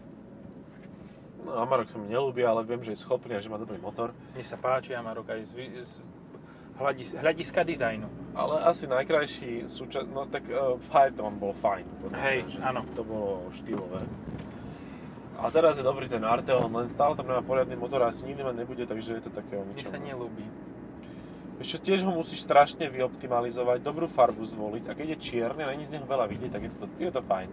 No 1.46 1.62
Amarok 1.62 1.88
sa 1.94 1.98
mi 2.02 2.10
nelúbi, 2.10 2.42
ale 2.42 2.66
viem, 2.66 2.82
že 2.82 2.98
je 2.98 3.00
schopný 3.06 3.38
a 3.38 3.40
že 3.40 3.48
má 3.48 3.62
dobrý 3.62 3.78
motor. 3.78 4.12
Mne 4.34 4.44
sa 4.44 4.58
páči 4.58 4.98
Amarok 4.98 5.30
aj 5.30 5.42
z, 5.48 5.54
z 5.86 5.94
hľadis, 6.82 7.14
hľadiska 7.16 7.62
dizajnu. 7.64 8.10
Ale 8.34 8.66
asi 8.66 8.90
najkrajší 8.90 9.70
súčasť, 9.70 10.08
no 10.10 10.26
tak 10.28 10.46
uh, 10.50 10.76
Phaeton 10.90 11.38
bol 11.38 11.54
fajn. 11.54 11.86
podľa 12.02 12.18
Hej, 12.18 12.40
áno. 12.62 12.82
To 12.98 13.02
bolo 13.06 13.50
štýlové. 13.54 14.02
A 15.38 15.54
teraz 15.54 15.78
je 15.78 15.86
dobrý 15.86 16.10
ten 16.10 16.26
Arteon, 16.26 16.74
len 16.74 16.90
stále 16.90 17.14
tam 17.14 17.30
nemá 17.30 17.46
poriadny 17.46 17.78
motor 17.78 18.02
a 18.02 18.10
asi 18.10 18.26
nikdy 18.26 18.42
mať 18.42 18.56
nebude, 18.58 18.84
takže 18.90 19.22
je 19.22 19.24
to 19.30 19.32
také 19.32 19.54
o 19.54 19.62
Mne 19.62 19.78
ničom. 19.78 19.94
sa 19.94 20.02
nelúbi. 20.02 20.46
Čo, 21.58 21.82
tiež 21.82 22.06
ho 22.06 22.14
musíš 22.14 22.46
strašne 22.46 22.86
vyoptimalizovať, 22.86 23.82
dobrú 23.82 24.06
farbu 24.06 24.46
zvoliť 24.46 24.84
a 24.90 24.94
keď 24.94 25.18
je 25.18 25.18
čierny 25.18 25.66
a 25.66 25.74
není 25.74 25.82
z 25.82 25.98
neho 25.98 26.06
veľa 26.06 26.30
vidieť, 26.30 26.52
tak 26.54 26.62
je 26.68 26.72
to, 26.78 26.86
je 27.02 27.12
to 27.12 27.22
fajn. 27.26 27.50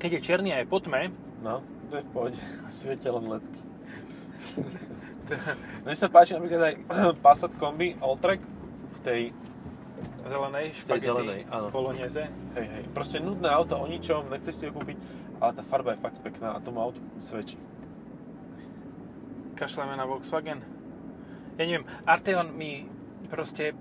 Keď 0.00 0.10
je 0.16 0.20
černý 0.24 0.50
a 0.56 0.64
je 0.64 0.66
po 0.66 0.80
tme, 0.80 1.12
No, 1.44 1.60
to 1.92 2.00
je 2.00 2.02
v 2.02 2.10
pohode. 2.16 2.40
Svietia 2.72 3.12
len 3.12 3.28
ledky. 3.28 3.60
Mne 5.84 5.96
sa 5.96 6.08
páči 6.08 6.32
napríklad 6.32 6.72
aj 6.72 6.74
Passat 7.24 7.52
kombi 7.60 7.92
Alltrack 8.00 8.40
v 8.96 8.98
tej, 9.04 9.22
zelenej, 10.24 10.72
tej 10.72 10.80
špagety, 10.80 11.08
zelenej, 11.12 11.40
áno. 11.52 11.68
poloneze. 11.68 12.24
hej, 12.56 12.66
hej, 12.66 12.84
proste 12.96 13.20
nudné 13.20 13.48
auto 13.52 13.76
o 13.76 13.84
ničom, 13.84 14.32
nechceš 14.32 14.54
si 14.56 14.64
ho 14.68 14.72
kúpiť, 14.72 14.96
ale 15.40 15.52
tá 15.52 15.62
farba 15.64 15.92
je 15.92 16.00
fakt 16.00 16.16
pekná 16.24 16.56
a 16.56 16.64
tomu 16.64 16.80
autu 16.80 17.00
svedčí. 17.20 17.60
Kašleme 19.52 19.92
na 19.96 20.08
Volkswagen. 20.08 20.64
Ja 21.60 21.62
neviem, 21.68 21.86
Arteon 22.08 22.56
mi 22.56 22.88
proste 23.24 23.72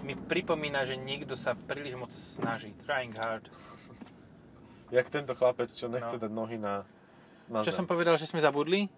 mi 0.00 0.14
pripomína, 0.14 0.82
že 0.82 0.94
niekto 0.94 1.34
sa 1.34 1.52
príliš 1.54 1.94
moc 1.94 2.08
snaží. 2.08 2.72
Trying 2.82 3.14
hard. 3.14 3.44
Jak 4.88 5.06
tento 5.06 5.32
chlapec, 5.32 5.68
čo 5.68 5.86
nechce 5.86 6.16
No. 6.16 6.22
dať 6.22 6.30
nohy 6.30 6.56
na, 6.56 6.80
na 7.46 7.60
Čo 7.60 7.70
zem. 7.70 7.78
som 7.78 7.86
povedal, 7.86 8.16
že 8.16 8.24
sme 8.24 8.40
zabudli? 8.40 8.88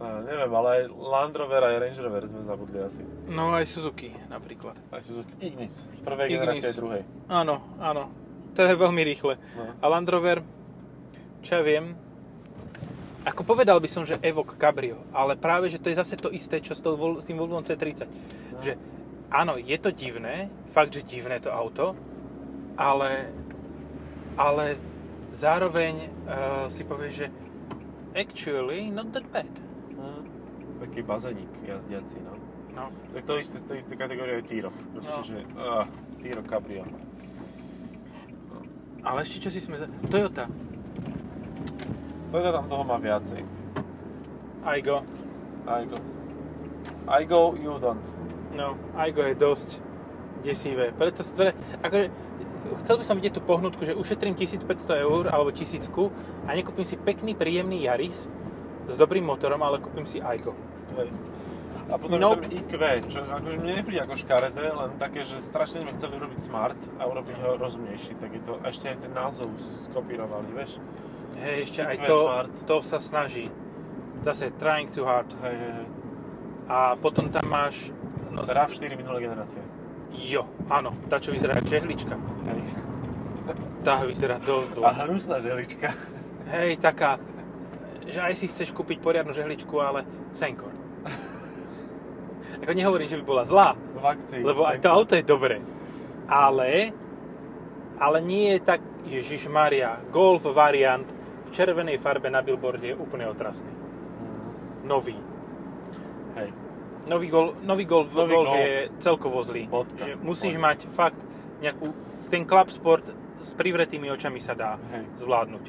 Uh, 0.00 0.24
neviem, 0.24 0.48
ale 0.48 0.68
aj 0.70 0.82
Land 0.88 1.34
Rover 1.36 1.60
aj 1.60 1.76
Range 1.78 2.00
Rover 2.00 2.24
sme 2.24 2.40
zabudli 2.40 2.78
asi. 2.80 3.04
No 3.28 3.52
aj 3.52 3.68
Suzuki 3.68 4.08
napríklad. 4.26 4.72
Aj 4.88 5.04
Suzuki 5.04 5.28
Ignis. 5.38 5.92
Prvej 6.00 6.24
Ignis. 6.26 6.36
generácie 6.40 6.66
aj 6.66 6.76
druhej. 6.78 7.02
Áno, 7.28 7.60
áno. 7.76 8.08
To 8.50 8.64
je 8.64 8.72
veľmi 8.72 9.02
rýchle. 9.04 9.36
No. 9.36 9.76
A 9.76 9.86
Land 9.86 10.08
Rover, 10.08 10.40
čo 11.44 11.52
ja 11.52 11.62
viem, 11.62 11.92
ako 13.20 13.42
povedal 13.44 13.76
by 13.76 13.86
som, 13.86 14.02
že 14.02 14.16
Evoque 14.18 14.56
Cabrio, 14.56 15.04
ale 15.10 15.34
práve, 15.34 15.68
že 15.68 15.76
to 15.76 15.88
je 15.88 15.96
zase 15.96 16.16
to 16.16 16.28
isté, 16.28 16.58
čo 16.58 16.72
s, 16.72 16.80
Vol- 16.80 17.20
s 17.20 17.28
tým 17.28 17.36
Volvo 17.36 17.60
C30. 17.60 18.04
No. 18.04 18.60
Že 18.60 18.72
áno, 19.28 19.54
je 19.54 19.76
to 19.76 19.90
divné, 19.90 20.48
fakt, 20.70 20.90
že 20.90 21.04
divné 21.04 21.36
to 21.36 21.48
auto, 21.48 21.92
ale, 22.74 23.28
ale 24.34 24.80
zároveň 25.30 26.08
uh, 26.24 26.64
si 26.66 26.80
povieš, 26.80 27.12
že 27.14 27.26
actually 28.12 28.88
not 28.88 29.12
that 29.12 29.28
bad. 29.28 29.50
Hm. 29.92 30.24
Taký 30.80 31.00
bazénik 31.04 31.52
jazdiaci, 31.60 32.18
no. 32.20 32.32
No. 32.70 32.88
Tak 33.12 33.26
to 33.26 33.36
isté 33.36 33.58
z 33.58 33.66
tej 33.66 33.76
istej 33.78 33.96
kategórie 33.98 34.40
je 34.40 34.48
T-Roc. 34.48 34.76
Proste, 34.94 35.10
No. 35.10 35.20
že 35.20 35.38
uh, 35.52 35.84
T-Roc 36.18 36.46
Cabrio. 36.46 36.84
Ale 39.00 39.24
ešte 39.24 39.40
čo 39.40 39.50
si 39.50 39.60
sme... 39.60 39.80
Toyota. 40.08 40.44
Toyota 42.30 42.52
tam 42.52 42.66
toho 42.70 42.82
má 42.86 42.96
viacej. 42.96 43.42
Aigo. 44.62 45.02
I 45.66 45.82
go. 45.86 45.98
I 47.10 47.22
go, 47.26 47.54
you 47.58 47.74
don't. 47.82 48.02
No, 48.54 48.78
Aigo 48.94 49.22
je 49.26 49.34
dosť 49.34 49.78
desivé. 50.42 50.94
Preto, 50.94 51.22
pre, 51.34 51.52
akože, 51.82 52.06
chcel 52.86 52.94
by 52.98 53.04
som 53.04 53.14
vidieť 53.18 53.34
tú 53.38 53.42
pohnutku, 53.42 53.82
že 53.82 53.98
ušetrím 53.98 54.38
1500 54.38 54.62
eur 55.02 55.22
alebo 55.28 55.50
1000 55.50 55.90
a 56.46 56.50
nekúpim 56.54 56.86
si 56.86 56.94
pekný, 56.94 57.34
príjemný 57.34 57.82
Yaris 57.84 58.30
s 58.86 58.96
dobrým 58.96 59.26
motorom, 59.26 59.60
ale 59.62 59.82
kúpim 59.82 60.06
si. 60.06 60.22
Hej. 60.22 60.46
A 61.90 61.98
potom 61.98 62.22
No. 62.22 62.38
je 62.38 62.46
tam 62.46 62.54
IQ, 62.54 62.72
čo 63.10 63.18
akože 63.26 63.56
mne 63.58 63.82
nepríde 63.82 64.06
ako 64.06 64.14
škaredé, 64.14 64.70
len 64.70 64.90
také, 65.02 65.26
že 65.26 65.42
strašne 65.42 65.82
sme 65.82 65.90
chceli 65.90 66.22
urobiť 66.22 66.38
smart 66.38 66.78
a 67.02 67.06
urobiť 67.10 67.36
ho 67.42 67.58
rozumnejší, 67.58 68.14
tak 68.22 68.30
je 68.30 68.42
to, 68.46 68.54
a 68.62 68.70
ešte 68.70 68.94
aj 68.94 68.96
ten 69.02 69.10
názov 69.10 69.50
skopírovali, 69.90 70.54
vieš? 70.54 70.78
Hej, 71.40 71.56
ešte 71.66 71.80
aj 71.80 71.96
to, 72.04 72.18
to 72.68 72.76
sa 72.84 73.00
snaží. 73.00 73.48
Zase 74.20 74.52
trying 74.60 74.92
too 74.92 75.08
hard. 75.08 75.28
Hej, 75.40 75.56
hej, 75.56 75.72
hej. 75.80 75.86
A 76.68 76.94
potom 77.00 77.32
tam 77.32 77.48
máš... 77.48 77.90
No, 78.30 78.46
RAV4 78.46 78.94
minulé 78.94 79.26
generácie. 79.26 79.58
jo, 80.14 80.46
áno, 80.70 80.94
tá 81.10 81.18
čo 81.18 81.34
vyzerá 81.34 81.58
žehlička. 81.64 82.14
Hej. 82.46 82.60
Tá 83.82 84.04
vyzerá 84.06 84.38
dosť 84.38 84.78
zle. 84.78 84.84
A 84.86 84.92
hnusná 85.02 85.36
želička. 85.42 85.90
Hej, 86.46 86.78
taká, 86.78 87.18
že 88.06 88.20
aj 88.20 88.34
si 88.38 88.46
chceš 88.46 88.70
kúpiť 88.70 89.00
poriadnu 89.00 89.34
žehličku, 89.34 89.72
ale 89.80 90.04
Senkor. 90.36 90.70
Ako 92.60 92.70
nehovorím, 92.76 93.08
že 93.08 93.16
by 93.18 93.24
bola 93.24 93.42
zlá, 93.48 93.72
V 93.74 94.04
akcii. 94.04 94.44
lebo 94.44 94.68
aj 94.68 94.84
to 94.84 94.88
auto 94.92 95.16
je 95.16 95.24
dobré. 95.24 95.64
Ale, 96.28 96.92
ale 97.96 98.18
nie 98.20 98.54
je 98.54 98.58
tak, 98.60 98.80
Ježiš 99.08 99.48
Maria, 99.48 99.96
Golf 100.12 100.44
variant 100.44 101.08
v 101.50 101.52
červenej 101.52 101.98
farbe 101.98 102.30
na 102.30 102.40
billboarde 102.40 102.94
je 102.94 102.96
úplne 102.96 103.26
otrasný. 103.26 103.66
Nový. 104.86 105.18
Hej. 106.38 106.54
Nový, 107.10 107.26
gol, 107.26 107.58
nový 107.66 107.84
Golf, 107.84 108.14
Nový 108.14 108.30
golf 108.30 108.48
Golf. 108.54 108.60
je 108.62 108.70
celkovo 109.02 109.42
zlý. 109.42 109.66
Bodka. 109.66 110.04
Že 110.06 110.12
musíš 110.22 110.54
Bodka. 110.54 110.66
mať 110.70 110.78
fakt 110.94 111.20
nejakú... 111.58 111.90
Ten 112.30 112.46
Club 112.46 112.70
Sport 112.70 113.10
s 113.42 113.50
privretými 113.58 114.06
očami 114.14 114.38
sa 114.38 114.54
dá 114.54 114.78
Hej. 114.94 115.04
zvládnuť. 115.18 115.64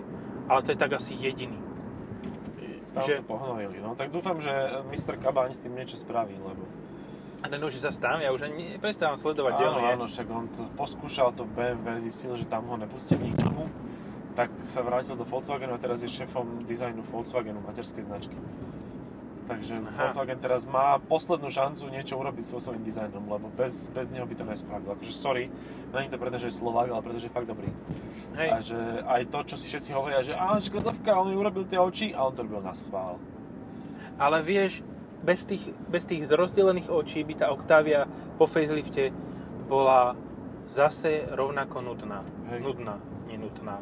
Ale 0.45 0.59
to 0.61 0.69
je 0.69 0.77
tak 0.77 0.93
asi 0.93 1.17
jediný. 1.17 1.57
Tam 2.93 3.01
že- 3.01 3.23
to 3.23 3.25
pohnojili. 3.25 3.81
No 3.81 3.97
tak 3.97 4.13
dúfam, 4.13 4.37
že 4.37 4.51
Mr. 4.85 5.17
Kabaň 5.17 5.57
s 5.57 5.63
tým 5.63 5.73
niečo 5.73 5.97
spraví, 5.97 6.37
lebo... 6.37 6.61
A 7.41 7.49
ten 7.49 7.57
už 7.57 7.81
zase 7.81 7.97
tam, 7.97 8.21
ja 8.21 8.29
už 8.29 8.45
ani 8.45 8.77
prestávam 8.77 9.17
sledovať, 9.17 9.51
kde 9.57 9.65
áno, 9.65 9.73
on 9.73 9.81
je. 9.81 9.93
áno, 9.97 10.05
však 10.05 10.27
on 10.29 10.45
to 10.53 10.61
poskúšal 10.77 11.33
to 11.33 11.41
v 11.49 11.57
BMW, 11.73 11.97
zistil, 11.97 12.37
že 12.37 12.45
tam 12.45 12.69
ho 12.69 12.77
nepustili 12.77 13.33
nikomu, 13.33 13.65
tak 14.35 14.49
sa 14.71 14.81
vrátil 14.81 15.15
do 15.19 15.27
Volkswagenu 15.27 15.75
a 15.75 15.79
teraz 15.81 16.01
je 16.01 16.09
šéfom 16.09 16.63
dizajnu 16.63 17.03
Volkswagenu, 17.03 17.59
materskej 17.61 18.07
značky. 18.07 18.37
Takže 19.41 19.83
Aha. 19.83 20.07
Volkswagen 20.07 20.39
teraz 20.39 20.63
má 20.63 20.95
poslednú 21.11 21.51
šancu 21.51 21.91
niečo 21.91 22.15
urobiť 22.15 22.43
s 22.45 22.55
svojím 22.55 22.87
dizajnom, 22.87 23.25
lebo 23.27 23.51
bez, 23.51 23.91
bez 23.91 24.07
neho 24.07 24.23
by 24.23 24.35
to 24.37 24.45
nespravil. 24.47 24.95
Akože 24.95 25.11
sorry, 25.11 25.51
není 25.91 26.07
to 26.07 26.15
preto, 26.15 26.39
že 26.39 26.47
je 26.47 26.59
Slovák, 26.61 26.87
ale 26.87 27.03
preto, 27.03 27.19
že 27.19 27.27
je 27.27 27.35
fakt 27.35 27.51
dobrý. 27.51 27.67
Hej, 28.39 28.49
A 28.49 28.57
že 28.63 28.79
aj 29.03 29.21
to, 29.27 29.39
čo 29.51 29.55
si 29.59 29.67
všetci 29.67 29.91
hovoria, 29.91 30.23
že 30.23 30.31
á, 30.37 30.55
Škodovka, 30.55 31.19
on 31.19 31.33
mi 31.33 31.35
urobil 31.35 31.67
tie 31.67 31.75
oči 31.81 32.15
a 32.15 32.23
on 32.23 32.31
to 32.31 32.47
robil 32.47 32.63
na 32.63 32.71
schvál. 32.71 33.19
ale 34.21 34.39
vieš, 34.39 34.85
bez 35.19 35.43
tých, 35.43 35.67
bez 35.89 36.05
tých 36.07 36.29
rozdelených 36.29 36.87
očí 36.87 37.25
by 37.25 37.33
tá 37.35 37.45
Octavia 37.51 38.07
po 38.39 38.47
facelifte 38.47 39.11
bola 39.67 40.15
zase 40.69 41.27
rovnako 41.27 41.81
nudná. 41.81 42.23
Hej. 42.53 42.61
Nudná, 42.63 42.95
nenutná. 43.27 43.81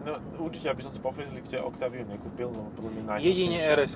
No. 0.00 0.16
no 0.16 0.38
určite, 0.40 0.72
aby 0.72 0.80
som 0.80 0.92
si 0.92 0.98
po 0.98 1.12
facelifte 1.12 1.60
Octaviu 1.60 2.08
nekúpil, 2.08 2.48
lebo 2.48 2.68
podľa 2.72 2.90
mňa 2.90 3.02
najhnusnejšia. 3.04 3.28
Jedine 3.28 3.58
rs 3.76 3.92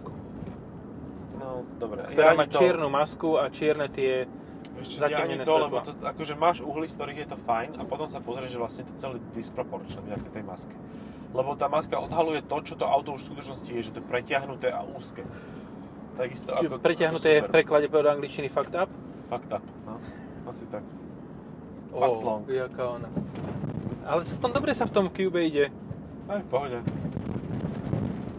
No, 1.34 1.66
dobre. 1.76 2.06
ktorá 2.08 2.32
Ja 2.32 2.38
má 2.38 2.46
to- 2.46 2.56
čiernu 2.56 2.88
masku 2.88 3.36
a 3.36 3.50
čierne 3.50 3.90
tie... 3.90 4.24
Čo, 4.80 5.06
zatemnené 5.06 5.44
ja 5.44 5.48
to, 5.48 5.54
lebo 5.60 5.76
svetlá. 5.80 5.92
to, 5.92 6.06
akože 6.08 6.34
máš 6.34 6.56
uhly, 6.64 6.88
z 6.90 6.94
ktorých 6.98 7.18
je 7.24 7.28
to 7.30 7.38
fajn 7.46 7.70
a 7.78 7.82
potom 7.86 8.08
sa 8.10 8.18
pozrieš, 8.18 8.56
že 8.56 8.58
vlastne 8.58 8.82
to 8.88 8.92
celé 8.98 9.16
disproporčné 9.30 10.02
vďaka 10.02 10.28
tej 10.34 10.44
maske. 10.44 10.74
Lebo 11.30 11.54
tá 11.54 11.70
maska 11.70 11.94
odhaluje 12.00 12.42
to, 12.42 12.56
čo 12.64 12.74
to 12.74 12.84
auto 12.88 13.14
už 13.14 13.22
v 13.22 13.28
skutočnosti 13.34 13.70
je, 13.70 13.80
že 13.82 13.90
to 13.94 13.98
je 14.02 14.06
preťahnuté 14.08 14.68
a 14.74 14.82
úzke. 14.82 15.22
Takisto 16.18 16.54
Čiže 16.58 16.68
ako... 16.74 16.82
preťahnuté 16.82 17.28
je 17.38 17.40
v 17.44 17.50
preklade 17.50 17.86
do 17.86 17.98
angličtiny 18.02 18.48
fucked 18.50 18.74
up? 18.74 18.90
Fucked 19.30 19.50
up, 19.52 19.64
no. 19.86 19.98
Asi 20.46 20.64
tak. 20.70 20.82
Fuck 21.94 22.18
long. 22.22 22.42
jaká 22.50 22.98
ona. 22.98 23.08
Ale 24.04 24.26
celkom 24.26 24.50
dobre 24.50 24.74
sa 24.74 24.84
v 24.90 24.92
tom 24.94 25.06
Cube 25.10 25.38
ide. 25.38 25.70
Aj 26.24 26.40
v 26.40 26.48
pohode. 26.48 26.78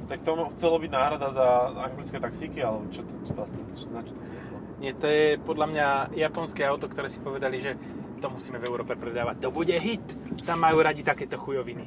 Tak 0.05 0.21
to 0.21 0.31
chcelo 0.53 0.77
byť 0.77 0.91
náhrada 0.91 1.27
za 1.29 1.45
anglické 1.75 2.17
taxíky, 2.17 2.61
alebo 2.61 2.86
čo 2.89 3.01
to 3.01 3.13
čo 3.25 3.33
vlastne, 3.33 3.61
čo, 3.73 3.89
na 3.89 4.01
čo 4.01 4.13
to 4.13 4.23
zjeblo? 4.23 4.57
Nie, 4.77 4.93
to 4.93 5.05
je 5.05 5.38
podľa 5.39 5.67
mňa 5.67 5.88
japonské 6.13 6.61
auto, 6.61 6.86
ktoré 6.86 7.09
si 7.09 7.17
povedali, 7.17 7.57
že 7.57 7.73
to 8.17 8.27
musíme 8.27 8.57
v 8.57 8.65
Európe 8.65 8.93
predávať. 8.93 9.41
To 9.41 9.49
bude 9.49 9.73
hit. 9.73 10.03
Tam 10.43 10.61
majú 10.61 10.79
radi 10.79 11.01
takéto 11.01 11.38
chujoviny. 11.38 11.86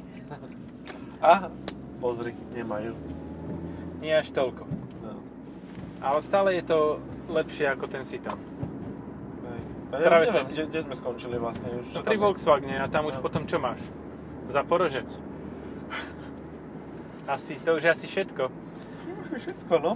A 1.21 1.47
pozri, 1.99 2.31
nemajú. 2.51 2.95
Nie 3.99 4.19
až 4.19 4.31
toľko. 4.31 4.63
No. 5.01 5.19
Ale 5.99 6.19
stále 6.19 6.55
je 6.55 6.63
to 6.65 6.79
lepšie 7.27 7.67
ako 7.67 7.85
ten 7.87 8.03
Citan. 8.03 8.39
Ja 9.89 10.05
Práve 10.05 10.29
sa 10.29 10.45
si- 10.45 10.53
kde, 10.53 10.69
kde 10.69 10.79
sme 10.81 10.93
skončili 10.93 11.35
vlastne. 11.35 11.73
Už 11.73 11.91
No 11.91 12.05
pri? 12.05 12.13
Volkswagene 12.15 12.77
a 12.77 12.85
tam 12.85 13.09
už 13.09 13.17
No. 13.17 13.21
potom 13.21 13.43
čo 13.43 13.57
máš? 13.57 13.81
Zaporožec. 14.47 15.09
Asi, 17.29 17.61
to 17.61 17.77
už 17.77 17.83
je 17.85 17.91
asi 17.93 18.05
všetko. 18.09 18.43
Všetko, 19.37 19.73
no. 19.77 19.93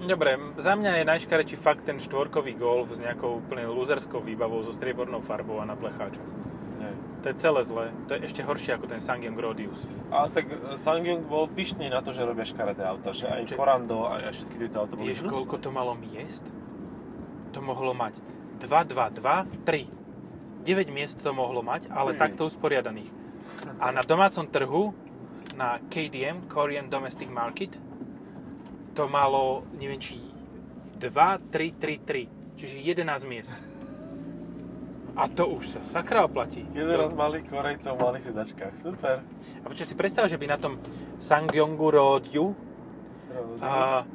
Dobre, 0.00 0.40
za 0.56 0.72
mňa 0.72 1.04
je 1.04 1.10
najškarečí 1.12 1.56
fakt 1.60 1.84
ten 1.84 2.00
štvorkový 2.00 2.56
Golf 2.56 2.96
s 2.96 3.04
nejakou 3.04 3.44
úplne 3.44 3.68
luzerskou 3.68 4.24
výbavou 4.24 4.64
so 4.64 4.72
striebornou 4.72 5.20
farbou 5.20 5.60
a 5.60 5.68
na 5.68 5.76
plecháčoch. 5.76 6.24
Nie. 6.80 6.96
To 7.20 7.26
je 7.28 7.36
celé 7.36 7.60
zlé. 7.68 7.84
To 8.08 8.16
je 8.16 8.24
ešte 8.24 8.40
horšie 8.40 8.80
ako 8.80 8.88
ten 8.88 9.04
Sangyong 9.04 9.36
Rodius. 9.36 9.84
Ale 10.08 10.32
tak 10.32 10.48
e, 10.48 10.56
Sangyong 10.80 11.28
bol 11.28 11.52
pyšný 11.52 11.92
na 11.92 12.00
to, 12.00 12.16
že 12.16 12.24
robia 12.24 12.48
škaredé 12.48 12.80
auta, 12.80 13.12
že 13.12 13.28
aj 13.28 13.52
Čiže- 13.52 13.58
Corando, 13.60 14.08
aj 14.08 14.32
všetky 14.32 14.56
tieto 14.56 14.76
auta 14.80 14.96
boli 14.96 15.12
Vieš, 15.12 15.20
hnusné. 15.20 15.36
koľko 15.36 15.56
to 15.60 15.68
malo 15.68 15.92
miest? 15.92 16.44
To 17.52 17.60
mohlo 17.60 17.92
mať 17.92 18.16
2, 18.56 18.72
2, 18.88 19.20
2, 19.20 19.68
3. 19.68 19.84
9 20.64 20.88
miest 20.88 21.20
to 21.20 21.36
mohlo 21.36 21.60
mať, 21.60 21.92
ale 21.92 22.16
Ej. 22.16 22.20
takto 22.24 22.48
usporiadaných. 22.48 23.12
A 23.76 23.92
na 23.92 24.00
domácom 24.00 24.48
trhu, 24.48 24.96
na 25.60 25.76
KDM, 25.92 26.48
Korean 26.48 26.88
Domestic 26.88 27.28
Market, 27.28 27.76
to 28.96 29.04
malo, 29.04 29.68
neviem 29.76 30.00
či 30.00 30.16
2, 30.96 31.12
3, 31.52 31.76
3, 31.76 32.00
3, 32.00 32.56
čiže 32.56 32.76
11 32.80 33.28
miest. 33.28 33.52
A 35.20 35.28
to 35.28 35.52
už 35.52 35.76
sa 35.76 35.80
sakra 35.84 36.24
oplatí. 36.24 36.64
Jeden 36.72 36.96
raz 36.96 37.12
mali 37.12 37.44
Korejcov 37.44 37.92
v 37.92 38.00
malých 38.00 38.24
sedačkách. 38.32 38.74
Super. 38.80 39.20
A 39.60 39.64
počkaj 39.68 39.88
si 39.92 39.98
predstav, 39.98 40.32
že 40.32 40.40
by 40.40 40.46
na 40.48 40.56
tom 40.56 40.80
Sangyongu 41.20 41.92
Roadju 41.92 42.56
a 43.60 44.06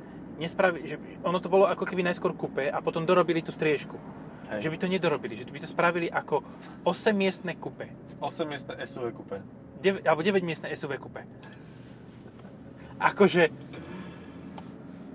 nespravi, 0.41 0.87
že 0.87 0.97
ono 1.21 1.37
to 1.37 1.51
bolo 1.51 1.69
ako 1.69 1.85
keby 1.85 2.01
najskôr 2.09 2.33
kupe 2.33 2.73
a 2.73 2.81
potom 2.81 3.05
dorobili 3.05 3.45
tú 3.45 3.53
striežku. 3.53 4.01
Hej. 4.49 4.65
Že 4.65 4.71
by 4.71 4.77
to 4.81 4.87
nedorobili, 4.89 5.33
že 5.37 5.45
by 5.45 5.61
to 5.61 5.69
spravili 5.69 6.07
ako 6.09 6.41
8-miestne 6.85 7.53
kupe. 7.57 7.91
8 8.17 8.49
miestne 8.49 8.73
SUV 8.81 9.13
kupe. 9.13 9.45
9, 9.85 10.01
alebo 10.01 10.25
9-miestne 10.25 10.73
SUV 10.73 10.97
kupe. 10.97 11.21
Akože 12.97 13.53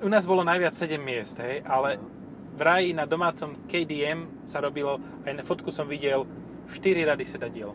u 0.00 0.08
nás 0.08 0.24
bolo 0.24 0.46
najviac 0.46 0.72
7 0.72 0.94
miest, 0.96 1.36
hej, 1.42 1.66
ale 1.66 1.98
vraj 2.54 2.94
na 2.94 3.04
domácom 3.04 3.66
KDM 3.66 4.46
sa 4.46 4.62
robilo, 4.62 5.02
aj 5.26 5.32
na 5.34 5.42
fotku 5.42 5.74
som 5.74 5.90
videl, 5.90 6.22
4 6.70 7.10
rady 7.10 7.24
sedadiel. 7.26 7.74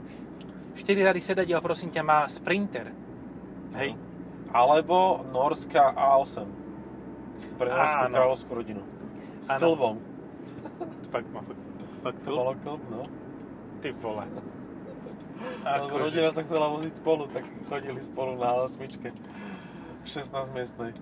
4 0.79 1.07
rady 1.11 1.19
sedadiel, 1.19 1.59
prosím 1.59 1.91
ťa, 1.91 2.01
má 2.01 2.23
Sprinter. 2.31 2.95
Hej. 3.75 3.99
Alebo 4.55 5.27
Norská 5.35 5.91
A8. 5.91 6.47
Pre 7.59 7.67
norskú 7.67 8.03
Áno. 8.07 8.15
kráľovskú 8.15 8.51
rodinu. 8.55 8.81
S 9.43 9.51
Áno. 9.51 9.75
klbom. 9.75 9.95
Fakt 11.11 11.27
má 11.35 11.43
fakt, 11.43 11.63
fakt 12.03 12.19
To 12.23 12.31
malo 12.31 12.55
klb, 12.63 12.81
no. 12.87 13.03
Ty 13.83 13.91
vole. 13.99 14.23
Lebo 15.65 15.95
Akože, 15.95 16.03
rodina 16.03 16.29
sa 16.31 16.41
chcela 16.45 16.67
voziť 16.71 16.93
spolu, 17.01 17.27
tak 17.29 17.43
chodili 17.67 17.99
spolu 18.01 18.37
na 18.39 18.53
osmičke. 18.63 19.11
16 20.05 20.53
miestnej. 20.53 20.93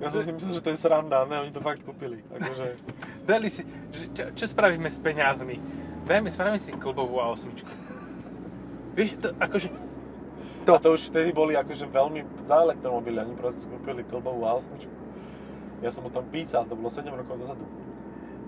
Ja 0.00 0.10
som 0.10 0.22
si 0.26 0.30
myslel, 0.34 0.58
že 0.58 0.64
to 0.64 0.70
je 0.74 0.78
sranda, 0.78 1.26
ne, 1.30 1.46
oni 1.46 1.52
to 1.54 1.62
fakt 1.62 1.82
kúpili. 1.86 2.22
Akože, 2.32 2.78
dali 3.30 3.48
si, 3.50 3.62
čo, 4.14 4.34
čo 4.34 4.44
spravíme 4.50 4.88
s 4.88 4.98
peňazmi? 4.98 5.56
Dajme, 6.06 6.30
spravíme 6.30 6.58
si 6.58 6.74
klbovú 6.74 7.22
a 7.22 7.30
osmičku. 7.30 7.70
Vieš, 8.98 9.22
to, 9.22 9.28
akože, 9.38 9.68
to. 10.66 10.70
A 10.74 10.78
to 10.82 10.94
už 10.94 11.10
vtedy 11.14 11.30
boli 11.30 11.54
akože 11.54 11.86
veľmi 11.86 12.46
za 12.46 12.62
elektromobily, 12.66 13.22
oni 13.22 13.34
proste 13.38 13.64
kúpili 13.66 14.02
klbovú 14.06 14.42
A8. 14.42 14.90
Ja 15.82 15.90
som 15.90 16.06
o 16.06 16.10
tom 16.14 16.26
písal, 16.30 16.66
to 16.66 16.78
bolo 16.78 16.90
7 16.90 17.10
rokov 17.10 17.38
dozadu. 17.42 17.66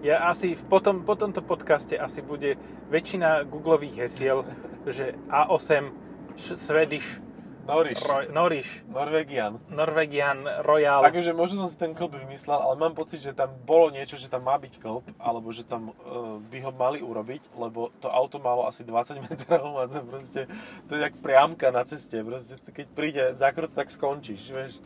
Ja 0.05 0.29
asi 0.29 0.53
v 0.53 0.63
potom, 0.69 1.01
po 1.01 1.17
tomto 1.17 1.41
podcaste 1.41 1.97
asi 1.97 2.21
bude 2.21 2.61
väčšina 2.93 3.49
googlových 3.49 4.05
hesiel, 4.05 4.45
že 4.85 5.17
A8 5.33 5.89
Š- 6.37 6.61
Swedish 6.61 7.25
Noriš, 7.65 8.05
Ro- 8.05 8.29
Norish 8.29 8.85
Norwegian. 8.85 9.57
Norwegian 9.73 10.45
Royal. 10.61 11.01
Akože 11.09 11.33
možno 11.33 11.65
som 11.65 11.69
si 11.73 11.81
ten 11.81 11.97
klb 11.97 12.21
vymyslel, 12.21 12.61
ale 12.61 12.77
mám 12.77 12.93
pocit, 12.93 13.25
že 13.25 13.33
tam 13.33 13.57
bolo 13.65 13.89
niečo, 13.89 14.21
že 14.21 14.29
tam 14.29 14.45
má 14.45 14.61
byť 14.61 14.77
klb, 14.77 15.09
alebo 15.17 15.49
že 15.49 15.65
tam 15.65 15.97
uh, 15.97 16.37
by 16.53 16.59
ho 16.61 16.73
mali 16.77 17.01
urobiť, 17.01 17.57
lebo 17.57 17.89
to 18.05 18.13
auto 18.13 18.37
malo 18.37 18.69
asi 18.69 18.85
20 18.85 19.25
metrov 19.25 19.73
a 19.81 19.89
to 19.89 20.05
proste, 20.05 20.45
to 20.85 20.93
je 20.93 21.01
jak 21.01 21.17
priamka 21.17 21.73
na 21.73 21.89
ceste, 21.89 22.21
proste 22.21 22.61
keď 22.61 22.87
príde 22.93 23.25
zákrut, 23.41 23.73
tak 23.73 23.89
skončíš, 23.89 24.53
vieš. 24.53 24.77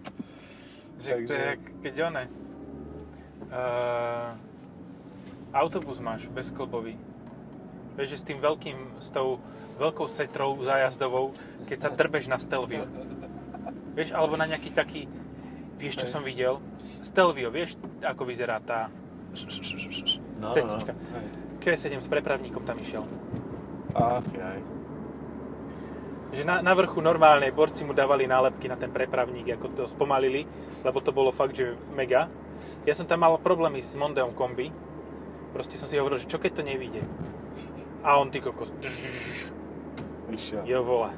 že 1.02 1.26
to 1.26 1.32
je 1.34 1.44
jak, 1.58 1.62
keď 1.82 1.94
one. 2.06 2.24
Uh, 3.50 4.47
autobus 5.52 5.98
máš 6.00 6.28
bezklbový. 6.28 6.98
Vieš, 7.98 8.08
že 8.14 8.18
s 8.22 8.26
tým 8.26 8.38
veľkým, 8.38 9.02
s 9.02 9.10
tou 9.10 9.42
veľkou 9.78 10.06
setrou 10.10 10.58
zájazdovou, 10.62 11.34
keď 11.66 11.78
sa 11.78 11.88
drbeš 11.90 12.30
na 12.30 12.38
Stelvio. 12.38 12.86
Vieš, 13.94 14.14
alebo 14.14 14.38
na 14.38 14.46
nejaký 14.46 14.70
taký, 14.70 15.10
vieš 15.78 16.02
čo 16.02 16.06
som 16.06 16.22
videl? 16.22 16.62
Stelvio, 17.02 17.50
vieš 17.50 17.78
ako 18.02 18.22
vyzerá 18.26 18.62
tá 18.62 18.90
no, 20.38 20.54
cestička. 20.54 20.92
No, 20.94 20.98
no. 20.98 21.18
Hej. 21.18 21.26
Q7 21.58 21.98
s 21.98 22.08
prepravníkom 22.10 22.62
tam 22.62 22.78
išiel. 22.78 23.02
Ach, 23.98 24.22
jaj. 24.30 24.62
Že 26.28 26.42
na, 26.44 26.60
na 26.60 26.72
vrchu 26.76 27.00
normálnej 27.00 27.50
borci 27.50 27.82
mu 27.82 27.96
dávali 27.96 28.28
nálepky 28.28 28.68
na 28.68 28.76
ten 28.76 28.92
prepravník, 28.92 29.56
ako 29.56 29.66
to 29.72 29.82
spomalili, 29.88 30.44
lebo 30.84 31.00
to 31.00 31.10
bolo 31.10 31.32
fakt, 31.32 31.56
že 31.56 31.72
mega. 31.96 32.28
Ja 32.84 32.92
som 32.92 33.08
tam 33.08 33.24
mal 33.24 33.34
problémy 33.40 33.80
s 33.80 33.96
Mondeom 33.96 34.36
kombi. 34.36 34.68
Proste 35.52 35.80
som 35.80 35.88
si 35.88 35.96
hovoril, 35.96 36.20
že 36.20 36.28
čo 36.28 36.38
keď 36.38 36.60
to 36.60 36.62
nevíde. 36.62 37.02
A 38.04 38.20
on 38.20 38.30
ty 38.30 38.40
kokos. 38.40 38.70
Vyšiel. 40.28 40.62
Jo 40.68 40.84
vole. 40.84 41.10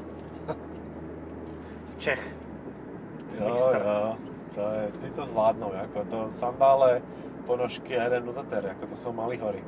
Z 1.85 1.93
Čech. 1.99 2.23
Jo, 3.39 3.51
Mistr. 3.51 3.83
jo. 3.83 4.17
To 4.55 4.61
je, 4.61 4.85
ty 4.99 5.09
to 5.15 5.23
zvládnou, 5.27 5.71
ako 5.71 5.99
to 6.11 6.19
sandále, 6.35 7.03
ponožky 7.47 7.95
a 7.95 8.11
jeden 8.11 8.27
notatér, 8.27 8.75
ako 8.75 8.87
to 8.91 8.97
sú 8.99 9.15
malí 9.15 9.39
hory. 9.39 9.63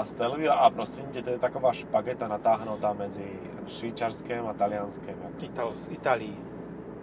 A 0.00 0.08
Stelvio, 0.08 0.52
a 0.52 0.72
prosím 0.72 1.12
te, 1.12 1.20
to 1.20 1.36
je 1.36 1.38
taková 1.38 1.72
špageta 1.72 2.24
natáhnutá 2.28 2.96
medzi 2.96 3.28
švýcarském 3.68 4.40
a 4.48 4.56
talianském. 4.56 5.16
Ako 5.20 5.44
Ital, 5.44 5.68
z 5.76 5.92
Itálii. 5.92 6.36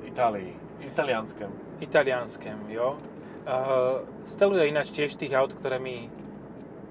Itálii. 0.09 0.53
Italianském. 0.81 1.51
Italianském, 1.79 2.57
jo. 2.67 2.97
Uh, 3.45 4.01
Stelvio 4.25 4.65
je 4.65 4.73
ináč 4.73 4.89
tiež 4.89 5.13
tých 5.15 5.37
aut, 5.37 5.53
ktoré 5.53 5.77
mi 5.77 6.09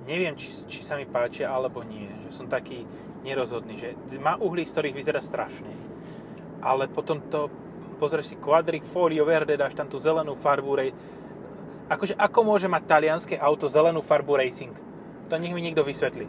neviem, 0.09 0.33
či, 0.33 0.49
či 0.65 0.81
sa 0.81 0.97
mi 0.97 1.05
páčia 1.05 1.53
alebo 1.53 1.85
nie. 1.85 2.09
Že 2.27 2.31
som 2.33 2.47
taký 2.49 2.89
nerozhodný, 3.21 3.77
že 3.77 3.93
má 4.17 4.41
uhlí, 4.41 4.65
z 4.65 4.73
ktorých 4.73 4.97
vyzerá 4.97 5.21
strašne. 5.21 5.69
Ale 6.65 6.89
potom 6.89 7.21
to, 7.29 7.53
pozrieš 8.01 8.33
si 8.33 8.37
Quadrifoglio 8.41 9.29
Verde, 9.29 9.61
dáš 9.61 9.77
tam 9.77 9.85
tú 9.85 10.01
zelenú 10.01 10.33
farbu, 10.33 10.73
rej... 10.81 10.91
akože 11.93 12.17
ako 12.17 12.39
môže 12.41 12.67
mať 12.73 12.83
talianské 12.89 13.37
auto 13.37 13.69
zelenú 13.69 14.01
farbu 14.01 14.41
racing? 14.41 14.73
To 15.29 15.37
nech 15.37 15.53
mi 15.53 15.61
niekto 15.61 15.85
vysvetlí. 15.85 16.25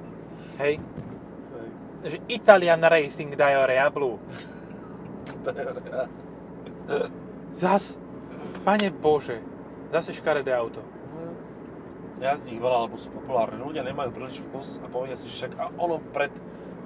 Hej? 0.60 0.84
Hej. 0.84 1.68
Že 2.04 2.18
Italian 2.28 2.84
Racing 2.84 3.32
Diarea 3.40 3.88
Blue. 3.88 4.20
Zas, 7.56 7.98
pane 8.66 8.92
Bože, 8.92 9.40
zase 9.94 10.14
škaredé 10.14 10.54
auto. 10.54 10.82
Jazdí 12.20 12.60
ich 12.60 12.62
veľa, 12.62 12.92
lebo 12.92 13.00
sú 13.00 13.08
populárne. 13.16 13.64
Ľudia 13.64 13.84
nemajú 13.88 14.12
príliš 14.12 14.44
vkus 14.52 14.84
a 14.84 14.92
povedia 14.92 15.16
si, 15.16 15.32
že 15.32 15.48
však 15.48 15.52
a 15.56 15.72
ono 15.80 16.04
pred 16.12 16.32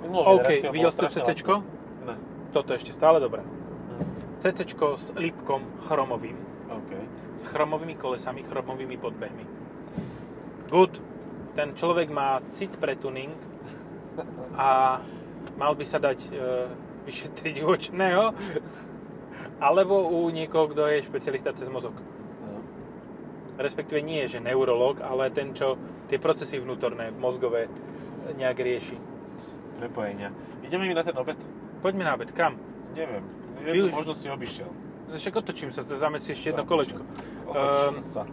minulou 0.05 0.37
OK, 0.37 0.69
videl 0.69 0.93
CCčko? 0.93 1.53
ľahké. 1.65 2.05
Ne. 2.05 2.15
Toto 2.53 2.69
je 2.73 2.77
ešte 2.77 2.93
stále 2.93 3.17
dobré. 3.17 3.41
Hm. 3.41 4.05
CCčko 4.37 4.93
s 4.93 5.09
lípkom 5.17 5.65
chromovým, 5.89 6.37
OK. 6.69 6.91
s 7.33 7.49
chromovými 7.49 7.97
kolesami, 7.97 8.45
chromovými 8.45 8.95
podbehmi. 9.01 9.45
Good. 10.69 11.01
Ten 11.57 11.73
človek 11.73 12.13
má 12.13 12.41
cit 12.53 12.73
pre 12.77 12.93
tuning 12.93 13.33
a 14.57 15.01
mal 15.57 15.73
by 15.73 15.85
sa 15.85 16.01
dať 16.01 16.17
e, 16.17 16.29
vyšetriť 17.05 17.55
u 17.61 17.67
očného 17.73 18.23
alebo 19.61 20.09
u 20.09 20.29
niekoho, 20.33 20.69
kto 20.73 20.89
je 20.89 21.05
špecialista 21.05 21.53
cez 21.53 21.69
mozog. 21.69 21.93
Respektíve 23.55 24.01
nie, 24.01 24.25
že 24.25 24.39
neurolog, 24.39 24.97
ale 24.99 25.29
ten, 25.29 25.53
čo 25.53 25.77
tie 26.07 26.17
procesy 26.17 26.57
vnútorné, 26.57 27.11
mozgové 27.11 27.69
nejak 28.31 28.57
rieši. 28.57 28.97
Prepojenia. 29.75 30.33
Ideme 30.61 30.85
mi 30.85 30.93
na 30.93 31.03
ten 31.03 31.13
obed? 31.13 31.37
Poďme 31.79 32.03
na 32.03 32.13
obed. 32.13 32.31
Kam? 32.31 32.57
Neviem. 32.91 33.21
Jednu 33.59 33.87
už- 33.87 33.95
možnosť 33.95 34.19
si 34.19 34.29
obišiel. 34.29 34.69
Však 35.11 35.33
otočím 35.35 35.69
sa, 35.69 35.83
to 35.83 35.93
záme 35.93 36.17
si 36.17 36.33
ešte 36.33 36.49
jedno 36.49 36.65
kolečko. 36.65 37.01
Otočím 37.45 37.95
Ehm, 37.95 38.01
sa. 38.01 38.23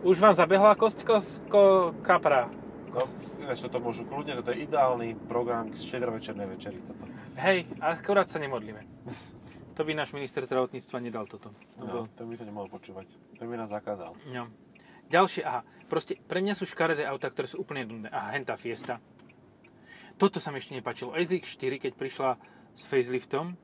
Už 0.00 0.16
vám 0.16 0.32
zabehla 0.32 0.72
kostko 0.74 1.20
z 1.20 1.40
ko, 1.46 1.62
kapra. 2.00 2.48
No, 2.88 3.04
vieš, 3.18 3.66
toto 3.66 3.80
môžu 3.80 4.04
kľudne, 4.04 4.32
toto 4.34 4.48
je 4.48 4.62
ideálny 4.62 5.18
program 5.26 5.66
k 5.66 5.74
štedrovečernej 5.74 6.46
večeri. 6.46 6.78
Toto. 6.78 7.04
Hej, 7.36 7.66
akurát 7.78 8.30
sa 8.30 8.38
nemodlíme. 8.38 8.80
To 9.74 9.82
by 9.82 9.92
náš 9.94 10.14
minister 10.14 10.46
zdravotníctva 10.46 11.02
nedal 11.02 11.26
toto. 11.26 11.50
No, 11.78 12.06
to 12.14 12.22
by 12.22 12.34
to 12.38 12.46
nemohol 12.46 12.70
počúvať. 12.70 13.10
To 13.38 13.42
by 13.42 13.58
nás 13.58 13.74
zakázal. 13.74 14.14
No. 14.30 14.46
Ďalšie, 15.10 15.42
aha, 15.44 15.66
proste 15.90 16.16
pre 16.16 16.40
mňa 16.40 16.54
sú 16.56 16.64
škaredé 16.64 17.04
autá, 17.04 17.28
ktoré 17.28 17.50
sú 17.50 17.60
úplne 17.60 17.84
nudné. 17.84 18.08
Aha, 18.08 18.38
hentá 18.38 18.54
Fiesta. 18.54 19.02
Toto 20.14 20.38
sa 20.38 20.54
mi 20.54 20.62
ešte 20.62 20.78
nepáčilo. 20.78 21.12
SX4, 21.12 21.82
keď 21.82 21.92
prišla 21.98 22.30
s 22.72 22.82
faceliftom, 22.86 23.58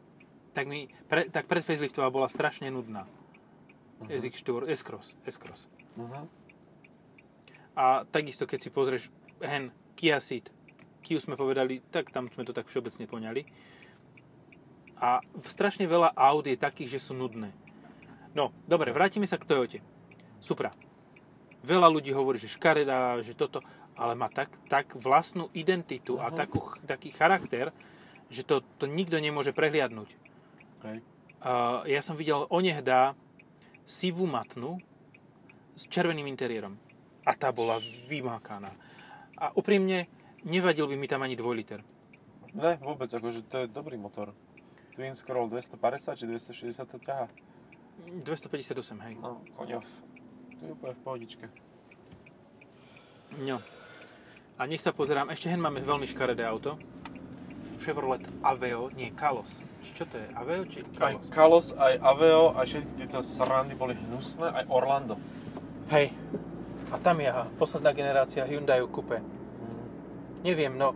tak, 0.50 0.66
mi, 0.66 0.90
pre, 1.06 1.30
tak 1.30 1.46
pred 1.46 1.62
faceliftová 1.62 2.10
bola 2.10 2.26
strašne 2.26 2.68
nudná. 2.74 3.06
Mhm. 4.02 4.10
SX4, 4.10 4.66
S-Cross, 4.66 5.14
S-Cross. 5.24 5.70
Uh-huh. 5.94 6.26
A 7.78 8.02
takisto, 8.10 8.50
keď 8.50 8.58
si 8.66 8.70
pozrieš 8.74 9.02
hen 9.40 9.70
Kia 9.94 10.18
Ceed, 10.18 10.50
Kiu 11.00 11.16
sme 11.16 11.38
povedali, 11.38 11.80
tak 11.88 12.12
tam 12.12 12.28
sme 12.28 12.44
to 12.44 12.52
tak 12.52 12.68
všeobecne 12.68 13.08
poňali. 13.08 13.42
A 15.00 15.24
strašne 15.48 15.88
veľa 15.88 16.12
aut 16.12 16.44
je 16.44 16.54
takých, 16.54 17.00
že 17.00 17.08
sú 17.08 17.16
nudné. 17.16 17.50
No, 18.36 18.52
dobre, 18.68 18.92
vrátime 18.92 19.24
sa 19.24 19.40
k 19.40 19.48
Toyote. 19.48 19.78
Supra. 20.38 20.76
Veľa 21.64 21.88
ľudí 21.88 22.12
hovorí, 22.12 22.36
že 22.36 22.52
škaredá, 22.52 23.20
že 23.20 23.32
toto, 23.32 23.64
ale 23.96 24.12
má 24.14 24.28
tak, 24.28 24.52
tak 24.68 24.92
vlastnú 24.96 25.48
identitu 25.52 26.20
a 26.20 26.28
Mhm. 26.28 26.36
takú, 26.36 26.60
taký 26.84 27.10
charakter, 27.12 27.72
že 28.30 28.44
to, 28.44 28.60
to 28.78 28.84
nikto 28.86 29.16
nemôže 29.18 29.50
prehliadnúť. 29.50 30.08
Hej. 30.84 30.98
Uh, 31.40 31.82
ja 31.88 32.00
som 32.04 32.14
videl 32.14 32.44
onehdá 32.52 33.16
sivú 33.84 34.28
matnu 34.28 34.78
s 35.74 35.88
červeným 35.88 36.28
interiérom. 36.28 36.76
A 37.24 37.32
tá 37.36 37.48
bola 37.50 37.80
vymákaná. 38.06 38.72
A 39.36 39.52
úprimne, 39.56 40.08
nevadil 40.44 40.84
by 40.84 40.96
mi 40.96 41.08
tam 41.08 41.24
ani 41.24 41.36
2 41.36 41.52
liter. 41.52 41.80
Ne, 42.52 42.76
vôbec, 42.80 43.08
akože 43.08 43.44
to 43.48 43.56
je 43.64 43.66
dobrý 43.68 43.96
motor. 43.96 44.32
Twin 45.00 45.16
Scroll 45.16 45.48
250 45.48 46.12
či 46.12 46.24
260 46.28 46.84
to 46.84 47.00
ťaha. 47.00 47.24
258, 48.20 49.00
hej. 49.00 49.16
No, 49.16 49.40
koňov. 49.56 49.80
To 49.80 50.60
je 50.60 50.70
úplne 50.76 50.92
v 50.92 51.00
pohodičke. 51.00 51.46
No. 53.40 53.64
A 54.60 54.68
nech 54.68 54.84
sa 54.84 54.92
pozerám, 54.92 55.32
ešte 55.32 55.48
hen 55.48 55.56
máme 55.56 55.80
veľmi 55.80 56.04
škaredé 56.04 56.44
auto. 56.44 56.76
Chevrolet 57.80 58.20
Aveo, 58.44 58.92
nie 58.92 59.08
Kalos. 59.16 59.64
Či 59.80 59.90
čo 59.96 60.04
to 60.04 60.20
je? 60.20 60.28
Aveo 60.36 60.68
či 60.68 60.84
Aj 61.00 61.16
Kalos? 61.16 61.24
Kalos, 61.32 61.66
aj 61.80 61.96
Aveo, 61.96 62.52
aj 62.60 62.66
všetky 62.68 62.92
tieto 63.00 63.24
srandy 63.24 63.72
boli 63.72 63.96
hnusné, 63.96 64.52
aj 64.52 64.68
Orlando. 64.68 65.16
Hej. 65.88 66.12
A 66.92 67.00
tam 67.00 67.24
je 67.24 67.32
aha, 67.32 67.48
posledná 67.56 67.96
generácia 67.96 68.44
Hyundai 68.44 68.84
Coupe. 68.84 69.16
Neviem, 70.44 70.76
no 70.76 70.92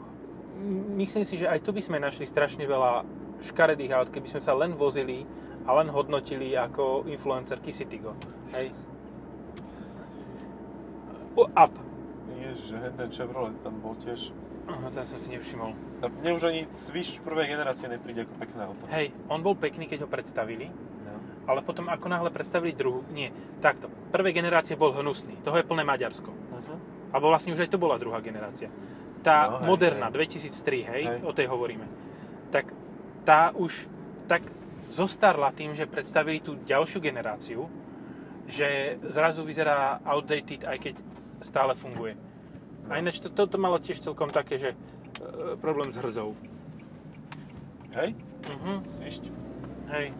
myslím 1.00 1.24
si, 1.24 1.40
že 1.40 1.48
aj 1.48 1.64
tu 1.64 1.72
by 1.72 1.80
sme 1.80 1.96
našli 1.96 2.28
strašne 2.28 2.68
veľa 2.68 3.23
škaredých 3.44 3.92
aut, 3.92 4.08
keby 4.08 4.26
sme 4.26 4.40
sa 4.40 4.52
len 4.52 4.72
vozili 4.74 5.22
a 5.64 5.72
len 5.76 5.88
hodnotili 5.88 6.52
ako 6.52 7.08
influencerky 7.08 7.72
Citygo. 7.72 8.12
Hej. 8.52 8.72
U, 11.34 11.42
up. 11.50 11.74
Ježiš, 12.34 12.76
ten 12.94 13.08
Chevrolet 13.10 13.56
tam 13.64 13.80
bol 13.80 13.96
tiež. 13.98 14.30
Aha, 14.64 14.88
ten 14.92 15.04
som 15.04 15.18
si 15.20 15.28
nevšimol. 15.34 15.76
A 16.00 16.08
mne 16.08 16.36
už 16.36 16.48
ani 16.48 16.64
Swish 16.72 17.20
prvej 17.20 17.52
generácie 17.52 17.84
nepríde 17.84 18.24
ako 18.24 18.34
pekné 18.38 18.60
auto. 18.64 18.82
Hej, 18.88 19.12
on 19.28 19.40
bol 19.44 19.56
pekný, 19.56 19.84
keď 19.84 20.04
ho 20.04 20.08
predstavili, 20.08 20.68
No. 21.04 21.20
ale 21.44 21.60
potom 21.60 21.88
ako 21.92 22.06
náhle 22.08 22.32
predstavili 22.32 22.72
druhú, 22.72 23.04
nie, 23.12 23.28
takto. 23.60 23.92
Prvé 24.08 24.32
generácie 24.32 24.72
bol 24.72 24.92
hnusný, 24.96 25.36
toho 25.44 25.60
je 25.60 25.68
plné 25.68 25.84
Maďarsko. 25.84 26.32
Uh-huh. 26.32 26.78
Alebo 27.12 27.28
vlastne 27.28 27.52
už 27.52 27.60
aj 27.66 27.70
to 27.72 27.78
bola 27.80 28.00
druhá 28.00 28.24
generácia. 28.24 28.72
Tá 29.20 29.48
No, 29.48 29.60
hej, 29.60 29.68
moderná, 29.68 30.08
hej. 30.08 30.40
2003, 30.48 30.90
hej, 30.96 31.02
Hej. 31.04 31.18
o 31.24 31.32
tej 31.32 31.46
hovoríme. 31.48 31.84
Tá 33.24 33.50
už 33.56 33.88
tak 34.28 34.44
zostarla 34.88 35.50
tým, 35.50 35.72
že 35.72 35.88
predstavili 35.88 36.38
tú 36.38 36.60
ďalšiu 36.60 37.00
generáciu, 37.00 37.66
že 38.44 39.00
zrazu 39.08 39.42
vyzerá 39.42 39.98
outdated, 40.04 40.64
aj 40.64 40.76
keď 40.78 40.94
stále 41.40 41.72
funguje. 41.72 42.14
A 42.92 43.00
ináč 43.00 43.16
to, 43.18 43.32
toto 43.32 43.56
malo 43.56 43.80
tiež 43.80 44.04
celkom 44.04 44.28
také, 44.28 44.60
že 44.60 44.70
e, 44.72 44.76
problém 45.56 45.88
s 45.88 45.96
hrdzou. 45.96 46.36
Hej? 47.96 48.12
Mhm, 48.44 48.84
Svišť. 48.84 49.24
hej. 49.96 50.12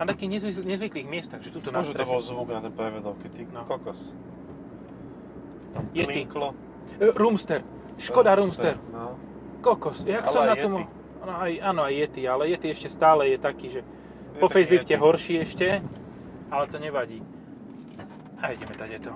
Na 0.00 0.08
takých 0.08 0.40
nezvy, 0.40 0.50
nezvyklých 0.64 1.06
miestach, 1.06 1.44
že 1.44 1.52
tuto 1.52 1.68
na 1.68 1.84
Možno 1.84 1.92
to 1.94 2.08
bol 2.08 2.18
zvuk 2.18 2.48
na 2.48 2.64
ten 2.64 2.72
prevedovke, 2.72 3.28
ty 3.28 3.44
No. 3.44 3.68
kokos. 3.68 4.16
Tam 5.76 5.84
Yeti. 5.92 6.24
klinklo. 6.24 6.56
E, 6.96 7.12
Roomster. 7.12 7.60
Škoda 8.00 8.32
Roomster. 8.34 8.80
No. 8.88 9.20
Kokos. 9.60 10.08
Jak 10.08 10.24
Ale 10.26 10.32
som 10.32 10.42
na 10.48 10.56
tom... 10.56 10.72
Yeti. 10.80 11.01
No, 11.22 11.32
aj, 11.40 11.52
áno, 11.62 11.86
aj 11.86 11.94
Yeti, 11.94 12.22
ale 12.26 12.50
Yeti 12.50 12.66
ešte 12.66 12.88
stále 12.88 13.30
je 13.30 13.38
taký, 13.38 13.66
že 13.70 13.80
Je 14.34 14.40
po 14.40 14.48
facelifte 14.48 14.96
horší 14.96 15.34
ešte, 15.40 15.78
ale 16.50 16.64
to 16.66 16.78
nevadí. 16.78 17.22
A 18.42 18.50
ideme 18.50 18.74
tady 18.74 18.98
to. 18.98 19.12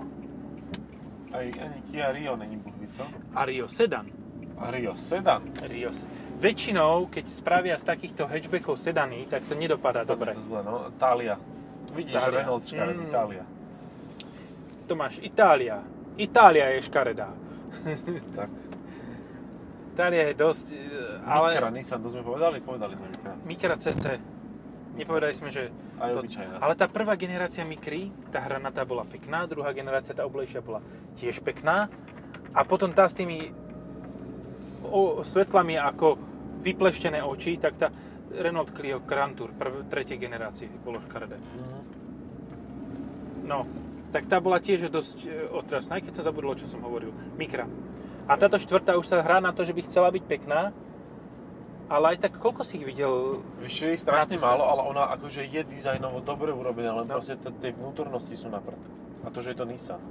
Aj 1.34 1.42
ani 1.42 1.82
Kia 1.90 2.12
Rio 2.12 2.36
není 2.36 2.56
buchví, 2.56 2.86
co? 2.88 3.02
A 3.34 3.44
Rio 3.44 3.66
Sedan. 3.68 4.06
A 4.58 4.70
Rio 4.70 4.94
Sedan. 4.96 5.42
Rio 5.62 5.92
Se- 5.92 6.06
Väčšinou, 6.36 7.06
keď 7.10 7.28
spravia 7.28 7.76
z 7.76 7.84
takýchto 7.84 8.28
hatchbackov 8.28 8.76
sedany, 8.76 9.26
tak 9.26 9.42
to 9.48 9.54
nedopadá 9.56 10.04
dobre. 10.04 10.32
To 10.36 10.40
zle, 10.40 10.60
no. 10.62 10.92
Thalia. 11.00 11.36
Vidíš, 11.92 12.12
Thalia. 12.12 12.38
Renault 12.40 12.64
škaredý, 12.66 13.02
Mm. 13.04 13.10
Thalia. 13.10 13.44
To 14.86 14.92
máš 14.94 15.18
Itália. 15.18 15.82
Itália 16.16 16.66
je 16.76 16.80
škaredá. 16.82 17.28
Tak. 18.38 18.50
Itália 19.96 20.28
je 20.28 20.34
dosť... 20.36 20.66
e, 20.70 20.80
Ale... 21.24 21.56
Micra, 21.56 21.72
Nissan, 21.72 22.00
to 22.04 22.12
sme 22.12 22.20
povedali? 22.20 22.60
Povedali 22.60 22.92
sme 23.00 23.08
Micra. 23.08 23.32
Micra 23.48 23.74
CC. 23.80 24.20
Nepovedali 24.92 25.32
sme, 25.32 25.48
že... 25.48 25.72
Aj 25.96 26.12
to- 26.12 26.20
obyčajná. 26.20 26.60
Ale 26.60 26.76
tá 26.76 26.84
prvá 26.84 27.16
generácia 27.16 27.64
Micry, 27.64 28.12
tá 28.28 28.44
hranatá 28.44 28.84
bola 28.84 29.08
pekná, 29.08 29.48
druhá 29.48 29.72
generácia, 29.72 30.12
tá 30.12 30.28
oblejšia 30.28 30.60
bola 30.60 30.84
tiež 31.16 31.40
pekná. 31.40 31.88
A 32.52 32.60
potom 32.60 32.92
tá 32.92 33.08
s 33.08 33.16
tými 33.16 33.56
o, 34.84 35.24
svetlami 35.24 35.80
ako 35.80 36.20
vypleštené 36.60 37.24
oči, 37.24 37.56
tak 37.56 37.80
tá 37.80 37.88
Renault 38.36 38.76
Clio 38.76 39.00
Grand 39.00 39.32
Tour 39.32 39.48
prv, 39.56 39.88
tretej 39.88 40.20
generácie 40.20 40.68
bolo 40.84 41.00
škaredé. 41.00 41.40
Mhm. 41.40 41.78
No, 43.48 43.64
tak 44.12 44.28
tá 44.28 44.44
bola 44.44 44.60
tiež 44.60 44.92
dosť 44.92 45.16
e, 45.24 45.48
otrasná, 45.48 45.96
aj 45.96 46.04
keď 46.04 46.12
som 46.20 46.24
zabudol, 46.28 46.52
čo 46.52 46.68
som 46.68 46.84
hovoril. 46.84 47.16
Micra. 47.40 47.64
A 48.26 48.34
táto 48.34 48.58
štvrtá 48.58 48.98
už 48.98 49.06
sa 49.06 49.22
hrá 49.22 49.38
na 49.38 49.54
to, 49.54 49.62
že 49.62 49.70
by 49.70 49.86
chcela 49.86 50.10
byť 50.10 50.24
pekná, 50.26 50.74
ale 51.86 52.18
aj 52.18 52.26
tak 52.26 52.42
koľko 52.42 52.66
si 52.66 52.82
ich 52.82 52.86
videl? 52.86 53.38
Vieš, 53.62 53.94
je 53.94 54.02
strašne 54.02 54.42
málo, 54.42 54.66
ale 54.66 54.82
ona 54.90 55.06
akože 55.14 55.46
je 55.46 55.62
dizajnovo 55.62 56.18
dobre 56.18 56.50
urobená, 56.50 56.90
len 56.98 57.06
No. 57.06 57.22
proste 57.22 57.38
tie 57.38 57.70
vnútornosti 57.70 58.34
sú 58.34 58.50
na 58.50 58.58
prd. 58.58 58.82
A 59.22 59.30
to, 59.30 59.38
že 59.38 59.54
je 59.54 59.58
to 59.62 59.66
Nissan. 59.70 60.02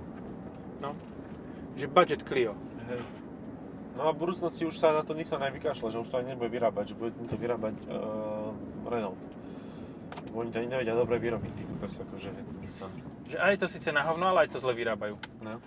No, 0.80 0.96
že 1.76 1.92
budget 1.92 2.24
Clio. 2.24 2.56
Hej. 2.88 3.04
No 4.00 4.08
a 4.08 4.16
v 4.16 4.28
budúcnosti 4.28 4.64
už 4.64 4.76
sa 4.76 4.96
na 4.96 5.04
to 5.04 5.12
Nissan 5.16 5.40
aj 5.44 5.52
vykašľa, 5.56 5.88
že 5.92 6.00
už 6.00 6.08
to 6.08 6.20
ani 6.20 6.36
nebude 6.36 6.52
vyrábať, 6.52 6.92
že 6.92 6.96
bude 6.96 7.12
to 7.16 7.36
vyrábať 7.36 7.76
uh, 7.88 8.52
Renault. 8.88 9.20
Oni 10.36 10.52
to 10.52 10.60
ani 10.60 10.68
nevedia 10.68 10.96
dobre 10.96 11.16
vyrobiť, 11.20 11.52
tí 11.56 11.64
kokos, 11.64 12.00
akože 12.00 12.28
Nissan. 12.64 12.92
Že 13.28 13.38
aj 13.40 13.56
to 13.60 13.68
síce 13.72 13.88
na 13.92 14.04
hovno, 14.04 14.32
ale 14.32 14.48
aj 14.48 14.56
to 14.56 14.60
zle 14.64 14.72
vyrábajú. 14.76 15.16
No. 15.44 15.60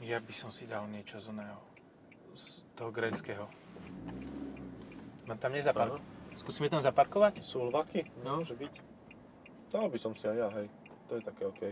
Ja 0.00 0.16
by 0.16 0.32
som 0.32 0.48
si 0.48 0.64
dal 0.64 0.88
niečo 0.88 1.20
z 1.20 1.28
oného, 1.28 1.60
z 2.32 2.64
toho 2.72 2.88
gréckého. 2.88 3.44
No 5.28 5.36
tam 5.36 5.52
nezapark. 5.52 6.00
Skúsime 6.40 6.72
tam 6.72 6.80
zaparkovať? 6.80 7.44
Sulvaky? 7.44 8.08
No. 8.24 8.40
Môže 8.40 8.56
byť. 8.56 8.74
Dal 9.68 9.92
by 9.92 9.98
som 10.00 10.16
si 10.16 10.24
aj 10.24 10.36
ja, 10.40 10.48
hej. 10.56 10.72
To 11.12 11.20
je 11.20 11.22
také 11.22 11.42
OK. 11.44 11.62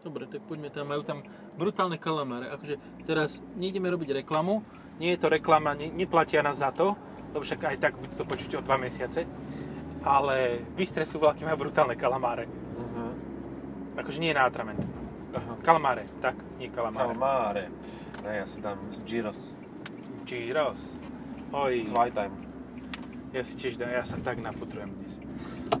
Dobre, 0.00 0.24
tak 0.24 0.40
poďme 0.48 0.72
tam, 0.72 0.88
majú 0.88 1.04
tam 1.04 1.20
brutálne 1.60 2.00
kalamáre. 2.00 2.48
Akože 2.48 2.80
teraz 3.04 3.44
nejdeme 3.60 3.92
robiť 3.92 4.24
reklamu, 4.24 4.64
nie 4.96 5.12
je 5.12 5.20
to 5.20 5.28
reklama, 5.28 5.76
ne, 5.76 5.92
neplatia 5.92 6.40
nás 6.40 6.64
za 6.64 6.72
to, 6.72 6.96
lebo 7.36 7.44
však 7.44 7.76
aj 7.76 7.76
tak 7.76 7.92
bude 8.00 8.16
to 8.16 8.24
počuť 8.24 8.56
o 8.56 8.64
2 8.64 8.80
mesiace. 8.80 9.28
Ale 10.00 10.64
bystré 10.72 11.04
sú 11.04 11.20
vlaky 11.20 11.44
majú 11.44 11.68
brutálne 11.68 11.92
kalamáre. 11.92 12.48
Uh-huh. 12.48 13.12
Akože 14.00 14.24
nie 14.24 14.32
na 14.32 14.48
atrament. 14.48 14.80
Aha. 15.30 15.54
Kalamáre, 15.62 16.04
tak, 16.18 16.34
nie 16.58 16.68
kalamáre. 16.70 17.14
Kalmáre. 17.14 17.64
Ne, 18.26 18.32
ja 18.42 18.46
si 18.50 18.58
dám 18.58 18.78
Giros. 19.06 19.54
Gyros. 20.26 20.98
Oj. 21.54 21.86
Zweitime. 21.86 22.34
Ja 23.30 23.46
si 23.46 23.54
tiež 23.54 23.78
dám, 23.78 23.94
ja 23.94 24.02
sa 24.02 24.18
tak 24.18 24.42
nafutrujem 24.42 24.90
dnes. 24.90 25.22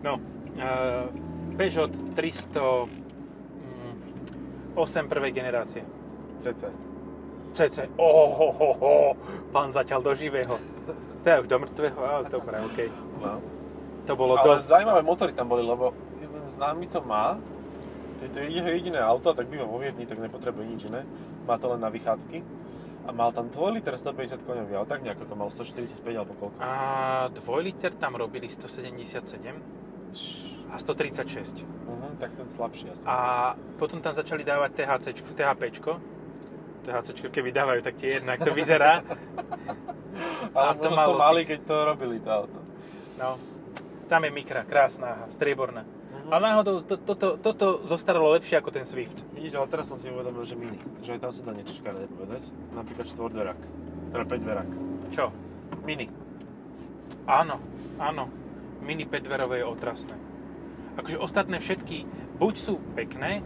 No, 0.06 0.22
uh, 0.54 1.10
Peugeot 1.58 1.90
308 2.14 2.86
prvej 5.10 5.32
generácie. 5.34 5.82
CC. 6.38 6.70
CC. 7.50 7.90
Ohohoho, 7.98 9.18
pán 9.50 9.74
zatiaľ 9.74 10.00
do 10.06 10.14
živého. 10.14 10.56
Teda 11.26 11.42
už 11.42 11.50
do 11.50 11.58
mŕtvého, 11.58 12.00
ale 12.00 12.24
dobre, 12.30 12.56
okej. 12.70 12.88
No. 13.20 13.42
To 14.08 14.12
bolo 14.16 14.40
Ale 14.40 14.56
dosť... 14.56 14.64
zaujímavé 14.72 15.02
motory 15.04 15.32
tam 15.36 15.52
boli, 15.52 15.60
lebo 15.66 15.92
jeden 16.22 16.46
známy 16.48 16.88
to 16.88 17.04
má. 17.04 17.36
Je 18.20 18.28
to 18.28 18.38
jeho 18.44 18.68
jediné 18.68 19.00
auto, 19.00 19.32
tak 19.32 19.48
býva 19.48 19.64
vo 19.64 19.80
Viedni, 19.80 20.04
tak 20.04 20.20
nepotrebuje 20.20 20.64
nič 20.68 20.82
iné. 20.92 21.08
Má 21.48 21.56
to 21.56 21.72
len 21.72 21.80
na 21.80 21.88
vychádzky. 21.88 22.44
A 23.08 23.16
mal 23.16 23.32
tam 23.32 23.48
2 23.48 23.80
liter 23.80 23.96
150 23.96 24.44
koňový, 24.44 24.76
ale 24.76 24.86
tak 24.86 25.00
nejako 25.00 25.24
to 25.24 25.34
mal 25.34 25.48
145 25.48 26.04
alebo 26.04 26.36
koľko. 26.36 26.60
A 26.60 26.72
2 27.32 27.40
liter 27.64 27.96
tam 27.96 28.20
robili 28.20 28.44
177 28.44 29.24
a 30.70 30.76
136. 30.78 31.64
Uh-huh, 31.64 32.12
tak 32.20 32.36
ten 32.36 32.48
slabší 32.48 32.92
asi. 32.92 33.04
A 33.08 33.56
potom 33.80 34.04
tam 34.04 34.12
začali 34.12 34.44
dávať 34.44 34.84
THC, 34.84 35.06
THPčko. 35.16 35.92
THC, 36.84 37.08
keby 37.32 37.50
dávajú, 37.52 37.80
tak 37.80 37.96
tie 37.96 38.20
jednak 38.20 38.40
to 38.40 38.52
vyzerá. 38.52 39.00
ale 40.56 40.72
to 40.76 40.88
malo 40.92 41.12
to 41.12 41.18
mali, 41.18 41.40
tých- 41.42 41.48
keď 41.56 41.60
to 41.66 41.76
robili 41.84 42.16
to 42.20 42.28
auto. 42.30 42.60
No, 43.16 43.36
tam 44.08 44.24
je 44.24 44.30
mikra, 44.32 44.64
krásna, 44.64 45.28
strieborná. 45.32 45.84
Ale 46.30 46.40
náhodou 46.46 46.86
to, 46.86 46.94
toto, 46.96 47.34
toto 47.36 47.66
zostaralo 47.90 48.30
lepšie 48.38 48.54
ako 48.54 48.70
ten 48.70 48.86
Swift. 48.86 49.18
Vidíš, 49.34 49.58
ale 49.58 49.66
teraz 49.66 49.90
som 49.90 49.98
si 49.98 50.06
uvedomil, 50.06 50.46
že 50.46 50.54
mini. 50.54 50.78
Že 51.02 51.18
aj 51.18 51.20
tam 51.20 51.30
sa 51.34 51.42
dá 51.42 51.52
niečo 51.52 51.74
škaredé 51.74 52.06
povedať. 52.06 52.42
Napríklad 52.70 53.06
štvordverák. 53.10 53.60
Teda 54.14 54.24
5 54.24 54.44
dverák. 54.46 54.68
Čo? 55.10 55.34
Mini. 55.82 56.06
Áno, 57.26 57.58
áno. 57.98 58.30
Mini 58.78 59.10
5 59.10 59.26
dverové 59.26 59.60
je 59.60 59.66
otrasné. 59.66 60.14
Akože 60.94 61.18
ostatné 61.18 61.58
všetky 61.58 62.06
buď 62.38 62.54
sú 62.56 62.78
pekné, 62.94 63.42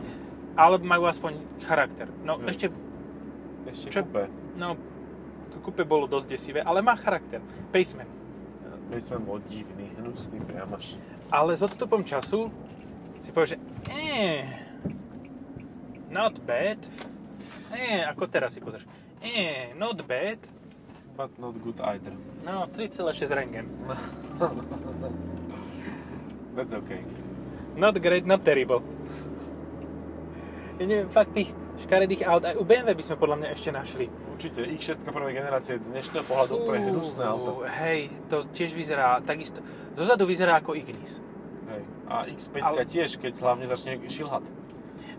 alebo 0.54 0.84
majú 0.84 1.08
aspoň 1.08 1.40
charakter. 1.64 2.06
No 2.22 2.36
Hej. 2.44 2.48
ešte, 2.52 2.66
Ešte 3.64 3.88
Čo- 3.90 4.04
kúpe. 4.04 4.28
no, 4.60 4.76
to 5.48 5.56
kúpe 5.64 5.88
bolo 5.88 6.04
dosť 6.04 6.28
desivé, 6.28 6.60
ale 6.60 6.84
má 6.84 6.92
charakter. 7.00 7.40
Paceman. 7.72 8.06
Baseman 8.92 9.24
bol 9.24 9.40
divný, 9.48 9.88
hnusný 9.96 10.36
priam 10.44 10.68
až. 10.76 11.00
Ale 11.32 11.56
s 11.56 11.64
odstupom 11.64 12.04
času 12.04 12.52
si 13.24 13.32
povieš, 13.32 13.56
že 13.56 13.58
eh, 13.88 14.44
not 16.12 16.36
bad. 16.44 16.76
Eh, 17.72 18.04
ako 18.04 18.28
teraz 18.28 18.52
si 18.52 18.60
pozrieš. 18.60 18.84
Eh, 19.24 19.72
not 19.80 19.96
bad. 20.04 20.36
But 21.16 21.32
not 21.40 21.56
good 21.64 21.80
either. 21.80 22.12
No, 22.44 22.68
3,6 22.68 23.32
rengen. 23.32 23.66
That's 26.54 26.74
okay. 26.76 27.00
Not 27.74 27.98
great, 27.98 28.28
not 28.28 28.44
terrible. 28.44 28.84
Ja 30.78 30.84
neviem, 30.86 31.08
fakt 31.10 31.34
tých 31.34 31.54
škaredých 31.86 32.26
aut, 32.26 32.42
aj 32.46 32.58
u 32.58 32.66
BMW 32.66 32.94
by 32.94 33.02
sme 33.02 33.16
podľa 33.18 33.36
mňa 33.42 33.48
ešte 33.54 33.70
našli. 33.70 34.06
Určite, 34.34 34.62
X6 34.62 35.06
prvej 35.06 35.34
generácie 35.38 35.78
z 35.78 35.90
dnešného 35.94 36.26
pohľadu 36.26 36.66
úplne 36.66 36.90
hnusné 36.90 37.22
auto. 37.22 37.62
Hej, 37.62 38.10
to 38.26 38.42
tiež 38.54 38.74
vyzerá 38.74 39.22
takisto. 39.22 39.62
Zozadu 39.94 40.26
vyzerá 40.26 40.58
ako 40.58 40.74
Ignis. 40.74 41.22
A 42.08 42.28
X5 42.28 42.60
Ale- 42.60 42.84
tiež, 42.84 43.16
keď 43.16 43.32
hlavne 43.40 43.64
začne 43.64 43.96
šilhať. 43.96 44.44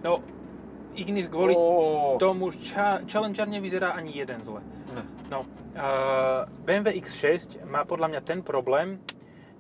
No, 0.06 0.22
Ignis 0.96 1.28
kvôli 1.28 1.52
Ó, 1.58 2.16
tomu 2.22 2.54
Cha- 2.56 3.04
Challenger 3.04 3.50
nevyzerá 3.50 3.92
ani 3.92 4.16
jeden 4.16 4.40
zle. 4.46 4.64
Ne. 4.96 5.04
No, 5.28 5.44
uh, 5.76 6.48
BMW 6.64 7.04
X6 7.04 7.60
má 7.68 7.84
podľa 7.84 8.16
mňa 8.16 8.22
ten 8.24 8.40
problém, 8.40 9.02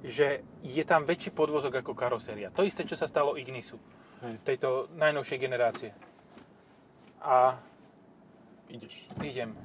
že 0.05 0.45
je 0.61 0.83
tam 0.85 1.03
väčší 1.03 1.33
podvozok 1.33 1.81
ako 1.81 1.97
karoséria. 1.97 2.53
To 2.53 2.61
isté, 2.63 2.85
čo 2.85 2.95
sa 2.95 3.09
stalo 3.09 3.35
Ignisu, 3.35 3.81
Hej, 4.21 4.37
tejto 4.45 4.87
najnovšej 4.95 5.37
generácie. 5.41 5.91
A 7.25 7.57
ideš. 8.69 9.09
idem. 9.19 9.57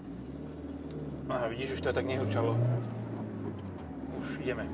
Aha, 1.28 1.46
vidíš, 1.46 1.78
už 1.78 1.80
to 1.80 1.92
tak 1.92 2.08
nehurčalo. 2.08 2.56
Už 4.18 4.40
ideme. 4.42 4.66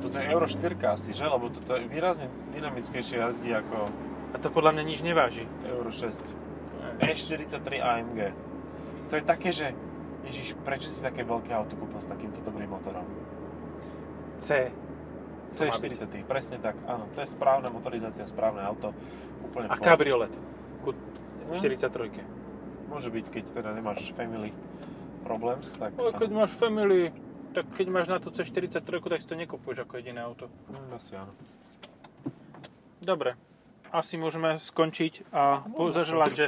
Toto 0.00 0.16
je 0.16 0.24
Euro 0.32 0.46
4 0.48 0.76
asi, 0.88 1.10
že? 1.12 1.24
Lebo 1.28 1.52
toto 1.52 1.76
je 1.76 1.84
výrazne 1.84 2.32
dynamickejšie 2.56 3.20
jazdí 3.20 3.52
ako 3.52 3.88
A 4.32 4.36
to 4.38 4.48
podľa 4.48 4.78
mňa 4.78 4.84
nič 4.86 5.00
neváži. 5.04 5.44
Euro 5.68 5.92
6. 5.92 6.32
E43 7.00 7.80
AMG. 7.80 8.18
To 9.10 9.14
je 9.18 9.22
také, 9.24 9.50
že 9.50 9.72
Ježiš, 10.24 10.54
prečo 10.62 10.92
si 10.92 11.00
také 11.00 11.24
veľké 11.24 11.50
auto 11.50 11.74
kúpil 11.74 11.98
s 11.98 12.08
takýmto 12.08 12.44
dobrým 12.44 12.70
motorom? 12.70 13.04
C. 14.38 14.70
To 15.50 15.66
má 15.66 15.74
byť. 15.74 16.06
C40, 16.06 16.30
presne 16.30 16.56
tak, 16.62 16.78
áno. 16.86 17.10
To 17.16 17.18
je 17.24 17.28
správna 17.28 17.68
motorizácia, 17.74 18.22
správne 18.22 18.62
auto. 18.62 18.94
Úplne 19.50 19.66
A 19.66 19.76
kabriolet. 19.80 20.30
Ku 20.86 20.94
Hm? 21.50 21.58
43. 21.58 22.22
Môže 22.90 23.10
byť, 23.10 23.26
keď 23.26 23.44
teda 23.54 23.70
nemáš 23.74 24.14
family 24.14 24.54
problems, 25.26 25.74
tak... 25.74 25.94
Ale 25.98 26.14
keď 26.14 26.30
máš 26.30 26.54
family, 26.54 27.10
tak 27.52 27.66
keď 27.72 27.86
máš 27.88 28.06
na 28.06 28.16
tú 28.16 28.28
C43, 28.28 28.80
tak 28.80 29.18
si 29.18 29.26
to 29.26 29.34
nekupuješ 29.34 29.82
ako 29.82 29.96
jediné 29.96 30.20
auto. 30.20 30.46
Hm, 30.66 30.90
asi 30.92 31.12
áno. 31.14 31.32
Dobre. 32.98 33.34
Asi 33.90 34.14
môžeme 34.14 34.54
skončiť 34.54 35.26
a 35.30 35.66
Môžeme 35.66 35.94
zaželať, 35.96 36.32
že, 36.32 36.46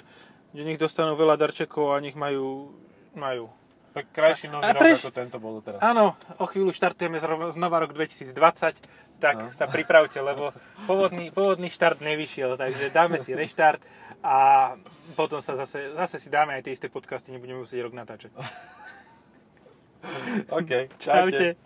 že 0.52 0.62
nech 0.62 0.78
dostanú 0.78 1.14
veľa 1.14 1.34
darčekov 1.36 1.90
a 1.90 1.98
nech 1.98 2.14
majú, 2.14 2.70
majú. 3.12 3.50
Tak 3.92 4.08
krajší 4.08 4.46
nový 4.48 4.62
A 4.62 4.72
rok, 4.72 4.80
preš- 4.80 5.02
ako 5.02 5.12
tento 5.12 5.36
bol 5.36 5.58
teraz. 5.58 5.80
Áno, 5.80 6.14
o 6.38 6.46
chvíľu 6.46 6.70
štartujeme 6.70 7.18
znova 7.50 7.76
rok 7.78 7.92
2020, 7.92 8.78
tak 9.18 9.34
No. 9.34 9.50
sa 9.50 9.66
pripravte, 9.66 10.16
lebo 10.18 10.50
pôvodný, 10.84 11.28
pôvodný 11.28 11.68
štart 11.68 12.00
nevyšiel, 12.00 12.56
takže 12.56 12.88
dáme 12.88 13.18
si 13.18 13.30
reštart 13.32 13.78
a 14.18 14.74
potom 15.12 15.38
sa 15.38 15.54
zase, 15.54 15.92
zase 15.92 16.16
si 16.16 16.26
dáme 16.26 16.54
aj 16.54 16.62
tie 16.62 16.72
isté 16.72 16.86
podcasty, 16.86 17.30
nebudeme 17.30 17.60
musieť 17.60 17.82
rok 17.82 17.92
natáčať. 17.92 18.32
OK, 20.48 20.88
Čaute. 20.98 21.56